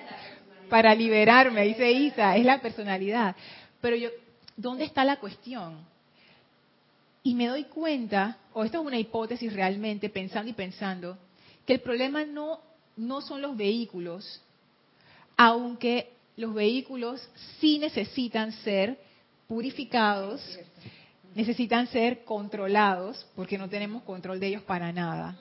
para 0.69 0.95
liberarme, 0.95 1.65
dice 1.65 1.91
Isa, 1.93 2.37
es 2.37 2.45
la 2.45 2.61
personalidad. 2.61 3.37
Pero 3.81 3.97
yo, 3.97 4.09
¿dónde 4.57 4.85
está 4.85 5.05
la 5.05 5.17
cuestión? 5.17 5.79
Y 7.23 7.35
me 7.35 7.49
doy 7.49 7.65
cuenta, 7.65 8.39
o 8.55 8.65
esto 8.65 8.81
es 8.81 8.87
una 8.87 8.99
hipótesis 8.99 9.53
realmente, 9.53 10.09
pensando 10.09 10.51
y 10.51 10.55
pensando, 10.55 11.19
que 11.67 11.75
el 11.75 11.81
problema 11.81 12.25
no, 12.25 12.61
no 12.97 13.21
son 13.21 13.43
los 13.43 13.57
vehículos, 13.57 14.41
aunque 15.37 16.11
los 16.37 16.55
vehículos 16.55 17.29
sí 17.61 17.79
necesitan 17.79 18.53
ser 18.53 18.99
purificados, 19.47 20.41
necesitan 21.35 21.87
ser 21.89 22.25
controlados, 22.25 23.27
porque 23.37 23.59
no 23.59 23.69
tenemos 23.69 24.03
control 24.05 24.41
de 24.41 24.47
ellos 24.47 24.63
para 24.63 24.93
nada 24.93 25.37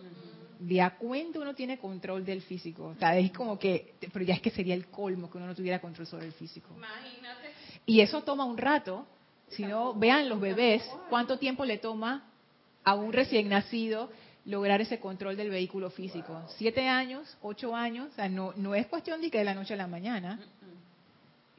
de 0.59 0.81
a 0.81 0.97
cuenta 0.97 1.39
uno 1.39 1.55
tiene 1.55 1.79
control 1.79 2.25
del 2.25 2.41
físico. 2.41 2.87
O 2.87 2.95
sea, 2.95 3.17
es 3.17 3.31
como 3.31 3.57
que, 3.57 3.93
pero 4.11 4.25
ya 4.25 4.35
es 4.35 4.41
que 4.41 4.51
sería 4.51 4.75
el 4.75 4.87
colmo 4.87 5.29
que 5.31 5.37
uno 5.37 5.47
no 5.47 5.55
tuviera 5.55 5.79
control 5.79 6.05
sobre 6.05 6.25
el 6.25 6.33
físico. 6.33 6.69
Imagínate. 6.75 7.49
Y 7.85 8.01
eso 8.01 8.21
toma 8.23 8.43
un 8.43 8.57
rato. 8.57 9.07
Si 9.47 9.63
no, 9.63 9.95
vean 9.95 10.29
los 10.29 10.39
bebés, 10.39 10.83
cuánto 11.09 11.39
tiempo 11.39 11.65
le 11.65 11.77
toma 11.77 12.25
a 12.83 12.93
un 12.93 13.11
recién 13.13 13.49
nacido 13.49 14.11
lograr 14.45 14.81
ese 14.81 14.99
control 14.99 15.37
del 15.37 15.49
vehículo 15.49 15.89
físico. 15.89 16.43
Siete 16.57 16.87
años, 16.87 17.37
ocho 17.41 17.75
años, 17.75 18.09
o 18.11 18.15
sea, 18.15 18.29
no, 18.29 18.53
no 18.57 18.75
es 18.75 18.85
cuestión 18.87 19.21
de 19.21 19.31
que 19.31 19.39
de 19.39 19.45
la 19.45 19.53
noche 19.53 19.73
a 19.73 19.77
la 19.77 19.87
mañana. 19.87 20.39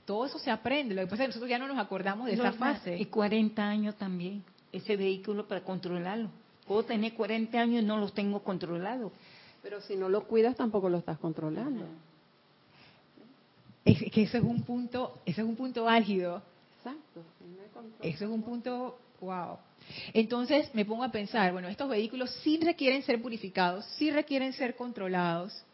Todo 0.04 0.26
eso 0.26 0.38
se 0.38 0.50
aprende. 0.50 0.94
Lo 0.94 1.02
que 1.02 1.06
pasa 1.06 1.22
es 1.22 1.26
que 1.26 1.28
nosotros 1.28 1.50
ya 1.50 1.58
no 1.58 1.68
nos 1.68 1.78
acordamos 1.78 2.26
de 2.26 2.34
esa 2.34 2.52
fase. 2.52 2.96
Y 2.96 3.06
40 3.06 3.62
años 3.62 3.96
también, 3.96 4.44
ese 4.72 4.96
vehículo 4.96 5.46
para 5.46 5.62
controlarlo. 5.62 6.30
Puedo 6.70 6.84
tener 6.84 7.14
40 7.14 7.60
años 7.60 7.82
y 7.82 7.84
no 7.84 7.98
los 7.98 8.14
tengo 8.14 8.44
controlados. 8.44 9.10
Pero 9.60 9.80
si 9.80 9.96
no 9.96 10.08
lo 10.08 10.28
cuidas, 10.28 10.54
tampoco 10.54 10.88
lo 10.88 10.98
estás 10.98 11.18
controlando. 11.18 11.84
Es 13.84 13.98
que 14.12 14.22
ese 14.22 14.38
es 14.38 14.44
un 14.44 14.62
punto, 14.62 15.18
ese 15.26 15.40
es 15.40 15.46
un 15.48 15.56
punto 15.56 15.88
álgido. 15.88 16.40
Exacto. 16.76 17.24
Eso 18.00 18.24
es 18.24 18.30
un 18.30 18.42
punto, 18.44 19.00
wow. 19.20 19.58
Entonces 20.14 20.72
me 20.72 20.84
pongo 20.84 21.02
a 21.02 21.10
pensar, 21.10 21.50
bueno, 21.50 21.66
estos 21.66 21.88
vehículos 21.88 22.30
sí 22.44 22.60
requieren 22.62 23.02
ser 23.02 23.20
purificados, 23.20 23.84
sí 23.96 24.12
requieren 24.12 24.52
ser 24.52 24.76
controlados, 24.76 25.64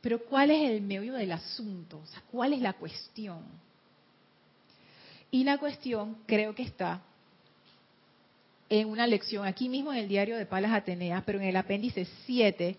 pero 0.00 0.18
¿cuál 0.24 0.50
es 0.50 0.70
el 0.70 0.82
medio 0.82 1.12
del 1.12 1.30
asunto? 1.30 2.00
O 2.02 2.06
sea, 2.06 2.20
¿cuál 2.32 2.52
es 2.52 2.60
la 2.60 2.72
cuestión? 2.72 3.44
Y 5.30 5.44
la 5.44 5.58
cuestión 5.58 6.16
creo 6.26 6.52
que 6.52 6.64
está 6.64 7.00
en 8.68 8.88
una 8.88 9.06
lección, 9.06 9.46
aquí 9.46 9.68
mismo 9.68 9.92
en 9.92 9.98
el 9.98 10.08
diario 10.08 10.36
de 10.36 10.46
Palas 10.46 10.72
Atenea, 10.72 11.22
pero 11.24 11.38
en 11.38 11.46
el 11.46 11.56
apéndice 11.56 12.06
7, 12.26 12.76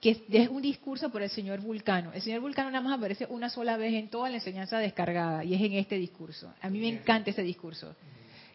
que 0.00 0.22
es 0.30 0.48
un 0.48 0.62
discurso 0.62 1.10
por 1.10 1.22
el 1.22 1.30
señor 1.30 1.60
Vulcano. 1.60 2.12
El 2.12 2.22
señor 2.22 2.40
Vulcano 2.40 2.70
nada 2.70 2.82
más 2.82 2.96
aparece 2.96 3.26
una 3.28 3.50
sola 3.50 3.76
vez 3.76 3.94
en 3.94 4.08
toda 4.08 4.28
la 4.28 4.36
enseñanza 4.36 4.78
descargada, 4.78 5.44
y 5.44 5.54
es 5.54 5.60
en 5.60 5.72
este 5.74 5.96
discurso. 5.96 6.52
A 6.60 6.70
mí 6.70 6.78
me 6.78 6.88
encanta 6.88 7.30
ese 7.30 7.42
discurso. 7.42 7.94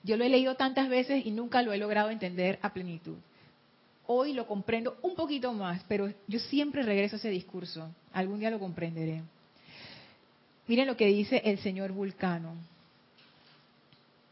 Yo 0.03 0.17
lo 0.17 0.23
he 0.23 0.29
leído 0.29 0.55
tantas 0.55 0.89
veces 0.89 1.25
y 1.25 1.31
nunca 1.31 1.61
lo 1.61 1.73
he 1.73 1.77
logrado 1.77 2.09
entender 2.09 2.57
a 2.61 2.73
plenitud. 2.73 3.17
Hoy 4.07 4.33
lo 4.33 4.47
comprendo 4.47 4.97
un 5.03 5.15
poquito 5.15 5.53
más, 5.53 5.83
pero 5.87 6.11
yo 6.27 6.39
siempre 6.39 6.83
regreso 6.83 7.15
a 7.15 7.19
ese 7.19 7.29
discurso. 7.29 7.89
Algún 8.13 8.39
día 8.39 8.49
lo 8.49 8.59
comprenderé. 8.59 9.21
Miren 10.67 10.87
lo 10.87 10.97
que 10.97 11.05
dice 11.07 11.41
el 11.45 11.59
señor 11.59 11.91
Vulcano. 11.91 12.55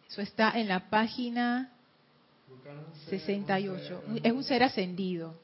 Eso 0.10 0.22
está 0.22 0.52
en 0.60 0.68
la 0.68 0.90
página 0.90 1.72
68. 3.10 4.04
Es 4.24 4.32
un 4.32 4.44
ser 4.44 4.64
ascendido. 4.64 5.36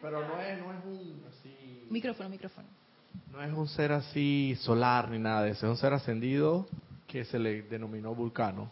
Pero 0.00 0.26
no 0.26 0.40
es, 0.40 0.58
no 0.58 0.72
es 0.72 0.84
un 0.84 1.22
así... 1.28 1.86
Micrófono, 1.90 2.28
micrófono. 2.28 2.68
No 3.32 3.42
es 3.42 3.52
un 3.52 3.68
ser 3.68 3.92
así 3.92 4.56
solar 4.60 5.10
ni 5.10 5.18
nada 5.18 5.42
de 5.42 5.50
eso. 5.50 5.66
Es 5.66 5.70
un 5.70 5.76
ser 5.76 5.92
ascendido 5.92 6.66
que 7.06 7.24
se 7.24 7.38
le 7.38 7.62
denominó 7.62 8.14
vulcano. 8.14 8.70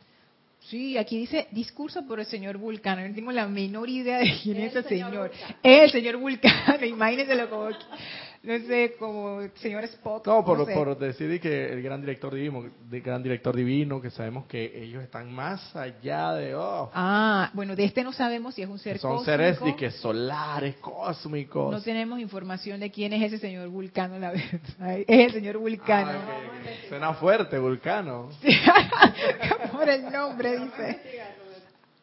Sí, 0.61 0.99
aquí 0.99 1.19
dice 1.19 1.49
discurso 1.51 2.07
por 2.07 2.21
el 2.21 2.27
señor 2.27 2.59
Vulcano. 2.59 3.07
No 3.07 3.14
tengo 3.14 3.33
la 3.33 3.47
menor 3.47 3.89
idea 3.89 4.19
de 4.19 4.39
quién 4.43 4.59
es, 4.59 4.75
ese 4.75 4.89
señor. 4.89 5.31
Es 5.62 5.83
el 5.85 5.91
señor 5.91 6.16
Vulcano, 6.16 6.85
imagínenselo 6.85 7.49
como 7.49 7.69
no 8.41 8.59
sé, 8.66 8.95
como 8.99 9.41
el 9.41 9.51
señor 9.57 9.82
Spock. 9.84 10.26
No, 10.26 10.45
por, 10.45 10.72
por 10.72 10.97
decir 10.97 11.41
que 11.41 11.72
el 11.72 11.82
gran 11.82 12.01
director 12.01 12.32
divino, 12.32 12.70
el 12.91 13.01
gran 13.03 13.22
director 13.22 13.55
divino, 13.55 14.01
que 14.01 14.11
sabemos 14.11 14.47
que 14.47 14.80
ellos 14.82 15.03
están 15.03 15.32
más 15.32 15.74
allá 15.74 16.34
de... 16.34 16.55
Oh, 16.55 16.89
ah, 16.95 17.51
bueno, 17.53 17.74
de 17.74 17.84
este 17.84 18.05
no 18.05 18.12
sabemos 18.12 18.55
si 18.55 18.62
es 18.62 18.68
un 18.68 18.78
ser 18.78 18.99
Son 18.99 19.24
seres 19.24 19.59
que 19.76 19.91
solares, 19.91 20.76
cósmicos. 20.76 21.72
No 21.72 21.82
tenemos 21.82 22.20
información 22.20 22.78
de 22.78 22.91
quién 22.91 23.12
es 23.12 23.24
ese 23.24 23.39
señor 23.39 23.68
Vulcano, 23.68 24.18
la 24.18 24.30
verdad. 24.30 24.99
Es 25.09 25.26
el 25.26 25.32
señor 25.32 25.59
Vulcano. 25.59 26.11
Ah, 26.12 26.89
Suena 26.89 27.14
fuerte, 27.14 27.59
Vulcano. 27.59 28.30
por 29.72 29.89
el 29.89 30.11
nombre, 30.11 30.59
dice. 30.59 31.01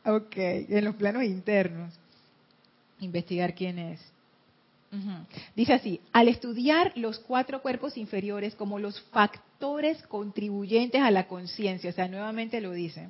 Ok, 0.05 0.36
en 0.36 0.86
los 0.86 0.95
planos 0.95 1.23
internos. 1.23 1.93
Investigar 2.99 3.53
quién 3.53 3.79
es. 3.79 4.14
Dice 5.56 5.74
así, 5.74 6.02
al 6.14 6.28
estudiar 6.28 6.91
los 6.96 7.20
cuatro 7.20 7.62
cuerpos 7.62 7.98
inferiores 7.98 8.56
como 8.56 8.80
los 8.80 9.00
factores 9.56 10.01
contribuyentes 10.08 11.01
a 11.01 11.12
la 11.12 11.28
conciencia, 11.28 11.89
o 11.89 11.93
sea, 11.93 12.10
nuevamente 12.10 12.60
lo 12.60 12.72
dice, 12.72 13.08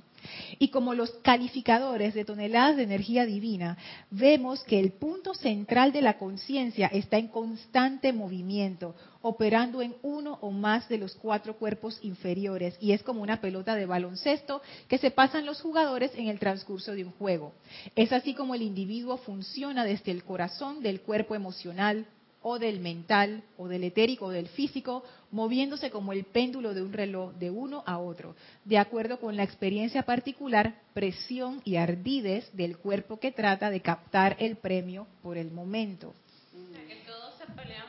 y 0.59 0.67
como 0.67 0.93
los 0.93 1.09
calificadores 1.23 2.13
de 2.13 2.23
toneladas 2.23 2.77
de 2.77 2.83
energía 2.83 3.25
divina, 3.25 3.77
vemos 4.11 4.63
que 4.63 4.79
el 4.79 4.91
punto 4.91 5.33
central 5.33 5.91
de 5.91 6.03
la 6.03 6.19
conciencia 6.19 6.85
está 6.87 7.17
en 7.17 7.29
constante 7.29 8.13
movimiento, 8.13 8.95
operando 9.23 9.81
en 9.81 9.95
uno 10.03 10.37
o 10.41 10.51
más 10.51 10.87
de 10.87 10.99
los 10.99 11.15
cuatro 11.15 11.57
cuerpos 11.57 11.97
inferiores, 12.03 12.77
y 12.79 12.91
es 12.91 13.01
como 13.01 13.23
una 13.23 13.41
pelota 13.41 13.73
de 13.73 13.87
baloncesto 13.87 14.61
que 14.87 14.99
se 14.99 15.09
pasan 15.09 15.47
los 15.47 15.61
jugadores 15.61 16.11
en 16.15 16.27
el 16.27 16.37
transcurso 16.37 16.91
de 16.91 17.05
un 17.05 17.11
juego. 17.13 17.53
Es 17.95 18.11
así 18.13 18.35
como 18.35 18.53
el 18.53 18.61
individuo 18.61 19.17
funciona 19.17 19.83
desde 19.83 20.11
el 20.11 20.23
corazón 20.23 20.83
del 20.83 21.01
cuerpo 21.01 21.33
emocional, 21.33 22.05
o 22.47 22.59
del 22.59 22.79
mental, 22.79 23.41
o 23.57 23.67
del 23.67 23.85
etérico, 23.85 24.27
o 24.27 24.29
del 24.29 24.47
físico, 24.49 25.03
moviéndose 25.31 25.89
como 25.89 26.13
el 26.13 26.25
péndulo 26.25 26.75
de 26.75 26.83
un 26.83 26.93
reloj 26.93 27.33
de 27.33 27.49
uno 27.49 27.81
a 27.87 27.97
otro, 27.97 28.35
de 28.65 28.77
acuerdo 28.77 29.19
con 29.19 29.35
la 29.35 29.41
experiencia 29.41 30.03
particular, 30.03 30.75
presión 30.93 31.59
y 31.65 31.77
ardidez 31.77 32.47
del 32.55 32.77
cuerpo 32.77 33.19
que 33.19 33.31
trata 33.31 33.71
de 33.71 33.81
captar 33.81 34.35
el 34.37 34.57
premio 34.57 35.07
por 35.23 35.39
el 35.39 35.49
momento. 35.49 36.13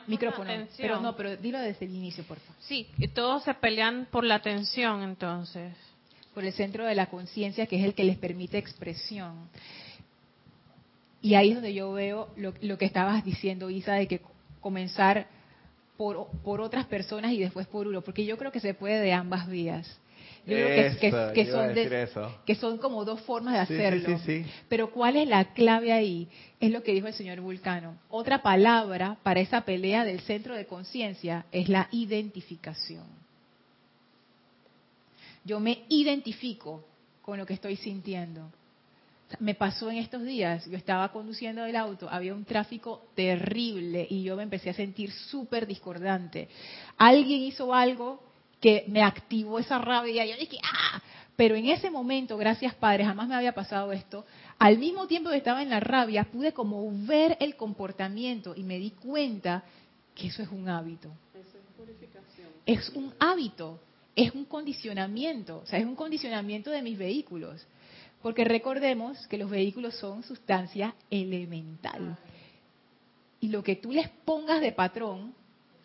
Micrófono, 0.07 0.49
pero 0.75 1.01
no, 1.01 1.15
pero 1.15 1.37
dilo 1.37 1.59
desde 1.59 1.85
el 1.85 1.93
inicio, 1.93 2.23
por 2.23 2.39
favor. 2.39 2.55
Sí, 2.61 2.87
y 2.97 3.09
todos 3.09 3.43
se 3.43 3.53
pelean 3.53 4.07
por 4.09 4.23
la 4.23 4.35
atención, 4.35 5.03
entonces. 5.03 5.71
Por 6.33 6.43
el 6.43 6.53
centro 6.53 6.83
de 6.83 6.95
la 6.95 7.11
conciencia, 7.11 7.67
que 7.67 7.77
es 7.77 7.85
el 7.85 7.93
que 7.93 8.03
les 8.03 8.17
permite 8.17 8.57
expresión. 8.57 9.49
Y 11.21 11.35
ahí 11.35 11.49
es 11.49 11.55
donde 11.55 11.75
yo 11.75 11.91
veo 11.93 12.29
lo, 12.37 12.55
lo 12.61 12.77
que 12.79 12.85
estabas 12.85 13.23
diciendo, 13.23 13.69
Isa, 13.69 13.93
de 13.93 14.07
que 14.07 14.21
comenzar 14.61 15.27
por, 15.97 16.27
por 16.43 16.61
otras 16.61 16.85
personas 16.85 17.31
y 17.31 17.39
después 17.39 17.67
por 17.67 17.87
uno, 17.87 18.01
porque 18.01 18.25
yo 18.25 18.37
creo 18.37 18.51
que 18.51 18.59
se 18.59 18.73
puede 18.73 19.01
de 19.01 19.13
ambas 19.13 19.47
vías. 19.47 19.99
Yo 20.45 20.55
creo 20.55 20.93
que, 20.93 21.33
que, 21.33 21.51
son 21.51 21.73
que, 22.45 22.55
son 22.55 22.77
como 22.77 23.03
dos 23.03 23.19
formas 23.21 23.55
de 23.55 23.59
hacerlo. 23.59 24.17
Pero 24.69 24.91
¿cuál 24.91 25.17
es 25.17 25.27
la 25.27 25.53
clave 25.53 25.91
ahí? 25.91 26.29
Es 26.61 26.71
lo 26.71 26.83
que 26.83 26.93
dijo 26.93 27.07
el 27.07 27.13
señor 27.13 27.41
Vulcano. 27.41 27.97
Otra 28.09 28.41
palabra 28.41 29.17
para 29.23 29.41
esa 29.41 29.61
pelea 29.61 30.05
del 30.05 30.21
centro 30.21 30.55
de 30.55 30.65
conciencia 30.65 31.45
es 31.51 31.67
la 31.67 31.89
identificación. 31.91 33.03
Yo 35.43 35.59
me 35.59 35.83
identifico 35.89 36.85
con 37.21 37.37
lo 37.37 37.45
que 37.45 37.53
estoy 37.53 37.75
sintiendo. 37.75 38.49
Me 39.39 39.55
pasó 39.55 39.91
en 39.91 39.97
estos 39.97 40.23
días, 40.23 40.65
yo 40.65 40.77
estaba 40.77 41.11
conduciendo 41.11 41.65
el 41.65 41.75
auto, 41.75 42.07
había 42.09 42.33
un 42.33 42.45
tráfico 42.45 43.09
terrible 43.13 44.07
y 44.09 44.23
yo 44.23 44.37
me 44.37 44.43
empecé 44.43 44.69
a 44.69 44.73
sentir 44.73 45.11
súper 45.11 45.67
discordante. 45.67 46.47
Alguien 46.97 47.41
hizo 47.41 47.73
algo 47.73 48.23
que 48.61 48.85
me 48.87 49.03
activó 49.03 49.59
esa 49.59 49.79
rabia 49.79 50.25
y 50.25 50.29
yo 50.29 50.37
dije, 50.37 50.57
¡ah! 50.63 51.01
Pero 51.35 51.55
en 51.55 51.67
ese 51.67 51.91
momento, 51.91 52.37
gracias 52.37 52.73
Padre, 52.75 53.05
jamás 53.05 53.27
me 53.27 53.35
había 53.35 53.53
pasado 53.53 53.91
esto. 53.91 54.25
Al 54.57 54.79
mismo 54.79 55.07
tiempo 55.07 55.29
que 55.29 55.37
estaba 55.37 55.61
en 55.61 55.69
la 55.69 55.79
rabia, 55.79 56.23
pude 56.23 56.53
como 56.53 56.89
ver 57.05 57.37
el 57.39 57.55
comportamiento 57.55 58.55
y 58.55 58.63
me 58.63 58.79
di 58.79 58.91
cuenta 58.91 59.63
que 60.15 60.27
eso 60.27 60.41
es 60.41 60.49
un 60.49 60.67
hábito. 60.67 61.11
Es. 61.35 61.45
Es 62.65 62.89
un 62.89 63.13
hábito, 63.19 63.79
es 64.15 64.33
un 64.33 64.45
condicionamiento, 64.45 65.59
o 65.59 65.65
sea, 65.67 65.79
es 65.79 65.85
un 65.85 65.95
condicionamiento 65.95 66.71
de 66.71 66.81
mis 66.81 66.97
vehículos. 66.97 67.65
Porque 68.21 68.43
recordemos 68.43 69.27
que 69.27 69.37
los 69.37 69.49
vehículos 69.49 69.95
son 69.95 70.23
sustancia 70.23 70.95
elemental. 71.09 72.17
Y 73.39 73.49
lo 73.49 73.63
que 73.63 73.75
tú 73.75 73.91
les 73.91 74.09
pongas 74.09 74.61
de 74.61 74.71
patrón, 74.71 75.33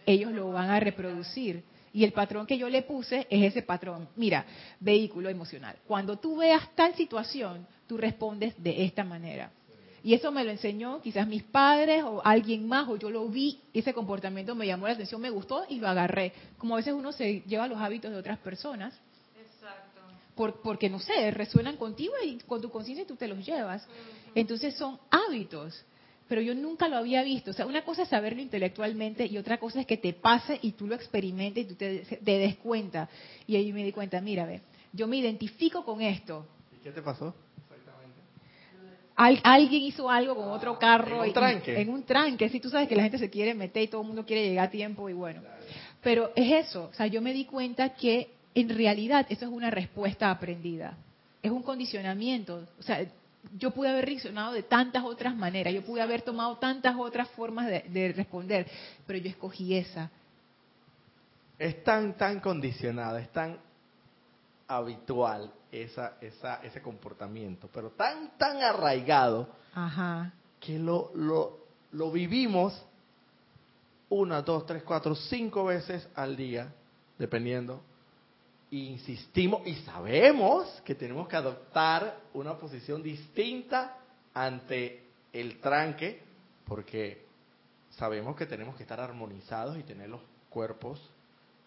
ellos 0.06 0.32
lo 0.32 0.50
van 0.50 0.70
a 0.70 0.80
reproducir. 0.80 1.62
Y 1.92 2.04
el 2.04 2.12
patrón 2.12 2.46
que 2.46 2.56
yo 2.56 2.70
le 2.70 2.82
puse 2.82 3.26
es 3.28 3.44
ese 3.44 3.62
patrón. 3.62 4.08
Mira, 4.16 4.46
vehículo 4.80 5.28
emocional. 5.28 5.76
Cuando 5.86 6.18
tú 6.18 6.38
veas 6.38 6.74
tal 6.74 6.94
situación, 6.94 7.66
tú 7.86 7.98
respondes 7.98 8.54
de 8.62 8.84
esta 8.84 9.04
manera. 9.04 9.50
Y 10.02 10.14
eso 10.14 10.32
me 10.32 10.42
lo 10.42 10.50
enseñó 10.50 11.00
quizás 11.00 11.28
mis 11.28 11.44
padres 11.44 12.02
o 12.02 12.22
alguien 12.24 12.66
más, 12.66 12.88
o 12.88 12.96
yo 12.96 13.10
lo 13.10 13.28
vi, 13.28 13.60
ese 13.72 13.94
comportamiento 13.94 14.54
me 14.54 14.66
llamó 14.66 14.86
la 14.86 14.94
atención, 14.94 15.20
me 15.20 15.30
gustó 15.30 15.64
y 15.68 15.78
lo 15.78 15.86
agarré. 15.86 16.32
Como 16.58 16.74
a 16.74 16.78
veces 16.78 16.94
uno 16.94 17.12
se 17.12 17.42
lleva 17.46 17.68
los 17.68 17.78
hábitos 17.78 18.10
de 18.10 18.16
otras 18.16 18.38
personas 18.38 18.98
porque 20.34 20.88
no 20.88 20.98
sé, 20.98 21.30
resuenan 21.30 21.76
contigo 21.76 22.12
y 22.24 22.38
con 22.38 22.60
tu 22.60 22.70
conciencia 22.70 23.06
tú 23.06 23.16
te 23.16 23.28
los 23.28 23.44
llevas. 23.44 23.86
Entonces 24.34 24.74
son 24.76 24.98
hábitos, 25.10 25.84
pero 26.28 26.40
yo 26.40 26.54
nunca 26.54 26.88
lo 26.88 26.96
había 26.96 27.22
visto. 27.22 27.50
O 27.50 27.54
sea, 27.54 27.66
una 27.66 27.84
cosa 27.84 28.02
es 28.02 28.08
saberlo 28.08 28.40
intelectualmente 28.40 29.26
y 29.26 29.36
otra 29.36 29.58
cosa 29.58 29.80
es 29.80 29.86
que 29.86 29.98
te 29.98 30.12
pase 30.12 30.58
y 30.62 30.72
tú 30.72 30.86
lo 30.86 30.94
experimentes 30.94 31.64
y 31.64 31.68
tú 31.68 31.74
te, 31.74 32.04
des 32.24 32.56
cuenta. 32.56 33.08
Y 33.46 33.56
ahí 33.56 33.72
me 33.72 33.84
di 33.84 33.92
cuenta, 33.92 34.20
mira, 34.20 34.46
ve, 34.46 34.62
yo 34.92 35.06
me 35.06 35.18
identifico 35.18 35.84
con 35.84 36.00
esto. 36.00 36.46
¿Y 36.74 36.82
qué 36.82 36.90
te 36.90 37.02
pasó? 37.02 37.34
alguien 39.14 39.82
hizo 39.82 40.10
algo 40.10 40.34
con 40.34 40.48
otro 40.48 40.78
carro. 40.78 41.22
¿En 41.22 41.28
un 41.28 41.32
tranque? 41.32 41.80
en 41.80 41.88
un 41.90 42.02
tranque, 42.02 42.48
sí, 42.48 42.58
tú 42.58 42.70
sabes 42.70 42.88
que 42.88 42.96
la 42.96 43.04
gente 43.04 43.18
se 43.18 43.30
quiere 43.30 43.54
meter 43.54 43.82
y 43.82 43.88
todo 43.88 44.00
el 44.00 44.06
mundo 44.06 44.24
quiere 44.24 44.48
llegar 44.48 44.66
a 44.66 44.70
tiempo 44.70 45.08
y 45.08 45.12
bueno. 45.12 45.42
Pero 46.00 46.32
es 46.34 46.66
eso, 46.66 46.88
o 46.90 46.94
sea, 46.94 47.06
yo 47.06 47.22
me 47.22 47.32
di 47.32 47.44
cuenta 47.44 47.90
que 47.90 48.30
en 48.54 48.68
realidad 48.68 49.26
eso 49.28 49.46
es 49.46 49.50
una 49.50 49.70
respuesta 49.70 50.30
aprendida, 50.30 50.94
es 51.42 51.50
un 51.50 51.62
condicionamiento. 51.62 52.66
O 52.78 52.82
sea, 52.82 53.06
yo 53.56 53.70
pude 53.70 53.88
haber 53.88 54.06
reaccionado 54.06 54.52
de 54.52 54.62
tantas 54.62 55.04
otras 55.04 55.34
maneras, 55.34 55.72
yo 55.72 55.82
pude 55.82 56.00
haber 56.00 56.22
tomado 56.22 56.56
tantas 56.58 56.96
otras 56.96 57.28
formas 57.30 57.66
de, 57.66 58.12
responder, 58.14 58.66
pero 59.06 59.18
yo 59.18 59.30
escogí 59.30 59.76
esa. 59.76 60.10
Es 61.58 61.82
tan, 61.84 62.16
tan 62.16 62.40
condicionada, 62.40 63.20
es 63.20 63.30
tan 63.30 63.58
habitual 64.68 65.52
esa, 65.70 66.14
esa, 66.20 66.56
ese 66.62 66.80
comportamiento, 66.80 67.68
pero 67.72 67.90
tan, 67.90 68.36
tan 68.36 68.62
arraigado 68.62 69.48
que 70.60 70.78
lo, 70.78 71.10
lo, 71.14 71.58
lo 71.92 72.10
vivimos 72.10 72.84
una, 74.08 74.42
dos, 74.42 74.66
tres, 74.66 74.82
cuatro, 74.82 75.14
cinco 75.14 75.64
veces 75.64 76.06
al 76.14 76.36
día, 76.36 76.72
dependiendo 77.18 77.80
insistimos 78.72 79.66
y 79.66 79.74
sabemos 79.84 80.66
que 80.84 80.94
tenemos 80.94 81.28
que 81.28 81.36
adoptar 81.36 82.20
una 82.32 82.56
posición 82.56 83.02
distinta 83.02 83.98
ante 84.32 85.04
el 85.32 85.60
tranque, 85.60 86.22
porque 86.64 87.26
sabemos 87.90 88.34
que 88.34 88.46
tenemos 88.46 88.74
que 88.76 88.82
estar 88.82 88.98
armonizados 88.98 89.76
y 89.76 89.82
tener 89.82 90.08
los 90.08 90.22
cuerpos 90.48 91.00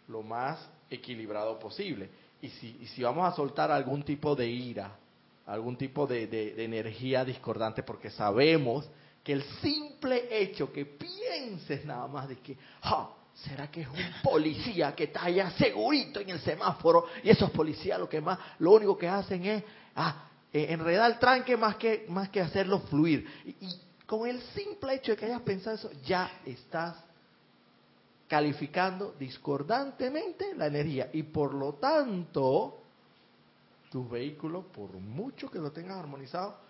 lo 0.08 0.24
más 0.24 0.60
equilibrado 0.90 1.60
posible. 1.60 2.10
Y 2.42 2.50
si, 2.50 2.88
si 2.88 3.04
vamos 3.04 3.32
a 3.32 3.36
soltar 3.36 3.72
algún 3.72 4.04
tipo 4.04 4.36
de 4.36 4.48
ira, 4.48 4.98
algún 5.46 5.78
tipo 5.78 6.08
de, 6.08 6.26
de 6.26 6.64
energía 6.64 7.24
discordante, 7.24 7.84
porque 7.84 8.10
sabemos 8.10 8.90
que 9.24 9.34
el 9.34 9.44
simple 9.62 10.28
hecho 10.32 10.72
que 10.72 10.86
pienses 10.86 11.86
nada 11.86 12.08
más 12.08 12.28
de 12.28 12.38
que, 12.38 12.58
ja, 12.82 13.10
¿Será 13.36 13.70
que 13.70 13.82
es 13.82 13.88
un 13.88 14.22
policía 14.24 14.96
que 14.96 15.06
está 15.06 15.26
allá 15.26 15.52
segurito 15.52 16.20
en 16.22 16.30
el 16.30 16.40
semáforo? 16.40 17.06
Y 17.22 17.30
esos 17.30 17.52
policías 17.52 18.00
lo 18.00 18.08
que 18.08 18.22
más, 18.22 18.40
lo 18.60 18.72
único 18.72 18.98
que 18.98 19.10
hacen 19.10 19.46
es 19.46 19.64
ah, 19.96 20.30
eh, 20.54 20.68
enredar 20.70 21.12
el 21.12 21.20
tranque 21.20 21.58
más 21.58 21.76
que, 21.76 22.06
más 22.08 22.30
que 22.30 22.40
hacerlo 22.40 22.80
fluir. 22.82 23.28
Y, 23.46 23.66
y 23.66 23.82
con 24.06 24.28
el 24.28 24.42
simple 24.54 24.96
hecho 24.96 25.12
de 25.12 25.18
que 25.18 25.26
hayas 25.26 25.42
pensado 25.42 25.76
eso, 25.76 25.92
ya 26.06 26.32
estás 26.46 26.96
calificando 28.28 29.14
discordantemente 29.20 30.56
la 30.56 30.68
energía. 30.68 31.10
Y 31.12 31.24
por 31.24 31.54
lo 31.54 31.74
tanto, 31.74 32.82
tu 33.92 34.08
vehículo, 34.08 34.64
por 34.64 34.92
mucho 34.94 35.52
que 35.52 35.60
lo 35.60 35.72
tengas 35.72 35.98
armonizado, 35.98 36.65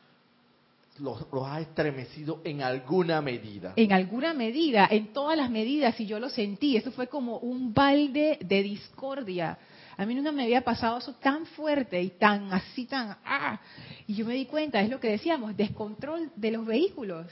los, 1.00 1.26
los 1.32 1.46
ha 1.46 1.60
estremecido 1.60 2.41
en 2.43 2.62
alguna 2.62 3.22
medida. 3.22 3.74
En 3.76 3.91
alguna 3.91 4.34
medida, 4.34 4.88
en 4.89 5.14
todas 5.14 5.38
las 5.38 5.50
medidas, 5.50 6.00
y 6.00 6.06
yo 6.06 6.20
lo 6.20 6.30
sentí. 6.30 6.78
Eso 6.78 6.91
fue 6.91 7.08
como 7.08 7.38
un 7.39 7.74
balde 7.74 8.38
de 8.41 8.64
discordia. 8.64 9.58
A 9.98 10.06
mí 10.06 10.16
nunca 10.16 10.32
me 10.32 10.43
había 10.43 10.62
pasado 10.62 10.98
eso 10.98 11.14
tan 11.16 11.46
fuerte 11.46 12.02
y 12.02 12.12
tan 12.12 12.54
así, 12.54 12.86
tan... 12.86 13.18
¡ah! 13.26 13.60
Y 14.08 14.16
yo 14.16 14.26
me 14.26 14.34
di 14.34 14.46
cuenta, 14.46 14.82
es 14.82 14.89
lo 14.89 15.00
que 15.00 15.10
decíamos, 15.10 15.56
descontrol 15.56 16.32
de 16.36 16.52
los 16.52 16.66
vehículos. 16.66 17.28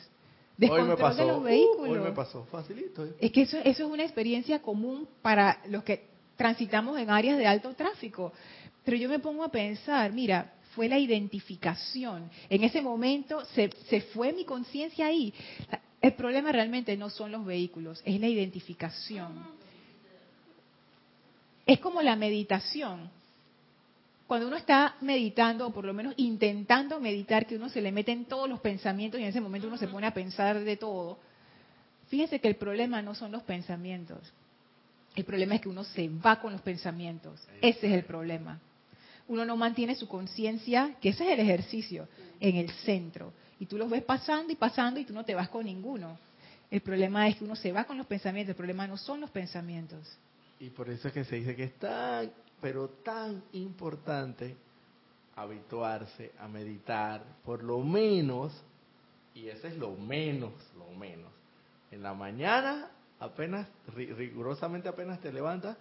Descontrol 0.58 1.16
de 1.16 1.26
los 1.26 1.44
vehículos. 1.44 1.98
hoy 1.98 2.00
me 2.00 2.12
pasó, 2.12 2.46
facilito. 2.46 3.06
¿eh? 3.06 3.16
Es 3.20 3.32
que 3.32 3.42
eso, 3.42 3.58
eso 3.58 3.86
es 3.86 3.92
una 3.92 4.04
experiencia 4.04 4.62
común 4.62 5.08
para 5.22 5.60
los 5.68 5.84
que 5.84 6.08
transitamos 6.36 6.98
en 7.00 7.10
áreas 7.10 7.38
de 7.38 7.48
alto 7.48 7.74
tráfico. 7.74 8.32
Pero 8.84 8.98
yo 8.98 9.10
me 9.10 9.20
pongo 9.20 9.44
a 9.44 9.50
pensar, 9.50 10.12
mira, 10.12 10.54
fue 10.76 10.88
la 10.88 10.98
identificación. 10.98 12.30
En 12.50 12.64
ese 12.64 12.82
momento 12.82 13.44
se, 13.46 13.70
se 13.90 14.02
fue 14.02 14.34
mi 14.34 14.46
conciencia 14.46 15.08
ahí. 15.08 15.34
El 16.02 16.14
problema 16.14 16.52
realmente 16.52 16.98
no 16.98 17.10
son 17.10 17.32
los 17.32 17.46
vehículos, 17.46 18.02
es 18.06 18.20
la 18.20 18.28
identificación. 18.28 19.32
Es 21.66 21.80
como 21.80 22.02
la 22.02 22.16
meditación. 22.16 23.10
Cuando 24.28 24.48
uno 24.48 24.58
está 24.58 24.96
meditando, 25.02 25.68
o 25.68 25.74
por 25.74 25.86
lo 25.86 25.94
menos 25.94 26.14
intentando 26.18 27.00
meditar, 27.00 27.46
que 27.46 27.56
uno 27.56 27.70
se 27.70 27.82
le 27.82 27.92
meten 27.92 28.26
todos 28.26 28.50
los 28.50 28.60
pensamientos 28.60 29.20
y 29.20 29.24
en 29.24 29.30
ese 29.30 29.42
momento 29.42 29.68
uno 29.68 29.78
se 29.78 29.88
pone 29.88 30.08
a 30.08 30.14
pensar 30.14 30.60
de 30.60 30.78
todo. 30.78 31.20
Fíjense 32.08 32.40
que 32.40 32.48
el 32.48 32.56
problema 32.56 33.02
no 33.02 33.16
son 33.16 33.32
los 33.32 33.44
pensamientos. 33.44 34.20
El 35.16 35.26
problema 35.26 35.56
es 35.56 35.62
que 35.62 35.70
uno 35.70 35.84
se 35.84 36.10
va 36.10 36.40
con 36.42 36.52
los 36.52 36.62
pensamientos. 36.62 37.40
Ese 37.62 37.88
es 37.88 37.94
el 37.94 38.04
problema. 38.04 38.60
Uno 39.34 39.46
no 39.46 39.58
mantiene 39.58 39.96
su 39.96 40.08
conciencia, 40.08 40.96
que 41.02 41.10
ese 41.10 41.26
es 41.26 41.32
el 41.32 41.40
ejercicio, 41.40 42.08
en 42.40 42.56
el 42.58 42.70
centro. 42.70 43.34
Y 43.60 43.66
tú 43.66 43.80
los 43.80 43.90
ves 43.90 44.04
pasando 44.04 44.54
y 44.54 44.56
pasando 44.56 45.00
y 45.00 45.06
tú 45.06 45.14
no 45.14 45.26
te 45.26 45.34
vas 45.34 45.50
con 45.50 45.66
ninguno. 45.66 46.20
El 46.70 46.82
problema 46.82 47.28
es 47.28 47.38
que 47.38 47.44
uno 47.44 47.56
se 47.56 47.72
va 47.72 47.86
con 47.86 47.98
los 47.98 48.06
pensamientos. 48.06 48.52
El 48.52 48.58
problema 48.58 48.86
no 48.86 48.96
son 48.96 49.22
los 49.22 49.32
pensamientos. 49.32 50.20
Y 50.60 50.70
por 50.70 50.88
eso 50.88 51.08
es 51.08 51.14
que 51.16 51.26
se 51.26 51.38
dice 51.38 51.56
que 51.56 51.64
es 51.64 51.80
tan, 51.80 52.32
pero 52.62 52.90
tan 53.04 53.44
importante 53.54 54.56
habituarse 55.36 56.32
a 56.40 56.48
meditar, 56.48 57.24
por 57.44 57.64
lo 57.64 57.80
menos, 57.80 58.54
y 59.34 59.48
ese 59.48 59.70
es 59.70 59.78
lo 59.78 59.96
menos, 59.96 60.54
lo 60.78 60.92
menos, 60.92 61.32
en 61.90 62.04
la 62.04 62.14
mañana, 62.14 62.92
apenas, 63.20 63.68
rigurosamente 63.96 64.90
apenas 64.90 65.20
te 65.22 65.34
levantas, 65.34 65.76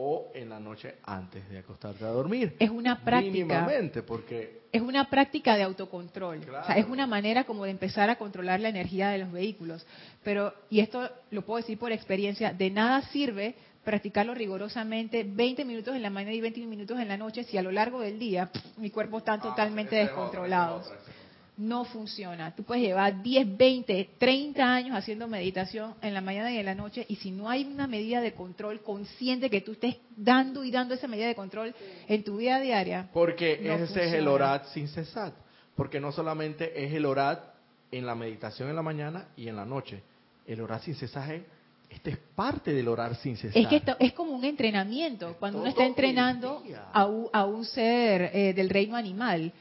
o 0.00 0.30
en 0.32 0.48
la 0.48 0.60
noche 0.60 0.94
antes 1.02 1.48
de 1.50 1.58
acostarte 1.58 2.04
a 2.04 2.08
dormir. 2.08 2.54
Es 2.60 2.70
una 2.70 3.02
práctica. 3.02 3.68
porque... 4.06 4.58
Es 4.70 4.80
una 4.80 5.10
práctica 5.10 5.56
de 5.56 5.64
autocontrol. 5.64 6.38
O 6.38 6.66
sea, 6.66 6.76
es 6.76 6.86
una 6.86 7.06
manera 7.06 7.44
como 7.44 7.64
de 7.64 7.72
empezar 7.72 8.08
a 8.08 8.16
controlar 8.16 8.60
la 8.60 8.68
energía 8.68 9.08
de 9.08 9.18
los 9.18 9.32
vehículos. 9.32 9.84
Pero, 10.22 10.54
y 10.70 10.80
esto 10.80 11.10
lo 11.30 11.42
puedo 11.42 11.56
decir 11.56 11.78
por 11.78 11.90
experiencia, 11.90 12.52
de 12.52 12.70
nada 12.70 13.02
sirve 13.10 13.56
practicarlo 13.82 14.34
rigurosamente 14.34 15.24
20 15.24 15.64
minutos 15.64 15.96
en 15.96 16.02
la 16.02 16.10
mañana 16.10 16.34
y 16.34 16.40
20 16.42 16.60
minutos 16.66 17.00
en 17.00 17.08
la 17.08 17.16
noche 17.16 17.44
si 17.44 17.56
a 17.56 17.62
lo 17.62 17.72
largo 17.72 18.00
del 18.00 18.18
día 18.18 18.50
mi 18.76 18.90
cuerpo 18.90 19.18
está 19.18 19.32
ah, 19.34 19.40
totalmente 19.40 19.96
descontrolado. 19.96 20.82
No 21.58 21.84
funciona. 21.84 22.54
Tú 22.54 22.62
puedes 22.62 22.84
llevar 22.84 23.20
10, 23.20 23.56
20, 23.56 24.10
30 24.16 24.64
años 24.64 24.96
haciendo 24.96 25.26
meditación 25.26 25.94
en 26.00 26.14
la 26.14 26.20
mañana 26.20 26.52
y 26.52 26.58
en 26.58 26.64
la 26.64 26.74
noche 26.74 27.04
y 27.08 27.16
si 27.16 27.32
no 27.32 27.50
hay 27.50 27.64
una 27.64 27.86
medida 27.86 28.20
de 28.20 28.32
control 28.32 28.80
consciente 28.80 29.50
que 29.50 29.60
tú 29.60 29.72
estés 29.72 29.96
dando 30.16 30.62
y 30.62 30.70
dando 30.70 30.94
esa 30.94 31.08
medida 31.08 31.26
de 31.26 31.34
control 31.34 31.74
en 32.06 32.22
tu 32.22 32.36
vida 32.36 32.60
diaria. 32.60 33.08
Porque 33.12 33.54
ese 33.54 34.06
es 34.06 34.12
el 34.12 34.28
orat 34.28 34.66
sin 34.66 34.86
cesar. 34.86 35.32
Porque 35.74 35.98
no 35.98 36.12
solamente 36.12 36.84
es 36.84 36.94
el 36.94 37.04
orat 37.04 37.42
en 37.90 38.06
la 38.06 38.14
meditación 38.14 38.68
en 38.68 38.76
la 38.76 38.82
mañana 38.82 39.28
y 39.36 39.48
en 39.48 39.56
la 39.56 39.64
noche. 39.64 40.00
El 40.46 40.60
orat 40.60 40.82
sin 40.82 40.94
cesar 40.94 41.32
es 41.32 41.42
este 41.90 42.10
es 42.10 42.18
parte 42.34 42.72
del 42.72 42.86
orar 42.86 43.16
sin 43.16 43.36
cesar. 43.36 43.60
Es 43.60 43.66
que 43.66 43.76
esto 43.76 43.96
es 43.98 44.12
como 44.12 44.32
un 44.32 44.44
entrenamiento. 44.44 45.36
Cuando 45.38 45.60
uno 45.60 45.68
está 45.68 45.86
entrenando 45.86 46.62
a 46.92 47.44
un, 47.46 47.64
ser 47.64 48.30
eh, 48.32 48.52
del 48.54 48.68
reino 48.68 48.96
animal, 48.96 49.52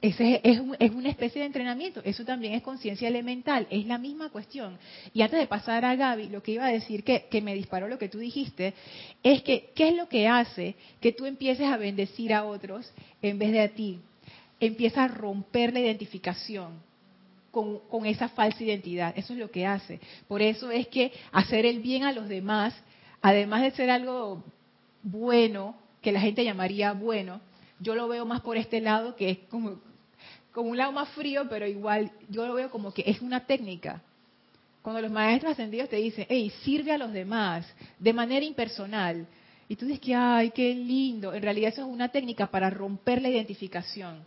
ese 0.00 0.40
es, 0.44 0.60
es, 0.78 0.90
una 0.92 1.08
especie 1.08 1.40
de 1.40 1.46
entrenamiento. 1.46 2.00
Eso 2.04 2.24
también 2.24 2.54
es 2.54 2.62
conciencia 2.62 3.08
elemental. 3.08 3.66
Es 3.70 3.86
la 3.86 3.98
misma 3.98 4.30
cuestión. 4.30 4.78
Y 5.12 5.22
antes 5.22 5.40
de 5.40 5.46
pasar 5.46 5.84
a 5.84 5.96
Gaby, 5.96 6.28
lo 6.28 6.42
que 6.42 6.52
iba 6.52 6.66
a 6.66 6.72
decir 6.72 7.02
que, 7.02 7.42
me 7.42 7.54
disparó 7.54 7.88
lo 7.88 7.98
que 7.98 8.08
tú 8.08 8.18
dijiste, 8.18 8.74
es 9.22 9.42
que, 9.42 9.70
¿qué 9.74 9.88
es 9.88 9.96
lo 9.96 10.08
que 10.08 10.28
hace 10.28 10.76
que 11.00 11.12
tú 11.12 11.26
empieces 11.26 11.66
a 11.66 11.76
bendecir 11.76 12.32
a 12.32 12.44
otros 12.44 12.90
en 13.20 13.38
vez 13.38 13.52
de 13.52 13.60
a 13.60 13.68
ti? 13.68 13.98
Empieza 14.60 15.04
a 15.04 15.08
romper 15.08 15.72
la 15.72 15.80
identificación 15.80 16.80
con, 17.50 18.06
esa 18.06 18.28
falsa 18.28 18.62
identidad. 18.62 19.12
Eso 19.16 19.32
es 19.32 19.38
lo 19.38 19.50
que 19.50 19.66
hace. 19.66 19.98
Por 20.28 20.40
eso 20.40 20.70
es 20.70 20.86
que 20.88 21.12
hacer 21.32 21.66
el 21.66 21.80
bien 21.80 22.04
a 22.04 22.12
los 22.12 22.28
demás, 22.28 22.74
además 23.20 23.62
de 23.62 23.72
ser 23.72 23.90
algo 23.90 24.44
bueno, 25.02 25.74
que 26.00 26.12
la 26.12 26.20
gente 26.20 26.44
llamaría 26.44 26.92
bueno, 26.92 27.40
yo 27.80 27.94
lo 27.94 28.08
veo 28.08 28.24
más 28.24 28.40
por 28.42 28.56
este 28.56 28.80
lado, 28.80 29.16
que 29.16 29.30
es 29.30 29.38
como, 29.50 29.80
como 30.52 30.70
un 30.70 30.76
lado 30.76 30.92
más 30.92 31.08
frío, 31.10 31.46
pero 31.48 31.66
igual 31.66 32.12
yo 32.28 32.46
lo 32.46 32.54
veo 32.54 32.70
como 32.70 32.92
que 32.92 33.02
es 33.06 33.20
una 33.20 33.46
técnica. 33.46 34.02
Cuando 34.82 35.02
los 35.02 35.10
maestros 35.10 35.52
ascendidos 35.52 35.88
te 35.88 35.96
dicen, 35.96 36.26
hey, 36.28 36.50
sirve 36.62 36.92
a 36.92 36.98
los 36.98 37.12
demás 37.12 37.66
de 37.98 38.12
manera 38.12 38.44
impersonal, 38.44 39.26
y 39.68 39.76
tú 39.76 39.86
dices 39.86 40.00
que, 40.00 40.14
ay, 40.14 40.50
qué 40.50 40.74
lindo, 40.74 41.32
en 41.32 41.42
realidad 41.42 41.72
eso 41.72 41.82
es 41.82 41.88
una 41.88 42.08
técnica 42.08 42.48
para 42.48 42.70
romper 42.70 43.22
la 43.22 43.28
identificación 43.28 44.24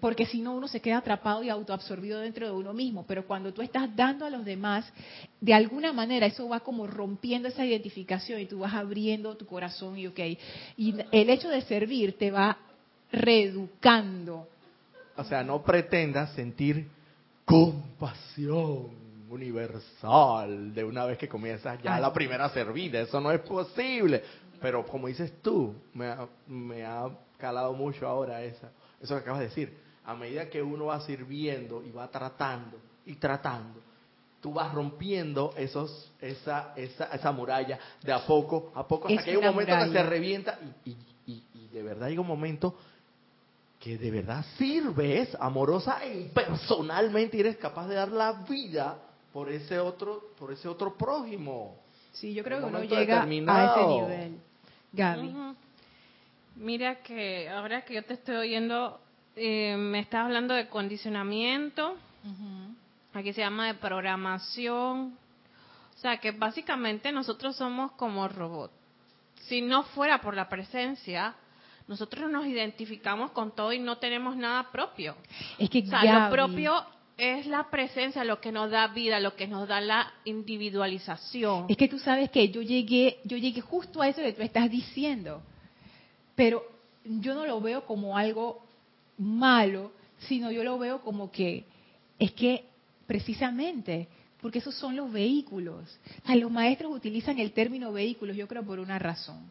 porque 0.00 0.26
si 0.26 0.40
no 0.40 0.54
uno 0.54 0.66
se 0.66 0.80
queda 0.80 0.98
atrapado 0.98 1.44
y 1.44 1.50
autoabsorbido 1.50 2.20
dentro 2.20 2.46
de 2.46 2.52
uno 2.52 2.72
mismo. 2.72 3.04
Pero 3.06 3.26
cuando 3.26 3.52
tú 3.52 3.62
estás 3.62 3.94
dando 3.94 4.24
a 4.24 4.30
los 4.30 4.44
demás, 4.44 4.90
de 5.40 5.54
alguna 5.54 5.92
manera 5.92 6.26
eso 6.26 6.48
va 6.48 6.60
como 6.60 6.86
rompiendo 6.86 7.48
esa 7.48 7.64
identificación 7.64 8.40
y 8.40 8.46
tú 8.46 8.60
vas 8.60 8.74
abriendo 8.74 9.36
tu 9.36 9.46
corazón 9.46 9.98
y 9.98 10.06
ok. 10.06 10.18
Y 10.76 10.94
el 11.12 11.30
hecho 11.30 11.48
de 11.48 11.60
servir 11.62 12.16
te 12.18 12.30
va 12.30 12.56
reeducando. 13.12 14.48
O 15.16 15.24
sea, 15.24 15.42
no 15.42 15.62
pretendas 15.62 16.32
sentir 16.32 16.88
compasión 17.44 18.88
universal 19.28 20.74
de 20.74 20.84
una 20.84 21.04
vez 21.04 21.18
que 21.18 21.28
comienzas 21.28 21.82
ya 21.82 21.98
la 22.00 22.12
primera 22.12 22.48
servida. 22.50 23.00
Eso 23.00 23.20
no 23.20 23.30
es 23.30 23.40
posible. 23.40 24.22
Pero 24.60 24.86
como 24.86 25.08
dices 25.08 25.32
tú, 25.42 25.74
me 25.94 26.06
ha, 26.06 26.26
me 26.46 26.84
ha 26.84 27.08
calado 27.38 27.72
mucho 27.72 28.06
ahora 28.06 28.42
esa, 28.42 28.70
eso 29.00 29.14
que 29.14 29.20
acabas 29.20 29.40
de 29.40 29.48
decir 29.48 29.90
a 30.04 30.14
medida 30.14 30.48
que 30.48 30.62
uno 30.62 30.86
va 30.86 31.00
sirviendo 31.02 31.82
y 31.84 31.90
va 31.90 32.08
tratando 32.08 32.78
y 33.06 33.14
tratando, 33.14 33.80
tú 34.40 34.52
vas 34.52 34.72
rompiendo 34.72 35.52
esos, 35.56 36.12
esa, 36.20 36.72
esa, 36.76 37.04
esa 37.06 37.32
muralla 37.32 37.78
de 38.02 38.12
a 38.12 38.26
poco, 38.26 38.72
a 38.74 38.86
poco, 38.86 39.08
hasta 39.08 39.22
que 39.22 39.30
hay 39.30 39.36
un 39.36 39.44
momento 39.44 39.72
que 39.76 39.92
se 39.92 40.02
revienta 40.02 40.58
y, 40.84 40.96
y, 41.26 41.44
y, 41.54 41.68
de 41.68 41.82
verdad 41.82 42.08
hay 42.08 42.18
un 42.18 42.26
momento 42.26 42.76
que 43.80 43.96
de 43.96 44.10
verdad 44.10 44.44
sirves 44.58 45.34
amorosa 45.40 46.04
e 46.04 46.28
personalmente 46.34 47.38
y 47.38 47.40
eres 47.40 47.56
capaz 47.56 47.88
de 47.88 47.94
dar 47.94 48.12
la 48.12 48.44
vida 48.44 48.98
por 49.32 49.48
ese 49.50 49.78
otro, 49.78 50.32
por 50.38 50.52
ese 50.52 50.68
otro 50.68 50.94
prójimo. 50.98 51.80
Sí, 52.12 52.34
yo 52.34 52.44
creo 52.44 52.60
que 52.60 52.66
uno 52.66 52.82
llega 52.84 53.22
a 53.22 53.24
ese 53.24 53.86
nivel. 53.86 54.40
Gaby. 54.92 55.34
Mira 56.56 56.96
que 56.96 57.48
ahora 57.48 57.82
que 57.82 57.94
yo 57.94 58.04
te 58.04 58.14
estoy 58.14 58.36
oyendo, 58.36 59.00
eh, 59.34 59.74
me 59.78 60.00
estás 60.00 60.26
hablando 60.26 60.52
de 60.52 60.68
condicionamiento, 60.68 61.96
aquí 63.14 63.32
se 63.32 63.40
llama 63.40 63.68
de 63.68 63.74
programación, 63.74 65.16
o 65.94 65.98
sea 65.98 66.18
que 66.18 66.32
básicamente 66.32 67.12
nosotros 67.12 67.56
somos 67.56 67.92
como 67.92 68.28
robots. 68.28 68.74
Si 69.46 69.62
no 69.62 69.84
fuera 69.84 70.20
por 70.20 70.36
la 70.36 70.50
presencia, 70.50 71.34
nosotros 71.90 72.30
nos 72.30 72.46
identificamos 72.46 73.32
con 73.32 73.52
todo 73.52 73.72
y 73.72 73.80
no 73.80 73.98
tenemos 73.98 74.36
nada 74.36 74.70
propio. 74.70 75.16
Es 75.58 75.68
que 75.68 75.80
o 75.80 75.86
sea, 75.86 76.28
lo 76.28 76.30
propio 76.30 76.72
es 77.16 77.48
la 77.48 77.68
presencia, 77.68 78.22
lo 78.22 78.40
que 78.40 78.52
nos 78.52 78.70
da 78.70 78.86
vida, 78.86 79.18
lo 79.18 79.34
que 79.34 79.48
nos 79.48 79.66
da 79.66 79.80
la 79.80 80.12
individualización. 80.24 81.66
Es 81.68 81.76
que 81.76 81.88
tú 81.88 81.98
sabes 81.98 82.30
que 82.30 82.48
yo 82.48 82.62
llegué, 82.62 83.18
yo 83.24 83.36
llegué 83.36 83.60
justo 83.60 84.00
a 84.00 84.08
eso 84.08 84.22
que 84.22 84.32
tú 84.32 84.40
estás 84.40 84.70
diciendo, 84.70 85.42
pero 86.36 86.62
yo 87.04 87.34
no 87.34 87.44
lo 87.44 87.60
veo 87.60 87.84
como 87.84 88.16
algo 88.16 88.64
malo, 89.18 89.90
sino 90.28 90.52
yo 90.52 90.62
lo 90.62 90.78
veo 90.78 91.00
como 91.00 91.32
que 91.32 91.64
es 92.20 92.30
que 92.30 92.66
precisamente, 93.08 94.06
porque 94.40 94.60
esos 94.60 94.76
son 94.76 94.94
los 94.94 95.10
vehículos. 95.10 95.98
los 96.24 96.52
maestros 96.52 96.94
utilizan 96.94 97.40
el 97.40 97.50
término 97.50 97.90
vehículos, 97.90 98.36
yo 98.36 98.46
creo, 98.46 98.62
por 98.62 98.78
una 98.78 99.00
razón. 99.00 99.50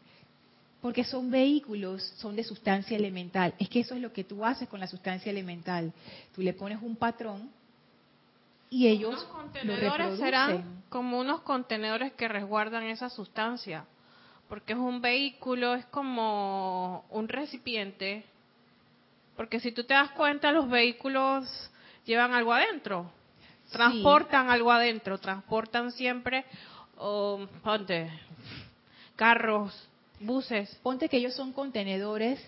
Porque 0.80 1.04
son 1.04 1.30
vehículos, 1.30 2.02
son 2.16 2.36
de 2.36 2.44
sustancia 2.44 2.96
elemental. 2.96 3.54
Es 3.58 3.68
que 3.68 3.80
eso 3.80 3.94
es 3.94 4.00
lo 4.00 4.12
que 4.12 4.24
tú 4.24 4.44
haces 4.44 4.68
con 4.68 4.80
la 4.80 4.86
sustancia 4.86 5.30
elemental. 5.30 5.92
Tú 6.34 6.42
le 6.42 6.54
pones 6.54 6.80
un 6.80 6.96
patrón 6.96 7.50
y 8.70 8.86
ellos 8.86 9.26
lo 9.64 9.76
reproducen. 9.76 10.16
serán 10.18 10.82
como 10.88 11.18
unos 11.18 11.40
contenedores 11.42 12.12
que 12.14 12.28
resguardan 12.28 12.84
esa 12.84 13.10
sustancia. 13.10 13.84
Porque 14.48 14.72
es 14.72 14.78
un 14.78 15.00
vehículo, 15.00 15.74
es 15.74 15.84
como 15.86 17.04
un 17.10 17.28
recipiente 17.28 18.24
porque 19.40 19.58
si 19.58 19.72
tú 19.72 19.84
te 19.84 19.94
das 19.94 20.10
cuenta, 20.10 20.52
los 20.52 20.68
vehículos 20.68 21.70
llevan 22.04 22.34
algo 22.34 22.52
adentro, 22.52 23.10
transportan 23.72 24.50
algo 24.50 24.70
adentro, 24.70 25.16
transportan 25.16 25.92
siempre, 25.92 26.44
oh, 26.98 27.46
ponte, 27.64 28.10
carros, 29.16 29.88
buses. 30.20 30.74
Ponte 30.82 31.08
que 31.08 31.16
ellos 31.16 31.34
son 31.34 31.52
contenedores 31.52 32.38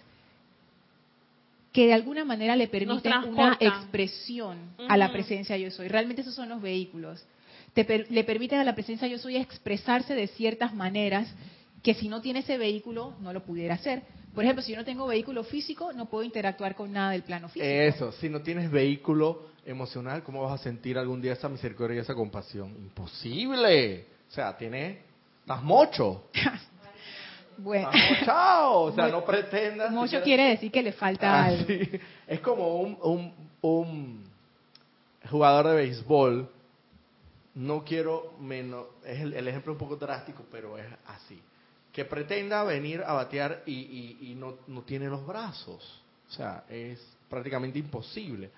que 1.73 1.87
de 1.87 1.95
alguna 1.95 2.25
manera 2.25 2.55
le 2.55 2.69
permiten 2.69 3.13
una 3.29 3.57
expresión 3.59 4.59
a 4.89 4.97
la 4.97 5.11
presencia 5.11 5.57
yo 5.57 5.71
soy. 5.71 5.89
Realmente 5.89 6.23
esos 6.23 6.35
son 6.35 6.49
los 6.49 6.61
vehículos. 6.61 7.25
le 7.75 8.25
permiten 8.25 8.59
a 8.59 8.65
la 8.65 8.75
presencia 8.75 9.09
yo 9.09 9.19
soy 9.19 9.37
expresarse 9.37 10.15
de 10.15 10.29
ciertas 10.29 10.75
maneras 10.75 11.33
que 11.83 11.95
si 11.95 12.09
no 12.09 12.21
tiene 12.21 12.41
ese 12.41 12.59
vehículo 12.59 13.15
no 13.21 13.33
lo 13.33 13.43
pudiera 13.43 13.75
hacer. 13.75 14.03
Por 14.35 14.45
ejemplo, 14.45 14.63
si 14.63 14.73
yo 14.73 14.79
no 14.79 14.85
tengo 14.85 15.07
vehículo 15.07 15.45
físico, 15.45 15.93
no 15.93 16.07
puedo 16.07 16.25
interactuar 16.25 16.75
con 16.75 16.93
nada 16.93 17.11
del 17.11 17.23
plano 17.23 17.49
físico. 17.49 17.67
Eso, 17.67 18.13
si 18.13 18.29
no 18.29 18.41
tienes 18.41 18.71
vehículo 18.71 19.47
emocional, 19.67 20.23
¿cómo 20.23 20.43
vas 20.43 20.61
a 20.61 20.63
sentir 20.63 20.97
algún 20.97 21.21
día 21.21 21.35
esa 21.35 21.49
misericordia 21.49 21.97
y 21.97 22.01
esa 22.01 22.15
compasión? 22.15 22.71
Imposible. 22.71 24.07
O 24.31 24.33
sea, 24.33 24.57
tiene, 24.57 25.01
estás 25.41 25.63
mocho. 25.63 26.29
bueno. 27.59 27.91
Chao, 28.25 28.83
o 28.85 28.93
sea, 28.93 29.09
no 29.09 29.25
pretendas. 29.25 29.91
Mocho 29.91 30.23
quiere 30.23 30.51
decir 30.51 30.71
que 30.71 30.83
le 30.83 30.93
falta 30.93 31.33
ah, 31.33 31.45
algo. 31.47 31.67
Es 32.27 32.41
como 32.41 32.77
un, 32.77 32.99
un, 33.03 33.35
un 33.61 34.25
jugador 35.31 35.69
de 35.69 35.75
béisbol. 35.75 36.49
No 37.55 37.85
quiero 37.85 38.35
menos, 38.41 38.87
es 39.05 39.21
el, 39.21 39.35
el 39.35 39.47
ejemplo 39.47 39.73
un 39.73 39.79
poco 39.79 39.97
drástico, 39.97 40.45
pero 40.51 40.79
es 40.79 40.87
así 41.07 41.41
que 41.93 42.05
pretenda 42.07 42.65
venir 42.65 43.03
a 43.07 43.13
batear 43.13 43.63
y, 43.67 44.35
no, 44.37 44.57
no, 44.67 44.83
tiene 44.83 45.07
los 45.09 45.25
brazos. 45.27 46.03
O 46.29 46.33
sea, 46.33 46.65
es 46.69 46.99
prácticamente 47.29 47.79
imposible. 47.79 48.51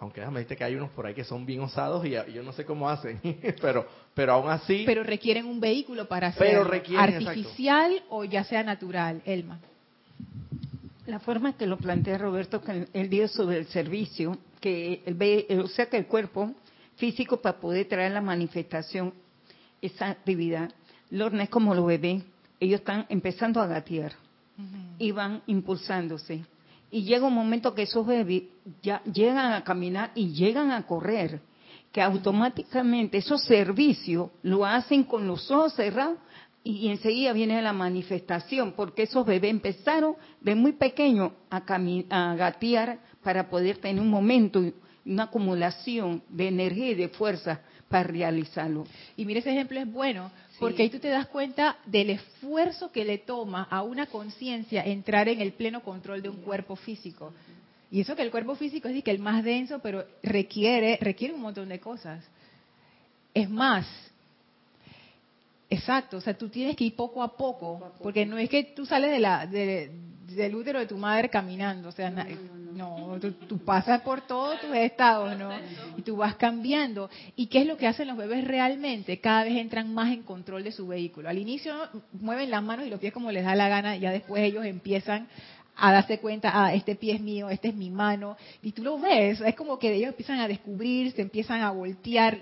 Aunque 0.00 0.20
déjame 0.20 0.40
decirte 0.40 0.56
que 0.56 0.64
hay 0.64 0.74
unos 0.74 0.90
por 0.90 1.06
ahí 1.06 1.14
que 1.14 1.24
son 1.24 1.46
bien 1.46 1.60
osados 1.60 2.04
y 2.06 2.10
yo 2.10 2.42
no 2.42 2.52
sé 2.52 2.64
cómo 2.64 2.88
hacen, 2.88 3.20
pero 3.60 3.86
pero 4.14 4.32
aún 4.32 4.50
así... 4.50 4.82
Pero 4.86 5.04
requieren 5.04 5.46
un 5.46 5.60
vehículo 5.60 6.08
para 6.08 6.28
hacerlo, 6.28 6.70
artificial 6.96 8.02
o 8.08 8.24
ya 8.24 8.44
sea 8.44 8.62
natural, 8.62 9.22
Elma. 9.24 9.60
La 11.06 11.20
forma 11.20 11.56
que 11.56 11.66
lo 11.66 11.76
plantea 11.76 12.18
Roberto, 12.18 12.60
que 12.60 12.88
él 12.92 13.08
dio 13.08 13.28
sobre 13.28 13.58
el 13.58 13.66
servicio, 13.66 14.36
que 14.60 15.02
el, 15.06 15.60
o 15.60 15.68
sea 15.68 15.86
que 15.86 15.96
el 15.96 16.06
cuerpo 16.06 16.52
físico 16.96 17.40
para 17.40 17.58
poder 17.58 17.86
traer 17.86 18.12
la 18.12 18.20
manifestación, 18.20 19.14
esa 19.80 20.10
actividad, 20.10 20.70
Lorna 21.10 21.44
es 21.44 21.50
como 21.50 21.74
lo 21.74 21.84
bebé 21.84 22.22
ellos 22.60 22.80
están 22.80 23.06
empezando 23.08 23.60
a 23.60 23.66
gatear 23.66 24.12
y 24.98 25.10
van 25.10 25.42
impulsándose. 25.46 26.44
Y 26.90 27.04
llega 27.04 27.26
un 27.26 27.34
momento 27.34 27.74
que 27.74 27.82
esos 27.82 28.06
bebés 28.06 28.44
ya 28.82 29.02
llegan 29.04 29.52
a 29.52 29.64
caminar 29.64 30.10
y 30.14 30.32
llegan 30.32 30.72
a 30.72 30.86
correr, 30.86 31.40
que 31.92 32.02
automáticamente 32.02 33.18
esos 33.18 33.42
servicios 33.44 34.30
lo 34.42 34.64
hacen 34.64 35.04
con 35.04 35.26
los 35.26 35.50
ojos 35.50 35.74
cerrados 35.74 36.18
y 36.62 36.88
enseguida 36.88 37.32
viene 37.32 37.62
la 37.62 37.72
manifestación, 37.72 38.72
porque 38.72 39.04
esos 39.04 39.24
bebés 39.24 39.50
empezaron 39.50 40.16
de 40.40 40.54
muy 40.54 40.72
pequeños 40.72 41.32
a, 41.48 41.62
a 42.10 42.34
gatear 42.34 42.98
para 43.22 43.48
poder 43.48 43.78
tener 43.78 44.02
un 44.02 44.10
momento, 44.10 44.62
una 45.04 45.24
acumulación 45.24 46.22
de 46.28 46.48
energía 46.48 46.90
y 46.90 46.94
de 46.94 47.08
fuerza 47.08 47.60
para 47.88 48.04
realizarlo. 48.04 48.84
Y 49.16 49.24
mire, 49.24 49.40
ese 49.40 49.50
ejemplo 49.50 49.80
es 49.80 49.90
bueno, 49.90 50.30
porque 50.60 50.82
ahí 50.82 50.90
tú 50.90 50.98
te 50.98 51.08
das 51.08 51.26
cuenta 51.26 51.78
del 51.86 52.10
esfuerzo 52.10 52.92
que 52.92 53.04
le 53.04 53.18
toma 53.18 53.66
a 53.70 53.82
una 53.82 54.06
conciencia 54.06 54.84
entrar 54.84 55.28
en 55.28 55.40
el 55.40 55.52
pleno 55.52 55.82
control 55.82 56.20
de 56.20 56.28
un 56.28 56.42
cuerpo 56.42 56.76
físico. 56.76 57.32
Y 57.90 58.02
eso 58.02 58.14
que 58.14 58.22
el 58.22 58.30
cuerpo 58.30 58.54
físico 58.54 58.86
es 58.86 59.02
que 59.02 59.10
el 59.10 59.18
más 59.18 59.42
denso, 59.42 59.80
pero 59.80 60.04
requiere, 60.22 60.98
requiere 61.00 61.34
un 61.34 61.40
montón 61.40 61.70
de 61.70 61.80
cosas. 61.80 62.22
Es 63.32 63.48
más, 63.48 63.86
exacto, 65.70 66.18
o 66.18 66.20
sea, 66.20 66.36
tú 66.36 66.48
tienes 66.50 66.76
que 66.76 66.84
ir 66.84 66.94
poco 66.94 67.22
a 67.22 67.36
poco, 67.36 67.92
porque 68.02 68.26
no 68.26 68.36
es 68.36 68.50
que 68.50 68.62
tú 68.62 68.84
sales 68.84 69.10
de 69.10 69.18
la, 69.18 69.46
del 70.34 70.54
útero 70.54 70.78
de 70.78 70.86
tu 70.86 70.96
madre 70.96 71.28
caminando, 71.28 71.88
o 71.88 71.92
sea, 71.92 72.10
no, 72.10 73.18
tú, 73.48 73.58
pasas 73.58 74.00
por 74.02 74.22
todos 74.22 74.60
tus 74.60 74.74
estados, 74.74 75.36
¿no? 75.38 75.50
Y 75.96 76.02
tú 76.02 76.16
vas 76.16 76.36
cambiando. 76.36 77.10
¿Y 77.36 77.46
qué 77.46 77.62
es 77.62 77.66
lo 77.66 77.76
que 77.76 77.86
hacen 77.86 78.08
los 78.08 78.16
bebés 78.16 78.44
realmente? 78.44 79.20
Cada 79.20 79.44
vez 79.44 79.56
entran 79.56 79.92
más 79.92 80.12
en 80.12 80.22
control 80.22 80.64
de 80.64 80.72
su 80.72 80.86
vehículo. 80.86 81.28
Al 81.28 81.38
inicio 81.38 81.74
mueven 82.12 82.50
las 82.50 82.62
manos 82.62 82.86
y 82.86 82.90
los 82.90 83.00
pies 83.00 83.12
como 83.12 83.32
les 83.32 83.44
da 83.44 83.54
la 83.54 83.68
gana, 83.68 83.96
ya 83.96 84.12
después 84.12 84.42
ellos 84.42 84.64
empiezan 84.64 85.28
a 85.76 85.92
darse 85.92 86.18
cuenta, 86.18 86.50
ah, 86.52 86.74
este 86.74 86.94
pie 86.94 87.14
es 87.14 87.20
mío, 87.20 87.48
esta 87.48 87.68
es 87.68 87.74
mi 87.74 87.90
mano, 87.90 88.36
y 88.62 88.72
tú 88.72 88.82
lo 88.82 88.98
ves, 88.98 89.40
es 89.40 89.54
como 89.54 89.78
que 89.78 89.94
ellos 89.94 90.10
empiezan 90.10 90.38
a 90.40 90.48
descubrir, 90.48 91.12
se 91.12 91.22
empiezan 91.22 91.62
a 91.62 91.70
voltear, 91.70 92.38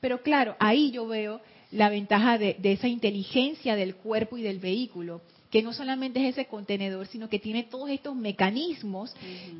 pero 0.00 0.22
claro, 0.22 0.54
ahí 0.58 0.90
yo 0.90 1.06
veo 1.06 1.40
la 1.70 1.88
ventaja 1.88 2.36
de 2.36 2.58
esa 2.62 2.86
inteligencia 2.86 3.74
del 3.74 3.96
cuerpo 3.96 4.36
y 4.36 4.42
del 4.42 4.58
vehículo, 4.58 5.22
que 5.54 5.62
no 5.62 5.72
solamente 5.72 6.18
es 6.20 6.36
ese 6.36 6.46
contenedor, 6.46 7.06
sino 7.06 7.28
que 7.28 7.38
tiene 7.38 7.62
todos 7.62 7.88
estos 7.88 8.16
mecanismos 8.16 9.14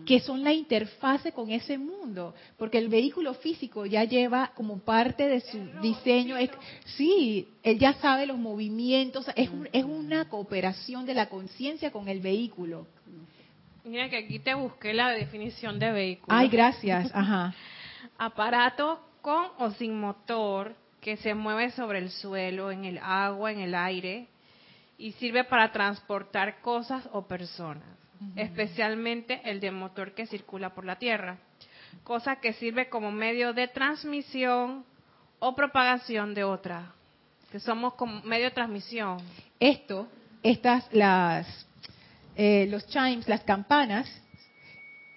que 0.05 0.19
son 0.19 0.43
la 0.43 0.53
interfase 0.53 1.31
con 1.31 1.53
ese 1.53 1.79
mundo, 1.79 2.35
porque 2.59 2.79
el 2.79 2.89
vehículo 2.89 3.33
físico 3.35 3.87
ya 3.87 4.03
lleva 4.03 4.51
como 4.57 4.81
parte 4.81 5.29
de 5.29 5.41
su 5.43 5.57
diseño, 5.81 6.35
sí, 6.97 7.47
él 7.63 7.79
ya 7.79 7.93
sabe 7.93 8.27
los 8.27 8.39
movimientos, 8.39 9.25
es, 9.37 9.49
es 9.73 9.85
una 9.85 10.29
cooperación 10.29 11.07
de 11.07 11.15
la 11.15 11.29
conciencia 11.29 11.93
con 11.93 12.09
el 12.09 12.19
vehículo. 12.19 12.89
Mira 13.85 14.11
que 14.11 14.17
aquí 14.17 14.41
te 14.41 14.55
busqué 14.55 14.95
la 14.95 15.11
definición 15.11 15.79
de 15.79 15.93
vehículo. 15.93 16.37
Ay, 16.37 16.49
gracias, 16.49 17.09
ajá. 17.15 17.55
Aparato 18.19 18.99
con 19.23 19.47
o 19.59 19.71
sin 19.79 19.97
motor 20.01 20.75
que 21.01 21.17
se 21.19 21.35
mueve 21.35 21.71
sobre 21.71 22.01
el 22.01 22.11
suelo, 22.11 22.73
en 22.73 22.85
el 22.85 22.99
agua, 22.99 23.53
en 23.53 23.61
el 23.61 23.77
aire, 23.77 24.27
y 24.99 25.13
sirve 25.13 25.45
para 25.45 25.73
transportar 25.73 26.61
cosas 26.61 27.09
o 27.13 27.27
personas, 27.27 27.85
especialmente 28.37 29.41
el 29.45 29.61
de 29.61 29.71
motor 29.71 30.15
que 30.15 30.27
circula 30.27 30.75
por 30.75 30.85
la 30.85 30.97
Tierra, 30.97 31.39
cosa 32.03 32.37
que 32.37 32.53
sirve 32.55 32.89
como 32.89 33.11
medio 33.11 33.53
de 33.53 33.69
transmisión 33.69 34.85
o 35.39 35.55
propagación 35.55 36.35
de 36.35 36.45
otra, 36.45 36.93
que 37.51 37.61
somos 37.61 37.95
como 37.95 38.23
medio 38.23 38.47
de 38.47 38.51
transmisión. 38.53 39.19
Esto, 39.61 40.09
estas, 40.43 40.89
las, 40.93 41.67
eh, 42.37 42.67
los 42.71 42.87
chimes, 42.87 43.29
las 43.29 43.43
campanas, 43.43 44.09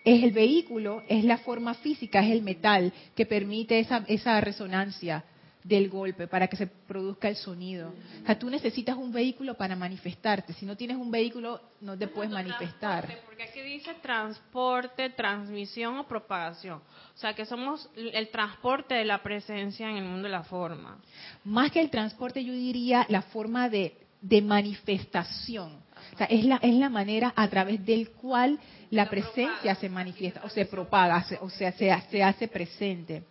es 0.04 0.24
el 0.24 0.32
vehículo, 0.32 1.04
es 1.10 1.26
la 1.26 1.38
forma 1.38 1.74
física, 1.74 2.22
es 2.22 2.32
el 2.32 2.42
metal 2.42 2.94
que 3.16 3.26
permite 3.26 3.80
esa, 3.80 4.06
esa 4.08 4.40
resonancia 4.40 5.24
del 5.68 5.89
golpe 5.89 6.28
para 6.28 6.47
que 6.47 6.55
se 6.55 6.68
produzca 6.68 7.28
el 7.28 7.36
sonido. 7.36 7.93
O 8.24 8.26
sea, 8.26 8.39
tú 8.39 8.49
necesitas 8.49 8.95
un 8.95 9.11
vehículo 9.11 9.55
para 9.55 9.76
manifestarte. 9.76 10.53
Si 10.53 10.65
no 10.65 10.78
tienes 10.78 10.97
un 10.97 11.11
vehículo, 11.11 11.61
no 11.82 11.97
te 11.97 12.07
puedes 12.07 12.32
manifestar. 12.32 13.07
Porque 13.26 13.43
aquí 13.43 13.61
dice 13.61 13.93
transporte, 14.01 15.09
transmisión 15.09 15.97
o 15.97 16.07
propagación. 16.07 16.82
O 17.15 17.18
sea, 17.18 17.34
que 17.34 17.45
somos 17.45 17.89
el 17.95 18.30
transporte 18.30 18.95
de 18.95 19.05
la 19.05 19.22
presencia 19.22 19.89
en 19.89 19.97
el 19.97 20.05
mundo 20.05 20.24
de 20.24 20.32
la 20.32 20.43
forma. 20.43 20.99
Más 21.43 21.72
que 21.72 21.82
el 21.82 21.89
transporte, 21.89 22.43
yo 22.43 22.53
diría 22.53 23.05
la 23.09 23.22
forma 23.22 23.68
de, 23.68 23.97
de 24.22 24.41
manifestación. 24.41 25.74
O 26.13 26.18
sea, 26.18 26.28
es 26.28 26.45
la, 26.45 26.57
es 26.57 26.76
la 26.76 26.89
manera 26.89 27.34
a 27.36 27.47
través 27.49 27.86
del 27.86 28.11
cual 28.11 28.57
la 28.89 29.09
presencia 29.09 29.76
se 29.76 29.89
manifiesta 29.89 30.41
o 30.45 30.49
se 30.49 30.65
propaga, 30.65 31.26
o 31.41 31.49
sea, 31.49 31.74
se, 31.74 31.93
se 32.09 32.24
hace 32.24 32.47
presente. 32.47 33.24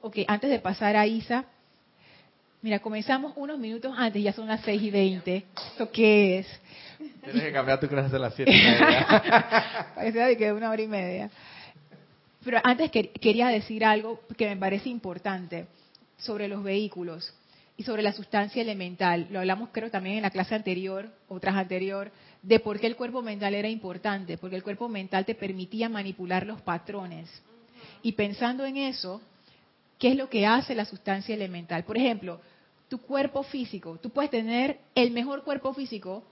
Ok, 0.00 0.18
antes 0.28 0.48
de 0.50 0.60
pasar 0.60 0.96
a 0.96 1.06
Isa, 1.06 1.44
mira, 2.62 2.78
comenzamos 2.78 3.32
unos 3.36 3.58
minutos 3.58 3.92
antes, 3.96 4.22
ya 4.22 4.32
son 4.32 4.46
las 4.46 4.60
6 4.60 4.80
y 4.80 4.90
20. 4.90 5.44
¿Esto 5.72 5.90
qué 5.90 6.38
es? 6.38 6.60
Tienes 7.24 7.42
que 7.42 7.52
cambiar 7.52 7.80
tu 7.80 7.88
clase 7.88 8.14
a 8.14 8.18
las 8.18 8.34
7 8.34 8.50
y 8.50 8.54
media. 8.54 9.92
Parece 9.94 10.36
que 10.36 10.52
una 10.52 10.70
hora 10.70 10.82
y 10.82 10.86
media. 10.86 11.30
Pero 12.44 12.60
antes 12.62 12.90
quería 12.90 13.48
decir 13.48 13.84
algo 13.84 14.20
que 14.36 14.48
me 14.48 14.56
parece 14.56 14.88
importante 14.88 15.66
sobre 16.16 16.46
los 16.46 16.62
vehículos 16.62 17.34
y 17.76 17.82
sobre 17.82 18.02
la 18.02 18.12
sustancia 18.12 18.62
elemental. 18.62 19.26
Lo 19.30 19.40
hablamos 19.40 19.70
creo 19.72 19.90
también 19.90 20.16
en 20.16 20.22
la 20.22 20.30
clase 20.30 20.54
anterior, 20.54 21.08
otras 21.28 21.56
anterior, 21.56 22.12
de 22.42 22.60
por 22.60 22.78
qué 22.78 22.86
el 22.86 22.96
cuerpo 22.96 23.20
mental 23.20 23.54
era 23.54 23.68
importante, 23.68 24.38
porque 24.38 24.56
el 24.56 24.62
cuerpo 24.62 24.88
mental 24.88 25.24
te 25.24 25.34
permitía 25.34 25.88
manipular 25.88 26.46
los 26.46 26.60
patrones. 26.62 27.28
Y 28.02 28.12
pensando 28.12 28.64
en 28.64 28.76
eso, 28.76 29.20
qué 29.98 30.10
es 30.10 30.16
lo 30.16 30.28
que 30.28 30.46
hace 30.46 30.74
la 30.74 30.84
sustancia 30.84 31.34
elemental. 31.34 31.84
Por 31.84 31.96
ejemplo, 31.96 32.40
tu 32.88 32.98
cuerpo 32.98 33.42
físico, 33.42 33.98
tú 34.00 34.10
puedes 34.10 34.30
tener 34.30 34.78
el 34.94 35.10
mejor 35.10 35.44
cuerpo 35.44 35.74
físico, 35.74 36.22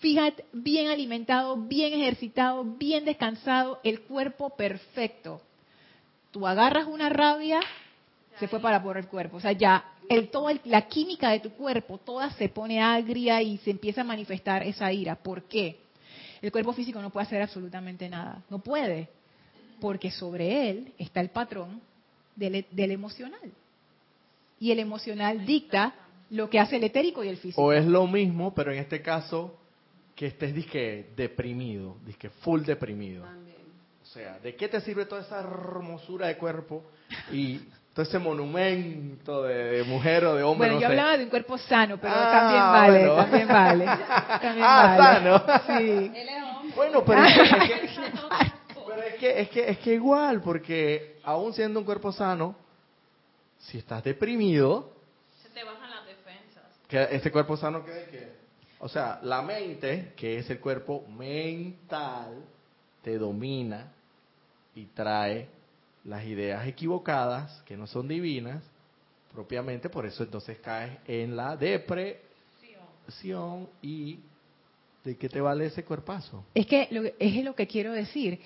fíjate, 0.00 0.44
bien 0.52 0.88
alimentado, 0.88 1.56
bien 1.56 1.94
ejercitado, 1.94 2.64
bien 2.64 3.04
descansado, 3.04 3.80
el 3.84 4.00
cuerpo 4.02 4.50
perfecto. 4.50 5.40
Tú 6.30 6.46
agarras 6.46 6.86
una 6.86 7.08
rabia, 7.08 7.60
se 8.38 8.48
fue 8.48 8.60
para 8.60 8.82
por 8.82 8.98
el 8.98 9.06
cuerpo. 9.06 9.38
O 9.38 9.40
sea, 9.40 9.52
ya 9.52 9.84
el, 10.08 10.28
todo 10.30 10.50
la 10.64 10.88
química 10.88 11.30
de 11.30 11.40
tu 11.40 11.50
cuerpo, 11.50 11.98
toda 11.98 12.30
se 12.32 12.48
pone 12.48 12.80
agria 12.82 13.40
y 13.42 13.58
se 13.58 13.70
empieza 13.70 14.02
a 14.02 14.04
manifestar 14.04 14.62
esa 14.62 14.92
ira. 14.92 15.16
¿Por 15.16 15.44
qué? 15.44 15.78
El 16.42 16.52
cuerpo 16.52 16.72
físico 16.72 17.00
no 17.00 17.10
puede 17.10 17.26
hacer 17.26 17.42
absolutamente 17.42 18.08
nada. 18.08 18.42
No 18.50 18.58
puede. 18.58 19.08
porque 19.80 20.10
sobre 20.10 20.70
él 20.70 20.92
está 20.98 21.20
el 21.20 21.30
patrón 21.30 21.80
del, 22.38 22.64
del 22.70 22.90
emocional. 22.90 23.52
Y 24.60 24.72
el 24.72 24.78
emocional 24.78 25.44
dicta 25.44 25.94
lo 26.30 26.50
que 26.50 26.58
hace 26.58 26.76
el 26.76 26.84
etérico 26.84 27.24
y 27.24 27.28
el 27.28 27.36
físico. 27.36 27.62
O 27.62 27.72
es 27.72 27.86
lo 27.86 28.06
mismo, 28.06 28.54
pero 28.54 28.72
en 28.72 28.78
este 28.78 29.02
caso 29.02 29.58
que 30.14 30.26
estés 30.26 30.54
disque 30.54 31.10
deprimido, 31.16 31.96
disque 32.04 32.28
full 32.28 32.62
deprimido. 32.62 33.24
O 33.24 34.06
sea, 34.06 34.38
¿de 34.38 34.56
qué 34.56 34.68
te 34.68 34.80
sirve 34.80 35.04
toda 35.04 35.20
esa 35.20 35.40
hermosura 35.40 36.28
de 36.28 36.36
cuerpo 36.36 36.82
y 37.30 37.60
todo 37.94 38.04
ese 38.04 38.18
monumento 38.18 39.42
de, 39.44 39.84
mujer 39.84 40.24
o 40.24 40.34
de 40.34 40.42
hombre? 40.42 40.68
Bueno, 40.68 40.80
yo 40.80 40.88
hablaba 40.88 41.16
de 41.16 41.24
un 41.24 41.30
cuerpo 41.30 41.58
sano, 41.58 41.98
pero 42.00 42.14
ah, 42.16 42.30
también 42.32 42.62
vale, 42.62 43.22
también 43.22 43.48
vale. 43.48 43.84
También 44.40 44.66
ah, 44.66 44.96
sano. 44.96 45.78
Sí. 45.78 46.10
Bueno, 46.74 47.04
pero 47.04 47.24
es 47.24 47.80
que, 47.82 47.87
es 49.26 49.48
que, 49.50 49.68
es 49.70 49.78
que 49.78 49.94
igual, 49.94 50.40
porque 50.40 51.18
aún 51.22 51.52
siendo 51.52 51.80
un 51.80 51.84
cuerpo 51.84 52.12
sano, 52.12 52.54
si 53.58 53.78
estás 53.78 54.04
deprimido, 54.04 54.92
se 55.42 55.48
te 55.50 55.64
bajan 55.64 55.90
las 55.90 56.06
defensas. 56.06 56.64
Que 56.88 57.08
este 57.16 57.30
cuerpo 57.32 57.56
sano 57.56 57.84
que, 57.84 57.92
que 58.10 58.38
o 58.80 58.88
sea, 58.88 59.18
la 59.22 59.42
mente, 59.42 60.12
que 60.16 60.38
es 60.38 60.48
el 60.50 60.60
cuerpo 60.60 61.04
mental, 61.08 62.44
te 63.02 63.18
domina 63.18 63.92
y 64.74 64.84
trae 64.86 65.48
las 66.04 66.24
ideas 66.24 66.66
equivocadas, 66.66 67.62
que 67.62 67.76
no 67.76 67.86
son 67.86 68.06
divinas, 68.06 68.62
propiamente, 69.32 69.90
por 69.90 70.06
eso 70.06 70.22
entonces 70.22 70.58
caes 70.58 70.98
en 71.06 71.36
la 71.36 71.56
depresión 71.56 72.20
y 73.82 74.20
¿de 75.04 75.16
qué 75.16 75.28
te 75.28 75.40
vale 75.40 75.66
ese 75.66 75.84
cuerpazo? 75.84 76.44
Es 76.54 76.66
que 76.66 76.86
lo, 76.90 77.02
es 77.18 77.44
lo 77.44 77.54
que 77.54 77.66
quiero 77.66 77.92
decir. 77.92 78.40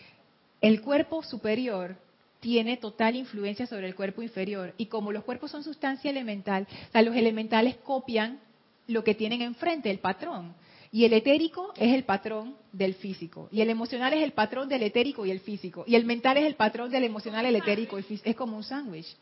El 0.62 0.80
cuerpo 0.80 1.24
superior 1.24 1.96
tiene 2.38 2.76
total 2.76 3.16
influencia 3.16 3.66
sobre 3.66 3.88
el 3.88 3.96
cuerpo 3.96 4.22
inferior 4.22 4.74
y 4.78 4.86
como 4.86 5.12
los 5.12 5.24
cuerpos 5.24 5.50
son 5.50 5.64
sustancia 5.64 6.10
elemental, 6.10 6.66
los 6.94 7.16
elementales 7.16 7.76
copian 7.76 8.40
lo 8.86 9.04
que 9.04 9.14
tienen 9.14 9.42
enfrente, 9.42 9.90
el 9.90 9.98
patrón. 9.98 10.54
Y 10.92 11.04
el 11.04 11.14
etérico 11.14 11.72
es 11.76 11.94
el 11.94 12.04
patrón 12.04 12.54
del 12.72 12.94
físico. 12.94 13.48
Y 13.50 13.60
el 13.60 13.70
emocional 13.70 14.12
es 14.12 14.22
el 14.22 14.32
patrón 14.32 14.68
del 14.68 14.82
etérico 14.82 15.26
y 15.26 15.30
el 15.30 15.40
físico. 15.40 15.84
Y 15.86 15.96
el 15.96 16.04
mental 16.04 16.36
es 16.36 16.44
el 16.44 16.54
patrón 16.54 16.90
del 16.90 17.04
emocional, 17.04 17.44
el 17.46 17.56
etérico 17.56 17.98
y 17.98 18.02
físico. 18.02 18.28
Es 18.28 18.36
como 18.36 18.56
un 18.56 18.62
sándwich. 18.62 19.16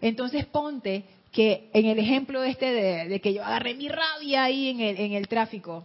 Entonces 0.00 0.46
ponte 0.46 1.04
que 1.30 1.68
en 1.72 1.86
el 1.86 1.98
ejemplo 1.98 2.42
este 2.42 2.72
de, 3.08 3.20
que 3.20 3.34
yo 3.34 3.44
agarré 3.44 3.74
mi 3.74 3.88
rabia 3.88 4.44
ahí 4.44 4.70
en 4.70 4.80
el, 4.80 4.96
en 4.98 5.12
el 5.12 5.28
tráfico. 5.28 5.84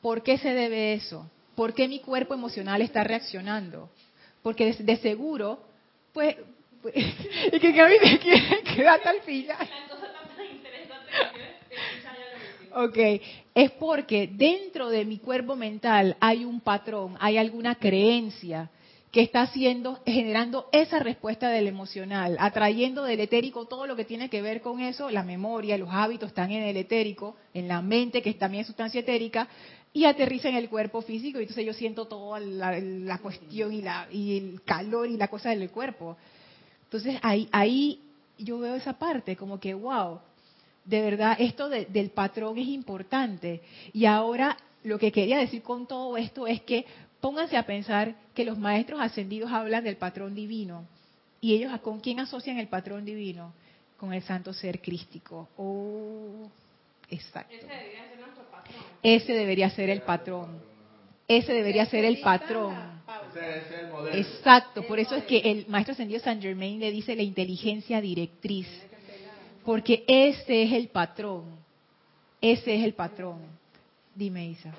¿Por 0.00 0.22
qué 0.22 0.38
se 0.38 0.54
debe 0.54 0.94
eso? 0.94 1.28
¿Por 1.56 1.74
qué 1.74 1.88
mi 1.88 2.00
cuerpo 2.00 2.34
emocional 2.34 2.82
está 2.82 3.02
reaccionando? 3.02 3.90
Porque 4.42 4.72
de, 4.74 4.96
seguro, 4.98 5.58
pues, 6.12 6.36
pues 6.82 6.94
y 7.52 7.58
que 7.58 7.72
Gaby 7.72 7.94
me 8.04 8.18
quiere 8.20 8.62
quedar 8.62 8.98
hasta 8.98 9.10
el 9.10 9.22
final. 9.22 9.68
Ok, 12.78 12.98
es 13.54 13.70
porque 13.72 14.28
dentro 14.30 14.90
de 14.90 15.06
mi 15.06 15.16
cuerpo 15.16 15.56
mental 15.56 16.14
hay 16.20 16.44
un 16.44 16.60
patrón, 16.60 17.16
hay 17.20 17.38
alguna 17.38 17.76
creencia 17.76 18.70
que 19.10 19.22
está 19.22 19.40
haciendo, 19.40 19.98
generando 20.04 20.68
esa 20.72 20.98
respuesta 20.98 21.48
del 21.48 21.68
emocional, 21.68 22.36
atrayendo 22.38 23.02
del 23.02 23.20
etérico 23.20 23.64
todo 23.64 23.86
lo 23.86 23.96
que 23.96 24.04
tiene 24.04 24.28
que 24.28 24.42
ver 24.42 24.60
con 24.60 24.80
eso, 24.80 25.08
la 25.08 25.22
memoria, 25.22 25.78
los 25.78 25.88
hábitos 25.90 26.28
están 26.28 26.50
en 26.50 26.64
el 26.64 26.76
etérico, 26.76 27.34
en 27.54 27.66
la 27.66 27.80
mente, 27.80 28.20
que 28.20 28.34
también 28.34 28.60
es 28.60 28.66
sustancia 28.66 29.00
etérica, 29.00 29.48
y 29.96 30.04
aterriza 30.04 30.50
en 30.50 30.56
el 30.56 30.68
cuerpo 30.68 31.00
físico, 31.00 31.38
y 31.38 31.44
entonces 31.44 31.64
yo 31.64 31.72
siento 31.72 32.04
toda 32.04 32.38
la, 32.38 33.16
cuestión 33.16 33.72
y, 33.72 33.80
la, 33.80 34.06
y 34.12 34.36
el 34.36 34.62
calor 34.62 35.08
y 35.08 35.16
la 35.16 35.28
cosa 35.28 35.48
del 35.48 35.70
cuerpo. 35.70 36.18
Entonces 36.84 37.18
ahí, 37.22 38.02
yo 38.36 38.58
veo 38.58 38.74
esa 38.74 38.98
parte, 38.98 39.36
como 39.36 39.58
que, 39.58 39.72
wow, 39.72 40.20
de 40.84 41.00
verdad, 41.00 41.38
esto 41.38 41.70
del 41.70 42.10
patrón 42.10 42.58
es 42.58 42.68
importante. 42.68 43.62
Y 43.94 44.04
ahora 44.04 44.58
lo 44.84 44.98
que 44.98 45.10
quería 45.10 45.38
decir 45.38 45.62
con 45.62 45.86
todo 45.86 46.18
esto 46.18 46.46
es 46.46 46.60
que 46.60 46.84
pónganse 47.22 47.56
a 47.56 47.64
pensar 47.64 48.16
que 48.34 48.44
los 48.44 48.58
maestros 48.58 49.00
ascendidos 49.00 49.50
hablan 49.50 49.82
del 49.82 49.96
patrón 49.96 50.34
divino. 50.34 50.84
¿Y 51.40 51.54
ellos 51.54 51.72
con 51.80 52.00
quién 52.00 52.20
asocian 52.20 52.58
el 52.58 52.68
patrón 52.68 53.06
divino? 53.06 53.54
Con 53.96 54.12
el 54.12 54.22
santo 54.24 54.52
ser 54.52 54.82
crístico. 54.82 55.48
Oh, 55.56 56.50
exacto. 57.08 57.54
Ese 57.54 57.66
debería 57.66 58.08
ser 58.08 58.18
nuestro 58.18 58.44
patrón. 58.50 58.84
Ese 59.02 59.32
debería 59.32 59.70
ser 59.70 59.90
el 59.90 60.02
patrón. 60.02 60.60
Ese 61.28 61.52
debería 61.52 61.86
ser 61.86 62.04
el 62.04 62.20
patrón. 62.20 62.96
Exacto, 64.12 64.82
por 64.86 64.98
eso 64.98 65.16
es 65.16 65.24
que 65.24 65.38
el 65.38 65.66
maestro 65.68 65.92
ascendido 65.92 66.20
San 66.20 66.40
Germain 66.40 66.78
le 66.80 66.90
dice 66.90 67.14
la 67.14 67.22
inteligencia 67.22 68.00
directriz 68.00 68.66
porque 69.66 70.04
ese 70.06 70.62
es 70.62 70.72
el 70.72 70.88
patrón. 70.88 71.42
Ese 72.40 72.76
es 72.76 72.84
el 72.84 72.94
patrón. 72.94 73.40
Dime, 74.14 74.46
Isa. 74.46 74.72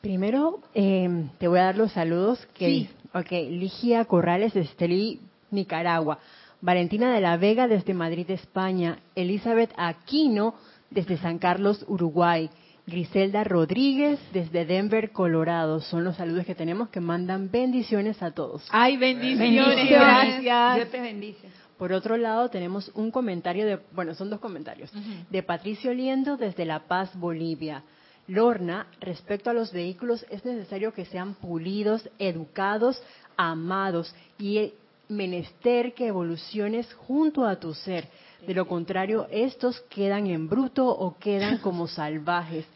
Primero, 0.00 0.60
eh, 0.74 1.26
te 1.38 1.48
voy 1.48 1.58
a 1.58 1.64
dar 1.64 1.76
los 1.76 1.92
saludos. 1.92 2.46
Que, 2.54 2.66
sí. 2.66 2.88
Ok, 3.12 3.32
Ligia 3.32 4.04
Corrales 4.04 4.54
de 4.54 4.60
Estelí, 4.60 5.20
Nicaragua. 5.50 6.20
Valentina 6.60 7.12
de 7.12 7.20
la 7.20 7.36
Vega 7.36 7.66
desde 7.66 7.92
Madrid, 7.92 8.30
España. 8.30 9.00
Elizabeth 9.16 9.72
Aquino 9.76 10.54
desde 10.90 11.16
San 11.18 11.38
Carlos, 11.38 11.84
Uruguay. 11.88 12.50
Griselda 12.86 13.44
Rodríguez 13.44 14.18
desde 14.32 14.64
Denver, 14.64 15.12
Colorado. 15.12 15.80
Son 15.80 16.02
los 16.02 16.16
saludos 16.16 16.44
que 16.44 16.54
tenemos 16.54 16.88
que 16.88 17.00
mandan 17.00 17.50
bendiciones 17.50 18.22
a 18.22 18.32
todos. 18.32 18.66
Ay, 18.70 18.96
bendiciones, 18.96 19.88
gracias. 19.88 20.76
Dios 20.76 20.90
te 20.90 21.00
bendice. 21.00 21.48
Por 21.78 21.92
otro 21.92 22.16
lado, 22.16 22.50
tenemos 22.50 22.90
un 22.94 23.10
comentario 23.10 23.64
de, 23.64 23.78
bueno, 23.92 24.14
son 24.14 24.28
dos 24.28 24.40
comentarios, 24.40 24.92
de 25.30 25.42
Patricio 25.42 25.94
Liendo 25.94 26.36
desde 26.36 26.66
La 26.66 26.80
Paz, 26.80 27.10
Bolivia. 27.18 27.84
Lorna, 28.26 28.86
respecto 29.00 29.48
a 29.50 29.54
los 29.54 29.72
vehículos, 29.72 30.26
es 30.28 30.44
necesario 30.44 30.92
que 30.92 31.06
sean 31.06 31.34
pulidos, 31.34 32.08
educados, 32.18 33.02
amados 33.36 34.14
y 34.38 34.72
menester 35.08 35.94
que 35.94 36.08
evoluciones 36.08 36.92
junto 36.92 37.46
a 37.46 37.56
tu 37.56 37.72
ser. 37.72 38.08
De 38.46 38.54
lo 38.54 38.66
contrario, 38.66 39.26
estos 39.30 39.80
quedan 39.90 40.26
en 40.26 40.48
bruto 40.48 40.86
o 40.88 41.16
quedan 41.18 41.58
como 41.62 41.86
salvajes. 41.86 42.66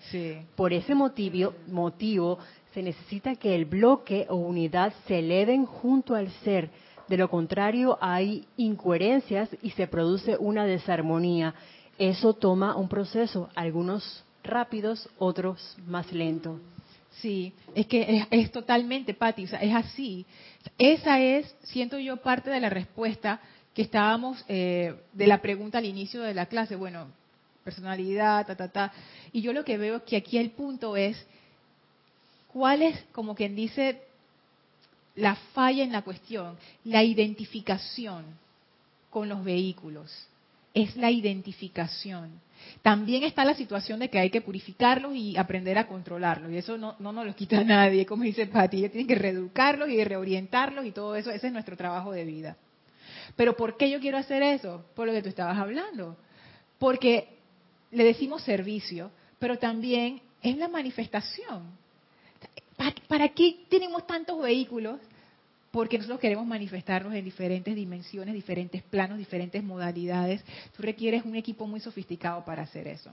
Por 0.57 0.73
ese 0.73 0.95
motivo, 0.95 1.55
motivo, 1.69 2.39
se 2.73 2.83
necesita 2.83 3.35
que 3.37 3.55
el 3.55 3.65
bloque 3.65 4.27
o 4.29 4.37
unidad 4.37 4.93
se 5.07 5.21
eleven 5.21 5.65
junto 5.65 6.15
al 6.15 6.31
ser 6.45 6.71
de 7.09 7.19
lo 7.19 7.29
contrario, 7.29 7.99
hay 8.01 8.47
incoherencias 8.57 9.51
y 9.63 9.71
se 9.71 9.87
produce 9.87 10.37
una 10.39 10.65
desarmonía. 10.65 11.55
Eso 11.99 12.33
toma 12.33 12.77
un 12.77 12.89
proceso, 12.89 13.51
algunos 13.55 14.25
rápidos, 14.43 15.09
otros 15.19 15.77
más 15.87 16.11
lentos. 16.13 16.61
Sí, 17.21 17.53
es 17.75 17.87
que 17.87 18.27
es, 18.31 18.51
totalmente, 18.51 19.15
Pati, 19.15 19.45
es 19.45 19.75
así. 19.75 20.27
Esa 20.79 21.21
es, 21.21 21.55
siento 21.63 21.99
yo, 21.99 22.17
parte 22.17 22.51
de 22.51 22.61
la 22.61 22.71
respuesta 22.71 23.41
que 23.75 23.83
estábamos, 23.83 24.45
eh, 24.49 24.95
de 25.13 25.27
la 25.27 25.43
pregunta 25.43 25.79
al 25.79 25.85
inicio 25.85 26.23
de 26.23 26.35
la 26.35 26.47
clase. 26.47 26.77
Bueno, 26.77 27.09
personalidad, 27.65 28.47
ta, 28.47 28.57
ta, 28.57 28.69
ta. 28.69 28.93
Y 29.33 29.43
yo 29.43 29.53
lo 29.53 29.65
que 29.65 29.79
veo 29.79 29.97
es 29.97 30.03
que 30.05 30.17
aquí 30.17 30.39
el 30.39 30.51
punto 30.51 30.97
es, 30.97 31.17
¿cuál 32.53 32.83
es, 32.83 33.05
como 33.13 33.35
quien 33.35 33.57
dice, 33.57 34.01
la 35.17 35.37
falla 35.53 35.85
en 35.85 35.93
la 35.93 36.03
cuestión, 36.03 36.57
la 36.85 37.03
identificación 37.03 38.25
con 39.11 39.29
los 39.29 39.45
vehículos. 39.45 40.11
Es 40.75 40.97
la 40.97 41.11
identificación. 41.11 42.41
También 42.83 43.23
está 43.23 43.45
la 43.45 43.55
situación 43.55 44.01
de 44.01 44.11
que 44.11 44.19
hay 44.19 44.31
que 44.31 44.41
purificarlos 44.41 45.15
y 45.15 45.37
aprender 45.37 45.79
a 45.79 45.87
controlarlos. 45.87 46.51
Y 46.51 46.57
eso 46.57 46.77
no, 46.77 46.97
no 46.99 47.13
nos 47.13 47.25
lo 47.25 47.37
quita 47.37 47.63
nadie, 47.65 48.07
como 48.07 48.25
dice 48.25 48.47
Pati. 48.47 48.89
Tienen 48.89 49.07
que 49.07 49.15
reeducarlos 49.15 49.89
y 49.89 50.03
reorientarlos 50.03 50.85
y 50.85 50.91
todo 50.91 51.15
eso. 51.15 51.31
Ese 51.31 51.47
es 51.47 51.53
nuestro 51.53 51.77
trabajo 51.77 52.11
de 52.11 52.25
vida. 52.25 52.57
Pero 53.37 53.57
¿por 53.57 53.77
qué 53.77 53.91
yo 53.91 54.01
quiero 54.01 54.19
hacer 54.19 54.43
eso? 54.43 54.85
Por 54.95 55.07
lo 55.07 55.13
que 55.13 55.23
tú 55.23 55.29
estabas 55.29 55.59
hablando. 55.59 56.17
Porque 56.79 57.29
le 57.91 58.05
decimos 58.05 58.43
servicio, 58.43 59.11
pero 59.39 59.59
también 59.59 60.21
es 60.43 60.57
la 60.57 60.69
manifestación 60.69 61.85
¿Para 63.09 63.29
qué 63.29 63.57
tenemos 63.69 64.07
tantos 64.07 64.41
vehículos? 64.43 64.99
Porque 65.71 65.99
nosotros 65.99 66.21
queremos 66.21 66.47
manifestarnos 66.47 67.15
en 67.15 67.25
diferentes 67.25 67.75
dimensiones, 67.75 68.35
diferentes 68.35 68.83
planos, 68.83 69.19
diferentes 69.19 69.63
modalidades. 69.63 70.43
Tú 70.77 70.83
requieres 70.83 71.25
un 71.25 71.35
equipo 71.35 71.67
muy 71.67 71.81
sofisticado 71.81 72.45
para 72.45 72.63
hacer 72.63 72.87
eso. 72.87 73.11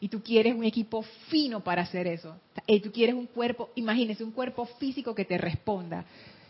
Y 0.00 0.08
tú 0.08 0.22
quieres 0.22 0.54
un 0.54 0.64
equipo 0.64 1.02
fino 1.28 1.60
para 1.60 1.82
hacer 1.82 2.06
eso. 2.06 2.36
Y 2.66 2.80
tú 2.80 2.92
quieres 2.92 3.14
un 3.14 3.26
cuerpo, 3.26 3.70
imagínese, 3.74 4.24
un 4.24 4.32
cuerpo 4.32 4.66
físico 4.78 5.14
que 5.14 5.24
te 5.24 5.38
responda. 5.38 6.04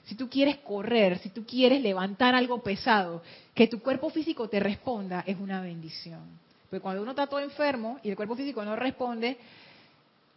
Si 0.05 0.15
tú 0.15 0.29
quieres 0.29 0.59
correr, 0.59 1.19
si 1.19 1.29
tú 1.29 1.45
quieres 1.47 1.81
levantar 1.81 2.35
algo 2.35 2.63
pesado, 2.63 3.23
que 3.55 3.69
tu 3.69 3.81
cuerpo 3.81 4.11
físico 4.11 4.49
te 4.49 4.59
responda, 4.59 5.23
es 5.27 5.39
una 5.39 5.61
bendición. 5.61 6.21
Porque 6.69 6.81
cuando 6.81 7.03
uno 7.03 7.13
está 7.13 7.27
todo 7.27 7.41
enfermo 7.41 8.01
y 8.03 8.11
el 8.11 8.17
cuerpo 8.17 8.35
físico 8.35 8.65
no 8.65 8.75
responde, 8.75 9.37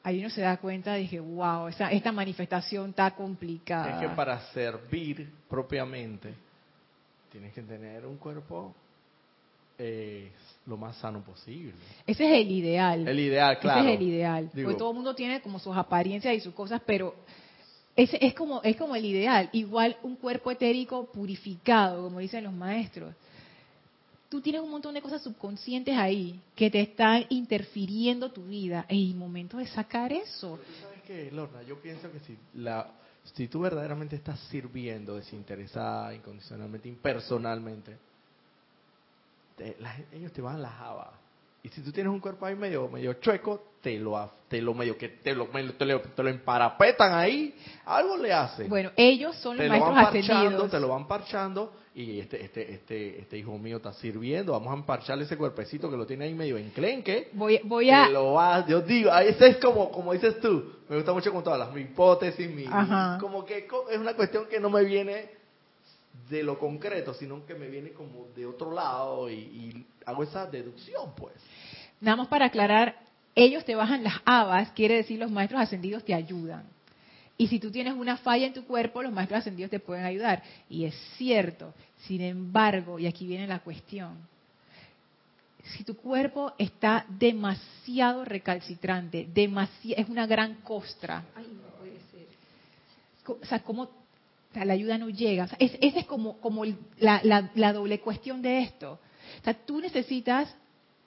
ahí 0.04 0.20
uno 0.20 0.30
se 0.30 0.42
da 0.42 0.58
cuenta, 0.58 0.94
dije, 0.96 1.20
wow, 1.20 1.68
esa, 1.68 1.92
esta 1.92 2.12
manifestación 2.12 2.92
está 2.92 3.12
complicada. 3.12 4.02
Es 4.02 4.10
que 4.10 4.16
para 4.16 4.40
servir 4.52 5.30
propiamente, 5.50 6.34
tienes 7.32 7.54
que 7.54 7.64
tener 7.64 8.06
un 8.06 8.18
cuerpo 8.18 8.76
eh, 9.80 10.32
lo 10.68 10.78
más 10.78 10.96
sano 10.98 11.22
posible. 11.22 11.74
Ese 12.06 12.24
es 12.26 12.42
el 12.46 12.52
ideal. 12.52 13.08
El 13.08 13.20
ideal, 13.20 13.60
claro. 13.60 13.82
Ese 13.82 13.94
es 13.94 14.00
el 14.00 14.08
ideal. 14.08 14.52
Porque 14.54 14.76
todo 14.76 14.92
el 14.92 14.96
mundo 14.96 15.16
tiene 15.16 15.42
como 15.42 15.58
sus 15.60 15.76
apariencias 15.76 16.36
y 16.36 16.40
sus 16.40 16.54
cosas, 16.54 16.82
pero 16.86 17.16
ese 17.96 18.18
es 18.22 18.34
como 18.34 18.62
es 18.64 18.76
como 18.76 18.96
el 18.96 19.06
ideal. 19.06 19.50
Igual 19.54 19.98
un 20.04 20.16
cuerpo 20.16 20.52
etérico 20.52 21.06
purificado, 21.06 22.04
como 22.04 22.20
dicen 22.20 22.44
los 22.44 22.54
maestros. 22.54 23.14
Tú 24.30 24.42
tienes 24.42 24.62
un 24.62 24.72
montón 24.72 24.94
de 24.94 25.02
cosas 25.02 25.22
subconscientes 25.22 25.96
ahí 25.98 26.40
que 26.56 26.70
te 26.70 26.82
están 26.82 27.26
interfiriendo 27.30 28.32
tu 28.32 28.44
vida. 28.44 28.86
Es 28.90 28.98
el 28.98 29.16
momento 29.16 29.58
de 29.58 29.68
sacar 29.68 30.12
eso. 30.12 30.60
¿Sabes 30.82 31.02
qué, 31.06 31.32
Lorna? 31.32 31.64
Yo 31.64 31.80
pienso 31.80 32.12
que 32.12 32.20
si 32.20 32.38
la 32.56 32.88
si 33.34 33.48
tú 33.48 33.62
verdaderamente 33.62 34.16
estás 34.16 34.40
sirviendo 34.52 35.16
desinteresada, 35.16 36.14
incondicionalmente, 36.14 36.88
impersonalmente, 36.88 37.98
ellos 40.12 40.32
te 40.32 40.42
van 40.42 40.58
a 40.58 40.60
la 40.60 40.70
java. 40.70 41.20
Y 41.66 41.70
si 41.70 41.82
tú 41.82 41.92
tienes 41.92 42.14
un 42.14 42.20
cuerpo 42.20 42.46
ahí 42.46 42.54
medio 42.54 42.88
medio 42.88 43.14
chueco, 43.14 43.60
te 43.82 43.98
lo 43.98 44.32
te 44.48 44.62
lo 44.62 44.76
medio 44.76 44.96
que 45.00 45.10
te 45.10 45.34
lo, 45.34 45.48
te 45.48 45.86
lo, 45.86 46.00
te 46.00 46.22
lo 46.22 46.30
emparapetan 46.30 47.12
ahí, 47.16 47.56
algo 47.86 48.18
le 48.18 48.32
hacen. 48.32 48.70
Bueno, 48.70 48.92
ellos 48.96 49.36
son 49.38 49.58
los 49.58 49.68
maestros 49.68 49.98
ascendidos. 49.98 50.70
Te 50.70 50.80
lo 50.80 50.90
van 50.90 51.08
parchando 51.08 51.74
y 51.96 52.20
este 52.20 52.46
este 52.46 52.72
este 52.72 53.20
este 53.20 53.38
hijo 53.40 53.58
mío 53.58 53.78
está 53.78 53.94
sirviendo, 53.94 54.52
vamos 54.52 54.74
a 54.74 54.76
emparcharle 54.76 55.24
ese 55.24 55.38
cuerpecito 55.38 55.90
que 55.90 55.98
lo 55.98 56.06
tiene 56.06 56.26
ahí 56.26 56.36
medio 56.36 56.56
enclenque. 56.56 57.30
Voy 57.34 57.60
voy 57.64 57.90
a 57.90 58.10
lo 58.10 58.34
va, 58.34 58.64
yo 58.68 58.82
digo, 58.82 59.12
ese 59.18 59.48
es 59.48 59.58
como 59.58 59.90
como 59.90 60.14
dices 60.14 60.40
tú, 60.40 60.72
me 60.88 60.98
gusta 60.98 61.14
mucho 61.14 61.34
con 61.34 61.44
todas 61.44 61.58
las 61.58 61.74
mi 61.74 61.82
hipótesis, 61.82 62.48
mi, 62.48 62.66
como 63.20 63.44
que 63.44 63.68
es 63.90 63.98
una 63.98 64.14
cuestión 64.14 64.46
que 64.46 64.60
no 64.60 64.70
me 64.70 64.84
viene 64.84 65.35
de 66.30 66.44
lo 66.44 66.58
concreto, 66.58 67.14
sino 67.14 67.46
que 67.46 67.56
me 67.56 67.68
viene 67.68 67.92
como 67.92 68.28
de 68.36 68.46
otro 68.46 68.72
lado 68.72 69.30
y, 69.30 69.86
hago 70.06 70.24
esa 70.24 70.46
deducción, 70.46 71.14
pues. 71.16 71.34
Nada 72.00 72.18
más 72.18 72.28
para 72.28 72.46
aclarar, 72.46 73.00
ellos 73.34 73.66
te 73.66 73.76
bajan 73.76 74.04
las 74.04 74.22
habas, 74.26 74.72
quiere 74.72 74.96
decir 74.96 75.20
los 75.20 75.32
maestros 75.32 75.62
ascendidos 75.62 76.04
te 76.04 76.14
ayudan. 76.14 76.64
Y 77.38 77.48
si 77.48 77.60
tú 77.60 77.70
tienes 77.72 77.94
una 77.94 78.18
falla 78.18 78.46
en 78.48 78.54
tu 78.54 78.66
cuerpo, 78.66 79.04
los 79.04 79.12
maestros 79.12 79.40
ascendidos 79.40 79.72
te 79.72 79.80
pueden 79.80 80.06
ayudar. 80.06 80.42
Y 80.70 80.86
es 80.86 80.96
cierto. 81.18 81.74
Sin 82.08 82.22
embargo, 82.22 82.98
y 82.98 83.08
aquí 83.08 83.26
viene 83.26 83.48
la 83.48 83.60
cuestión, 83.60 84.16
si 85.74 85.84
tu 85.84 85.98
cuerpo 85.98 86.54
está 86.58 87.06
demasiado 87.10 88.24
recalcitrante, 88.24 89.28
es 89.34 90.10
una 90.10 90.28
gran 90.28 90.56
costra. 90.62 91.24
Ay, 91.36 91.48
no 91.48 91.70
puede 91.78 91.98
ser. 92.12 92.28
O 93.42 93.46
sea, 93.46 93.60
¿cómo 93.60 93.90
la 94.64 94.74
ayuda 94.74 94.98
no 94.98 95.10
llega. 95.10 95.50
esa 95.60 96.00
es 96.00 96.06
como, 96.06 96.40
como 96.40 96.64
la, 97.00 97.22
la, 97.56 97.74
doble 97.74 98.00
cuestión 98.00 98.42
de 98.42 98.60
esto. 98.60 99.00
O 99.42 99.44
sea, 99.44 99.54
tú 99.54 99.82
necesitas 99.82 100.56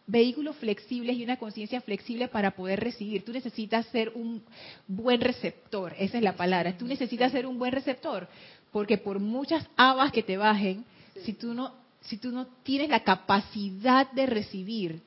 vehículos 0.07 0.57
flexibles 0.57 1.17
y 1.17 1.23
una 1.23 1.37
conciencia 1.37 1.81
flexible 1.81 2.29
para 2.29 2.51
poder 2.51 2.81
recibir. 2.81 3.25
Tú 3.25 3.33
necesitas 3.33 3.87
ser 3.87 4.11
un 4.15 4.43
buen 4.87 5.21
receptor, 5.21 5.95
esa 5.99 6.19
es 6.19 6.23
la 6.23 6.35
palabra. 6.35 6.77
Tú 6.77 6.87
necesitas 6.87 7.31
ser 7.33 7.47
un 7.47 7.59
buen 7.59 7.73
receptor, 7.73 8.29
porque 8.73 8.99
por 8.99 9.21
muchas 9.21 9.67
habas 9.77 10.13
que 10.13 10.23
te 10.23 10.37
bajen, 10.37 10.85
si 11.25 11.33
tú 11.33 11.55
no, 11.55 11.73
si 12.01 12.17
tú 12.17 12.33
no 12.33 12.47
tienes 12.63 12.89
la 12.89 13.05
capacidad 13.05 14.11
de 14.13 14.27
recibir, 14.27 15.03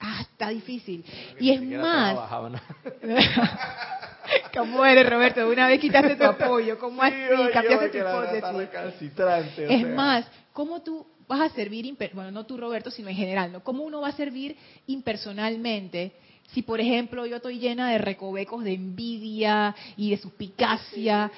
ah, 0.00 0.22
está 0.22 0.48
difícil. 0.48 1.04
Y 1.38 1.50
es 1.50 1.62
más, 1.62 2.18
¿Cómo 4.56 4.84
eres, 4.84 5.08
Roberto? 5.08 5.48
Una 5.48 5.66
vez 5.66 5.80
quitaste 5.80 6.16
tu 6.16 6.24
apoyo. 6.24 6.78
¿Cómo 6.78 7.02
así? 7.02 7.16
Cambiaste 7.52 7.88
tu 7.88 7.98
hipótesis. 7.98 9.12
Es 9.58 9.88
más, 9.88 10.26
¿cómo 10.52 10.82
tú 10.82 11.06
vas 11.28 11.40
a 11.40 11.54
servir, 11.54 11.92
bueno, 12.12 12.30
no 12.30 12.46
tú, 12.46 12.56
Roberto, 12.56 12.90
sino 12.90 13.08
en 13.08 13.16
general, 13.16 13.52
¿no? 13.52 13.64
¿Cómo 13.64 13.84
uno 13.84 14.00
va 14.00 14.08
a 14.08 14.12
servir 14.12 14.56
impersonalmente? 14.86 16.12
Si, 16.52 16.62
por 16.62 16.80
ejemplo, 16.80 17.26
yo 17.26 17.36
estoy 17.36 17.58
llena 17.58 17.90
de 17.90 17.98
recovecos 17.98 18.62
de 18.62 18.74
envidia 18.74 19.74
y 19.96 20.10
de 20.10 20.16
suspicacia, 20.18 21.30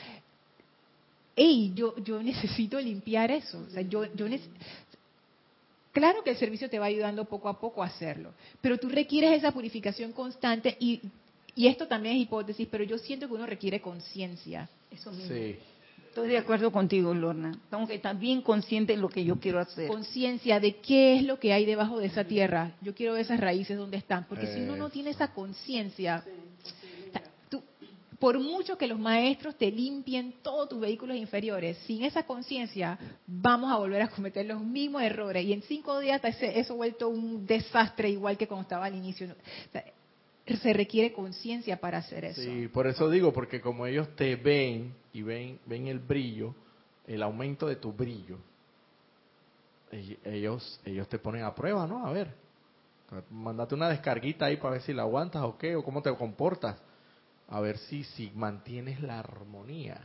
¡ey! 1.34 1.72
Yo, 1.74 1.97
yo 2.05 2.22
necesito 2.22 2.78
limpiar 2.78 3.30
eso. 3.30 3.64
O 3.66 3.70
sea, 3.70 3.82
yo, 3.82 4.05
yo 4.14 4.26
Claro 5.93 6.22
que 6.22 6.30
el 6.30 6.36
servicio 6.36 6.68
te 6.68 6.78
va 6.78 6.86
ayudando 6.86 7.24
poco 7.24 7.49
a 7.49 7.59
poco 7.59 7.82
a 7.82 7.86
hacerlo, 7.86 8.32
pero 8.61 8.78
tú 8.78 8.89
requieres 8.89 9.32
esa 9.32 9.53
purificación 9.53 10.12
constante 10.12 10.76
y 10.78 11.01
y 11.59 11.67
esto 11.67 11.89
también 11.89 12.15
es 12.15 12.23
hipótesis, 12.23 12.69
pero 12.71 12.85
yo 12.85 12.99
siento 12.99 13.27
que 13.27 13.35
uno 13.35 13.45
requiere 13.45 13.81
conciencia. 13.81 14.71
Eso 14.93 15.11
mismo. 15.11 15.35
Sí. 15.35 15.57
Estoy 16.07 16.29
de 16.29 16.39
acuerdo 16.39 16.71
contigo, 16.71 17.13
Lorna. 17.13 17.51
Tengo 17.69 17.85
que 17.85 17.97
estar 17.97 18.17
bien 18.17 18.43
consciente 18.43 18.93
de 18.93 19.01
lo 19.01 19.09
que 19.09 19.25
yo 19.25 19.41
quiero 19.41 19.59
hacer. 19.59 19.89
Conciencia 19.89 20.61
de 20.61 20.77
qué 20.77 21.17
es 21.17 21.25
lo 21.25 21.41
que 21.41 21.53
hay 21.53 21.67
debajo 21.67 21.99
de 21.99 22.07
esa 22.07 22.23
tierra. 22.23 22.77
Yo 22.81 22.95
quiero 22.95 23.17
esas 23.17 23.41
raíces 23.41 23.77
donde 23.77 23.97
están. 23.97 24.25
Porque 24.29 24.47
si 24.47 24.61
uno 24.61 24.77
no 24.77 24.89
tiene 24.89 25.11
esa 25.11 25.33
conciencia, 25.35 26.23
por 28.21 28.39
mucho 28.39 28.79
que 28.79 28.87
los 28.87 29.01
maestros 29.01 29.57
te 29.57 29.73
limpien 29.73 30.35
todos 30.43 30.69
tus 30.69 30.79
vehículos 30.79 31.17
inferiores, 31.17 31.77
sin 31.89 32.05
esa 32.05 32.23
conciencia 32.23 32.97
vamos 33.27 33.73
a 33.73 33.79
volver 33.79 34.03
a 34.03 34.09
cometer 34.09 34.47
los 34.47 34.63
mismos 34.63 35.03
errores. 35.03 35.45
Y 35.45 35.53
en 35.53 35.63
cinco 35.63 35.99
días 35.99 36.23
eso 36.25 36.75
ha 36.75 36.77
vuelto 36.77 37.09
un 37.09 37.45
desastre 37.45 38.11
igual 38.11 38.39
que 38.39 38.47
cuando 38.47 38.63
estaba 38.63 38.87
al 38.87 38.95
inicio 38.95 39.35
se 40.57 40.72
requiere 40.72 41.12
conciencia 41.12 41.80
para 41.80 41.99
hacer 41.99 42.24
eso. 42.24 42.40
Sí, 42.40 42.68
por 42.68 42.86
eso 42.86 43.11
digo, 43.11 43.32
porque 43.32 43.61
como 43.61 43.86
ellos 43.86 44.14
te 44.16 44.36
ven 44.36 44.94
y 45.12 45.22
ven, 45.22 45.59
ven 45.66 45.86
el 45.86 45.99
brillo, 45.99 46.55
el 47.07 47.22
aumento 47.22 47.66
de 47.66 47.76
tu 47.76 47.92
brillo, 47.92 48.38
ellos, 50.24 50.80
ellos 50.84 51.09
te 51.09 51.18
ponen 51.18 51.44
a 51.44 51.55
prueba, 51.55 51.86
¿no? 51.86 52.07
A 52.07 52.12
ver, 52.12 52.34
mandate 53.30 53.74
una 53.74 53.88
descarguita 53.88 54.46
ahí 54.46 54.57
para 54.57 54.72
ver 54.72 54.82
si 54.82 54.92
la 54.92 55.03
aguantas 55.03 55.42
o 55.42 55.57
qué, 55.57 55.76
o 55.76 55.82
cómo 55.82 56.03
te 56.03 56.14
comportas, 56.14 56.76
a 57.49 57.61
ver 57.61 57.78
si, 57.78 58.05
si 58.05 58.30
mantienes 58.34 59.01
la 59.01 59.20
armonía. 59.20 59.99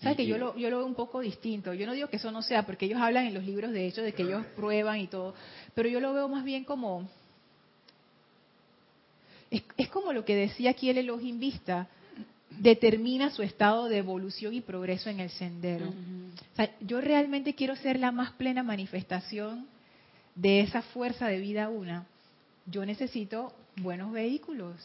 ¿Sabes 0.00 0.18
que 0.18 0.26
yo 0.26 0.36
lo, 0.36 0.56
yo 0.56 0.68
lo 0.68 0.78
veo 0.78 0.86
un 0.86 0.94
poco 0.94 1.20
distinto? 1.20 1.72
Yo 1.72 1.86
no 1.86 1.94
digo 1.94 2.08
que 2.08 2.16
eso 2.16 2.30
no 2.30 2.42
sea, 2.42 2.64
porque 2.66 2.84
ellos 2.84 3.00
hablan 3.00 3.26
en 3.26 3.34
los 3.34 3.44
libros 3.44 3.72
de 3.72 3.86
hecho 3.86 4.02
de 4.02 4.12
que 4.12 4.22
ellos 4.22 4.44
prueban 4.54 4.98
y 4.98 5.06
todo, 5.06 5.34
pero 5.74 5.88
yo 5.88 6.00
lo 6.00 6.12
veo 6.12 6.28
más 6.28 6.44
bien 6.44 6.64
como 6.64 7.08
es, 9.50 9.88
como 9.88 10.12
lo 10.12 10.24
que 10.24 10.34
decía 10.34 10.70
aquí 10.70 10.90
el 10.90 10.98
Elohim 10.98 11.38
Vista, 11.38 11.88
determina 12.50 13.30
su 13.30 13.42
estado 13.42 13.88
de 13.88 13.98
evolución 13.98 14.54
y 14.54 14.60
progreso 14.60 15.10
en 15.10 15.20
el 15.20 15.30
sendero. 15.30 15.92
yo 16.80 17.00
realmente 17.00 17.54
quiero 17.54 17.76
ser 17.76 17.98
la 17.98 18.12
más 18.12 18.32
plena 18.32 18.62
manifestación 18.62 19.66
de 20.34 20.60
esa 20.60 20.82
fuerza 20.82 21.28
de 21.28 21.38
vida 21.38 21.68
una. 21.68 22.06
Yo 22.66 22.84
necesito 22.84 23.52
buenos 23.76 24.12
vehículos. 24.12 24.76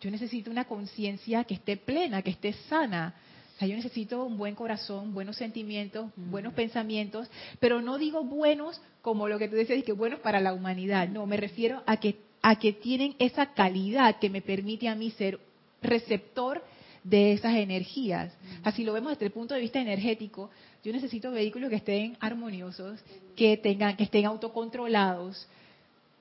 Yo 0.00 0.10
necesito 0.10 0.50
una 0.50 0.64
conciencia 0.64 1.44
que 1.44 1.54
esté 1.54 1.76
plena, 1.76 2.22
que 2.22 2.30
esté 2.30 2.52
sana. 2.68 3.14
O 3.60 3.66
yo 3.66 3.76
necesito 3.76 4.24
un 4.24 4.38
buen 4.38 4.54
corazón, 4.54 5.12
buenos 5.12 5.36
sentimientos, 5.36 6.10
buenos 6.16 6.54
pensamientos, 6.54 7.28
pero 7.58 7.82
no 7.82 7.98
digo 7.98 8.24
buenos 8.24 8.80
como 9.02 9.28
lo 9.28 9.38
que 9.38 9.48
tú 9.48 9.56
decías, 9.56 9.84
que 9.84 9.92
buenos 9.92 10.20
para 10.20 10.40
la 10.40 10.54
humanidad. 10.54 11.08
No, 11.08 11.26
me 11.26 11.36
refiero 11.36 11.82
a 11.86 11.98
que 11.98 12.16
a 12.42 12.58
que 12.58 12.72
tienen 12.72 13.14
esa 13.18 13.52
calidad 13.52 14.18
que 14.18 14.30
me 14.30 14.42
permite 14.42 14.88
a 14.88 14.94
mí 14.94 15.10
ser 15.10 15.38
receptor 15.82 16.62
de 17.04 17.32
esas 17.32 17.54
energías. 17.56 18.32
Así 18.62 18.84
lo 18.84 18.92
vemos 18.92 19.12
desde 19.12 19.26
el 19.26 19.32
punto 19.32 19.54
de 19.54 19.60
vista 19.60 19.80
energético. 19.80 20.50
Yo 20.84 20.92
necesito 20.92 21.30
vehículos 21.30 21.70
que 21.70 21.76
estén 21.76 22.16
armoniosos, 22.20 23.00
que 23.36 23.56
tengan, 23.56 23.96
que 23.96 24.04
estén 24.04 24.26
autocontrolados, 24.26 25.46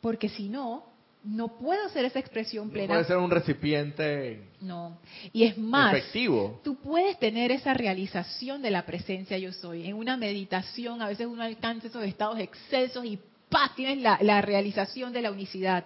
porque 0.01 0.29
si 0.29 0.49
no, 0.49 0.85
no 1.23 1.49
puedo 1.57 1.85
hacer 1.85 2.05
esa 2.05 2.19
expresión 2.19 2.69
plena. 2.69 2.87
No 2.87 2.93
puede 2.93 3.07
ser 3.07 3.17
un 3.17 3.29
recipiente. 3.29 4.41
No. 4.61 4.97
Y 5.33 5.43
es 5.43 5.57
más, 5.57 5.93
efectivo. 5.93 6.61
tú 6.63 6.75
puedes 6.75 7.19
tener 7.19 7.51
esa 7.51 7.73
realización 7.73 8.61
de 8.61 8.71
la 8.71 8.85
presencia 8.85 9.37
yo 9.37 9.51
soy. 9.51 9.85
En 9.85 9.95
una 9.95 10.15
meditación, 10.15 11.01
a 11.01 11.07
veces 11.07 11.27
uno 11.27 11.43
alcanza 11.43 11.87
esos 11.87 12.03
estados 12.03 12.39
excesos 12.39 13.03
y 13.03 13.19
¡pah! 13.49 13.73
tienes 13.75 13.97
la, 13.97 14.17
la 14.21 14.41
realización 14.41 15.11
de 15.11 15.21
la 15.21 15.31
unicidad. 15.31 15.85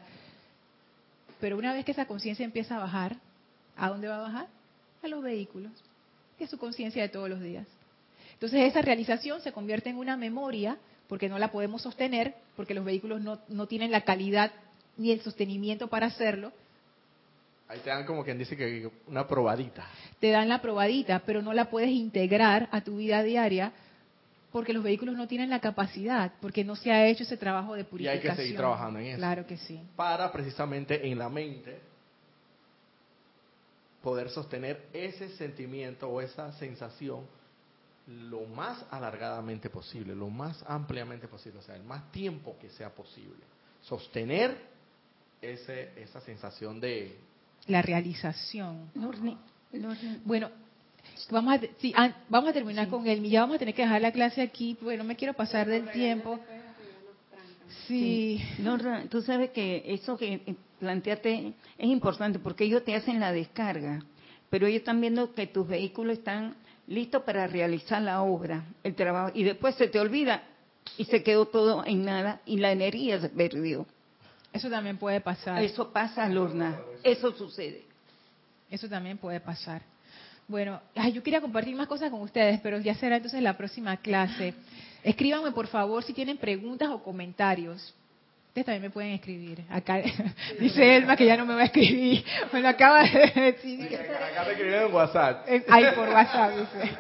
Pero 1.43 1.57
una 1.57 1.73
vez 1.73 1.83
que 1.83 1.91
esa 1.91 2.05
conciencia 2.05 2.45
empieza 2.45 2.77
a 2.77 2.79
bajar, 2.79 3.17
¿a 3.75 3.89
dónde 3.89 4.07
va 4.07 4.15
a 4.15 4.21
bajar? 4.21 4.47
A 5.03 5.07
los 5.09 5.21
vehículos, 5.21 5.73
que 6.37 6.45
es 6.45 6.49
su 6.49 6.57
conciencia 6.57 7.01
de 7.01 7.09
todos 7.09 7.29
los 7.29 7.41
días. 7.41 7.67
Entonces 8.31 8.61
esa 8.61 8.81
realización 8.81 9.41
se 9.41 9.51
convierte 9.51 9.89
en 9.89 9.97
una 9.97 10.15
memoria, 10.15 10.77
porque 11.09 11.27
no 11.27 11.37
la 11.37 11.51
podemos 11.51 11.81
sostener, 11.81 12.33
porque 12.55 12.73
los 12.73 12.85
vehículos 12.85 13.19
no, 13.19 13.41
no 13.49 13.67
tienen 13.67 13.91
la 13.91 14.05
calidad 14.05 14.53
ni 14.95 15.11
el 15.11 15.19
sostenimiento 15.19 15.89
para 15.89 16.05
hacerlo. 16.05 16.53
Ahí 17.67 17.79
te 17.79 17.89
dan 17.89 18.05
como 18.05 18.23
quien 18.23 18.37
dice 18.37 18.55
que 18.55 18.89
una 19.07 19.27
probadita. 19.27 19.85
Te 20.21 20.29
dan 20.29 20.47
la 20.47 20.61
probadita, 20.61 21.23
pero 21.25 21.41
no 21.41 21.51
la 21.51 21.69
puedes 21.69 21.89
integrar 21.89 22.69
a 22.71 22.79
tu 22.85 22.95
vida 22.95 23.21
diaria 23.21 23.73
porque 24.53 24.71
los 24.71 24.83
vehículos 24.83 25.17
no 25.17 25.27
tienen 25.27 25.49
la 25.49 25.59
capacidad, 25.59 26.31
porque 26.39 26.63
no 26.63 26.75
se 26.75 26.91
ha 26.91 27.07
hecho 27.07 27.23
ese 27.23 27.37
trabajo 27.37 27.73
de 27.73 27.83
purificación. 27.83 28.23
Y 28.23 28.29
hay 28.29 28.35
que 28.35 28.41
seguir 28.43 28.55
trabajando 28.55 28.99
en 28.99 29.07
eso. 29.07 29.17
Claro 29.17 29.47
que 29.47 29.57
sí. 29.57 29.81
Para 29.95 30.31
precisamente 30.31 31.09
en 31.09 31.17
la 31.17 31.27
mente 31.27 31.81
poder 34.03 34.29
sostener 34.29 34.89
ese 34.93 35.29
sentimiento 35.29 36.07
o 36.07 36.21
esa 36.21 36.51
sensación 36.53 37.25
lo 38.05 38.45
más 38.45 38.85
alargadamente 38.91 39.71
posible, 39.71 40.13
lo 40.13 40.29
más 40.29 40.63
ampliamente 40.67 41.27
posible, 41.27 41.57
o 41.57 41.63
sea, 41.63 41.75
el 41.75 41.83
más 41.83 42.11
tiempo 42.11 42.55
que 42.61 42.69
sea 42.69 42.93
posible. 42.93 43.43
Sostener 43.81 44.55
ese, 45.41 45.93
esa 45.99 46.21
sensación 46.21 46.79
de... 46.79 47.17
La 47.65 47.81
realización. 47.81 48.91
Bueno, 50.25 50.51
Vamos 51.29 51.55
a, 51.55 51.59
sí, 51.79 51.93
ah, 51.95 52.11
vamos 52.29 52.49
a 52.49 52.53
terminar 52.53 52.87
con 52.87 53.07
él. 53.07 53.23
Ya 53.23 53.41
vamos 53.41 53.55
a 53.55 53.59
tener 53.59 53.73
que 53.73 53.83
dejar 53.83 54.01
la 54.01 54.11
clase 54.11 54.41
aquí, 54.41 54.77
porque 54.79 54.97
no 54.97 55.03
me 55.03 55.15
quiero 55.15 55.33
pasar 55.33 55.67
del 55.67 55.89
tiempo. 55.91 56.39
Sí. 57.87 58.41
Norra, 58.59 59.03
tú 59.09 59.21
sabes 59.21 59.51
que 59.51 59.83
eso 59.87 60.17
que 60.17 60.55
planteaste 60.79 61.53
es 61.77 61.89
importante 61.89 62.39
porque 62.39 62.65
ellos 62.65 62.83
te 62.83 62.95
hacen 62.95 63.19
la 63.19 63.31
descarga, 63.31 64.03
pero 64.49 64.67
ellos 64.67 64.79
están 64.79 65.01
viendo 65.01 65.33
que 65.33 65.47
tus 65.47 65.67
vehículos 65.67 66.17
están 66.17 66.55
listos 66.87 67.23
para 67.23 67.47
realizar 67.47 68.01
la 68.01 68.21
obra, 68.21 68.65
el 68.83 68.95
trabajo, 68.95 69.31
y 69.33 69.43
después 69.43 69.75
se 69.75 69.87
te 69.87 69.99
olvida 69.99 70.43
y 70.97 71.05
se 71.05 71.23
quedó 71.23 71.45
todo 71.45 71.85
en 71.85 72.03
nada 72.03 72.41
y 72.45 72.57
la 72.57 72.71
energía 72.71 73.19
se 73.19 73.29
perdió. 73.29 73.85
Eso 74.51 74.69
también 74.69 74.97
puede 74.97 75.19
pasar. 75.19 75.63
Eso 75.63 75.91
pasa, 75.91 76.27
Lorna. 76.29 76.79
Eso 77.03 77.31
sucede. 77.31 77.85
Eso 78.69 78.87
también 78.87 79.17
puede 79.17 79.39
pasar. 79.39 79.81
Bueno, 80.47 80.81
yo 81.13 81.23
quería 81.23 81.41
compartir 81.41 81.75
más 81.75 81.87
cosas 81.87 82.11
con 82.11 82.21
ustedes, 82.21 82.59
pero 82.61 82.79
ya 82.79 82.95
será 82.95 83.17
entonces 83.17 83.41
la 83.41 83.55
próxima 83.55 83.97
clase. 83.97 84.53
Escríbanme, 85.03 85.51
por 85.51 85.67
favor, 85.67 86.03
si 86.03 86.13
tienen 86.13 86.37
preguntas 86.37 86.89
o 86.89 87.01
comentarios. 87.01 87.93
Ustedes 88.47 88.65
también 88.65 88.83
me 88.83 88.89
pueden 88.91 89.13
escribir. 89.13 89.63
Acá 89.69 90.01
dice 90.59 90.97
Elma 90.97 91.15
que 91.15 91.25
ya 91.25 91.35
no 91.35 91.45
me 91.45 91.55
va 91.55 91.61
a 91.61 91.65
escribir. 91.65 92.23
Bueno, 92.51 92.67
acaba 92.67 93.03
de 93.03 93.31
decir. 93.41 93.95
Acá 93.95 94.43
me 94.45 94.51
escribieron 94.51 94.89
en 94.89 94.95
WhatsApp. 94.95 95.47
Ahí 95.69 95.85
por 95.95 96.09
WhatsApp, 96.09 96.51
dice. 96.57 96.97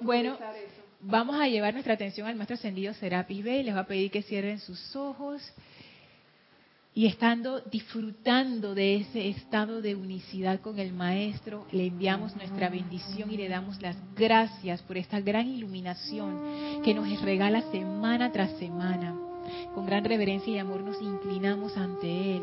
Bueno, 0.00 0.36
vamos 1.00 1.40
a 1.40 1.46
llevar 1.46 1.72
nuestra 1.72 1.94
atención 1.94 2.26
al 2.26 2.34
maestro 2.34 2.54
ascendido 2.54 2.92
Serapis 2.94 3.44
B. 3.44 3.62
Les 3.62 3.76
va 3.76 3.80
a 3.80 3.86
pedir 3.86 4.10
que 4.10 4.22
cierren 4.22 4.58
sus 4.58 4.96
ojos 4.96 5.40
y 6.94 7.06
estando 7.06 7.60
disfrutando 7.60 8.74
de 8.74 8.96
ese 8.96 9.28
estado 9.28 9.82
de 9.82 9.96
unicidad 9.96 10.60
con 10.60 10.78
el 10.78 10.92
Maestro, 10.92 11.66
le 11.72 11.88
enviamos 11.88 12.36
nuestra 12.36 12.68
bendición 12.68 13.32
y 13.32 13.36
le 13.36 13.48
damos 13.48 13.82
las 13.82 13.96
gracias 14.14 14.80
por 14.82 14.96
esta 14.96 15.20
gran 15.20 15.48
iluminación 15.48 16.82
que 16.84 16.94
nos 16.94 17.20
regala 17.22 17.62
semana 17.72 18.30
tras 18.30 18.56
semana. 18.58 19.18
Con 19.74 19.86
gran 19.86 20.04
reverencia 20.04 20.52
y 20.52 20.58
amor 20.58 20.82
nos 20.82 21.02
inclinamos 21.02 21.76
ante 21.76 22.36
Él 22.36 22.42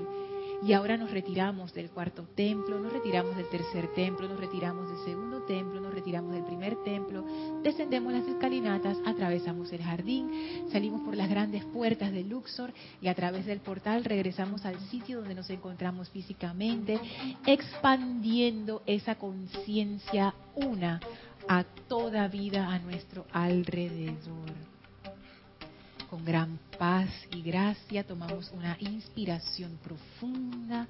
y 0.64 0.74
ahora 0.74 0.98
nos 0.98 1.12
retiramos 1.12 1.74
del 1.74 1.90
cuarto 1.90 2.24
templo, 2.36 2.80
nos 2.80 2.94
retiramos 2.94 3.36
del 3.36 3.50
tercer 3.50 3.94
templo, 3.94 4.28
nos 4.28 4.40
retiramos 4.40 4.88
del 4.90 5.06
segundo 5.06 5.42
templo, 5.44 5.82
nos 5.82 5.94
retiramos 5.94 6.34
del 6.34 6.44
primer 6.44 6.76
templo, 6.84 7.26
descendemos 7.64 8.14
las 8.14 8.28
escalinatas, 8.28 8.98
atravesamos 9.06 9.72
el 9.72 9.82
jardín, 9.82 10.30
salimos 10.72 11.02
por 11.02 11.16
las 11.16 11.30
grandes 11.30 11.66
puertas 11.66 12.12
de 12.12 12.24
Luxor 12.24 12.74
y 13.02 13.08
a 13.08 13.16
través 13.16 13.46
del 13.46 13.60
portal 13.60 14.04
regresamos 14.04 14.66
al 14.66 14.80
sitio 14.90 15.20
donde 15.20 15.36
nos 15.36 15.50
encontramos 15.50 16.10
físicamente, 16.10 17.00
expandiendo 17.46 18.84
esa 18.86 19.16
conciencia 19.16 20.36
una 20.56 21.00
a 21.48 21.64
toda 21.88 22.28
vida 22.28 22.68
a 22.68 22.80
nuestro 22.80 23.26
alrededor 23.32 24.71
con 26.12 26.26
gran 26.26 26.60
paz 26.78 27.10
y 27.34 27.42
gracia 27.42 28.04
tomamos 28.04 28.52
una 28.52 28.76
inspiración 28.82 29.80
profunda. 29.82 30.86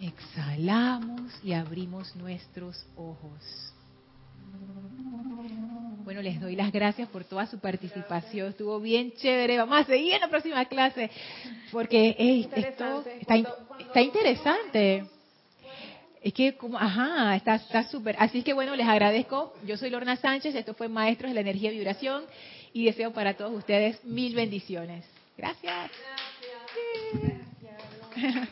Exhalamos 0.00 1.32
y 1.42 1.52
abrimos 1.52 2.14
nuestros 2.14 2.86
ojos. 2.94 3.72
Bueno, 6.04 6.22
les 6.22 6.40
doy 6.40 6.54
las 6.54 6.70
gracias 6.70 7.08
por 7.08 7.24
toda 7.24 7.46
su 7.46 7.58
participación. 7.58 8.50
Estuvo 8.50 8.78
bien 8.78 9.10
chévere. 9.16 9.58
Vamos 9.58 9.80
a 9.80 9.84
seguir 9.84 10.14
en 10.14 10.20
la 10.20 10.28
próxima 10.28 10.64
clase 10.66 11.10
porque 11.72 12.14
esto 12.54 13.04
está, 13.18 14.02
interesante. 14.02 15.04
Es 16.22 16.32
que, 16.32 16.56
como, 16.56 16.78
ajá, 16.78 17.34
está 17.34 17.88
súper. 17.88 18.14
Así 18.20 18.44
que 18.44 18.52
bueno, 18.52 18.76
les 18.76 18.86
agradezco. 18.86 19.52
Yo 19.66 19.76
soy 19.76 19.90
Lorna 19.90 20.14
Sánchez. 20.14 20.54
Esto 20.54 20.74
fue 20.74 20.88
Maestros 20.88 21.30
de 21.30 21.34
la 21.34 21.40
Energía 21.40 21.72
y 21.72 21.78
Vibración 21.78 22.22
y 22.76 22.84
deseo 22.84 23.10
para 23.10 23.32
todos 23.32 23.54
ustedes 23.54 24.04
mil 24.04 24.34
bendiciones. 24.34 25.06
Gracias. 25.38 25.90
Gracias. 28.12 28.48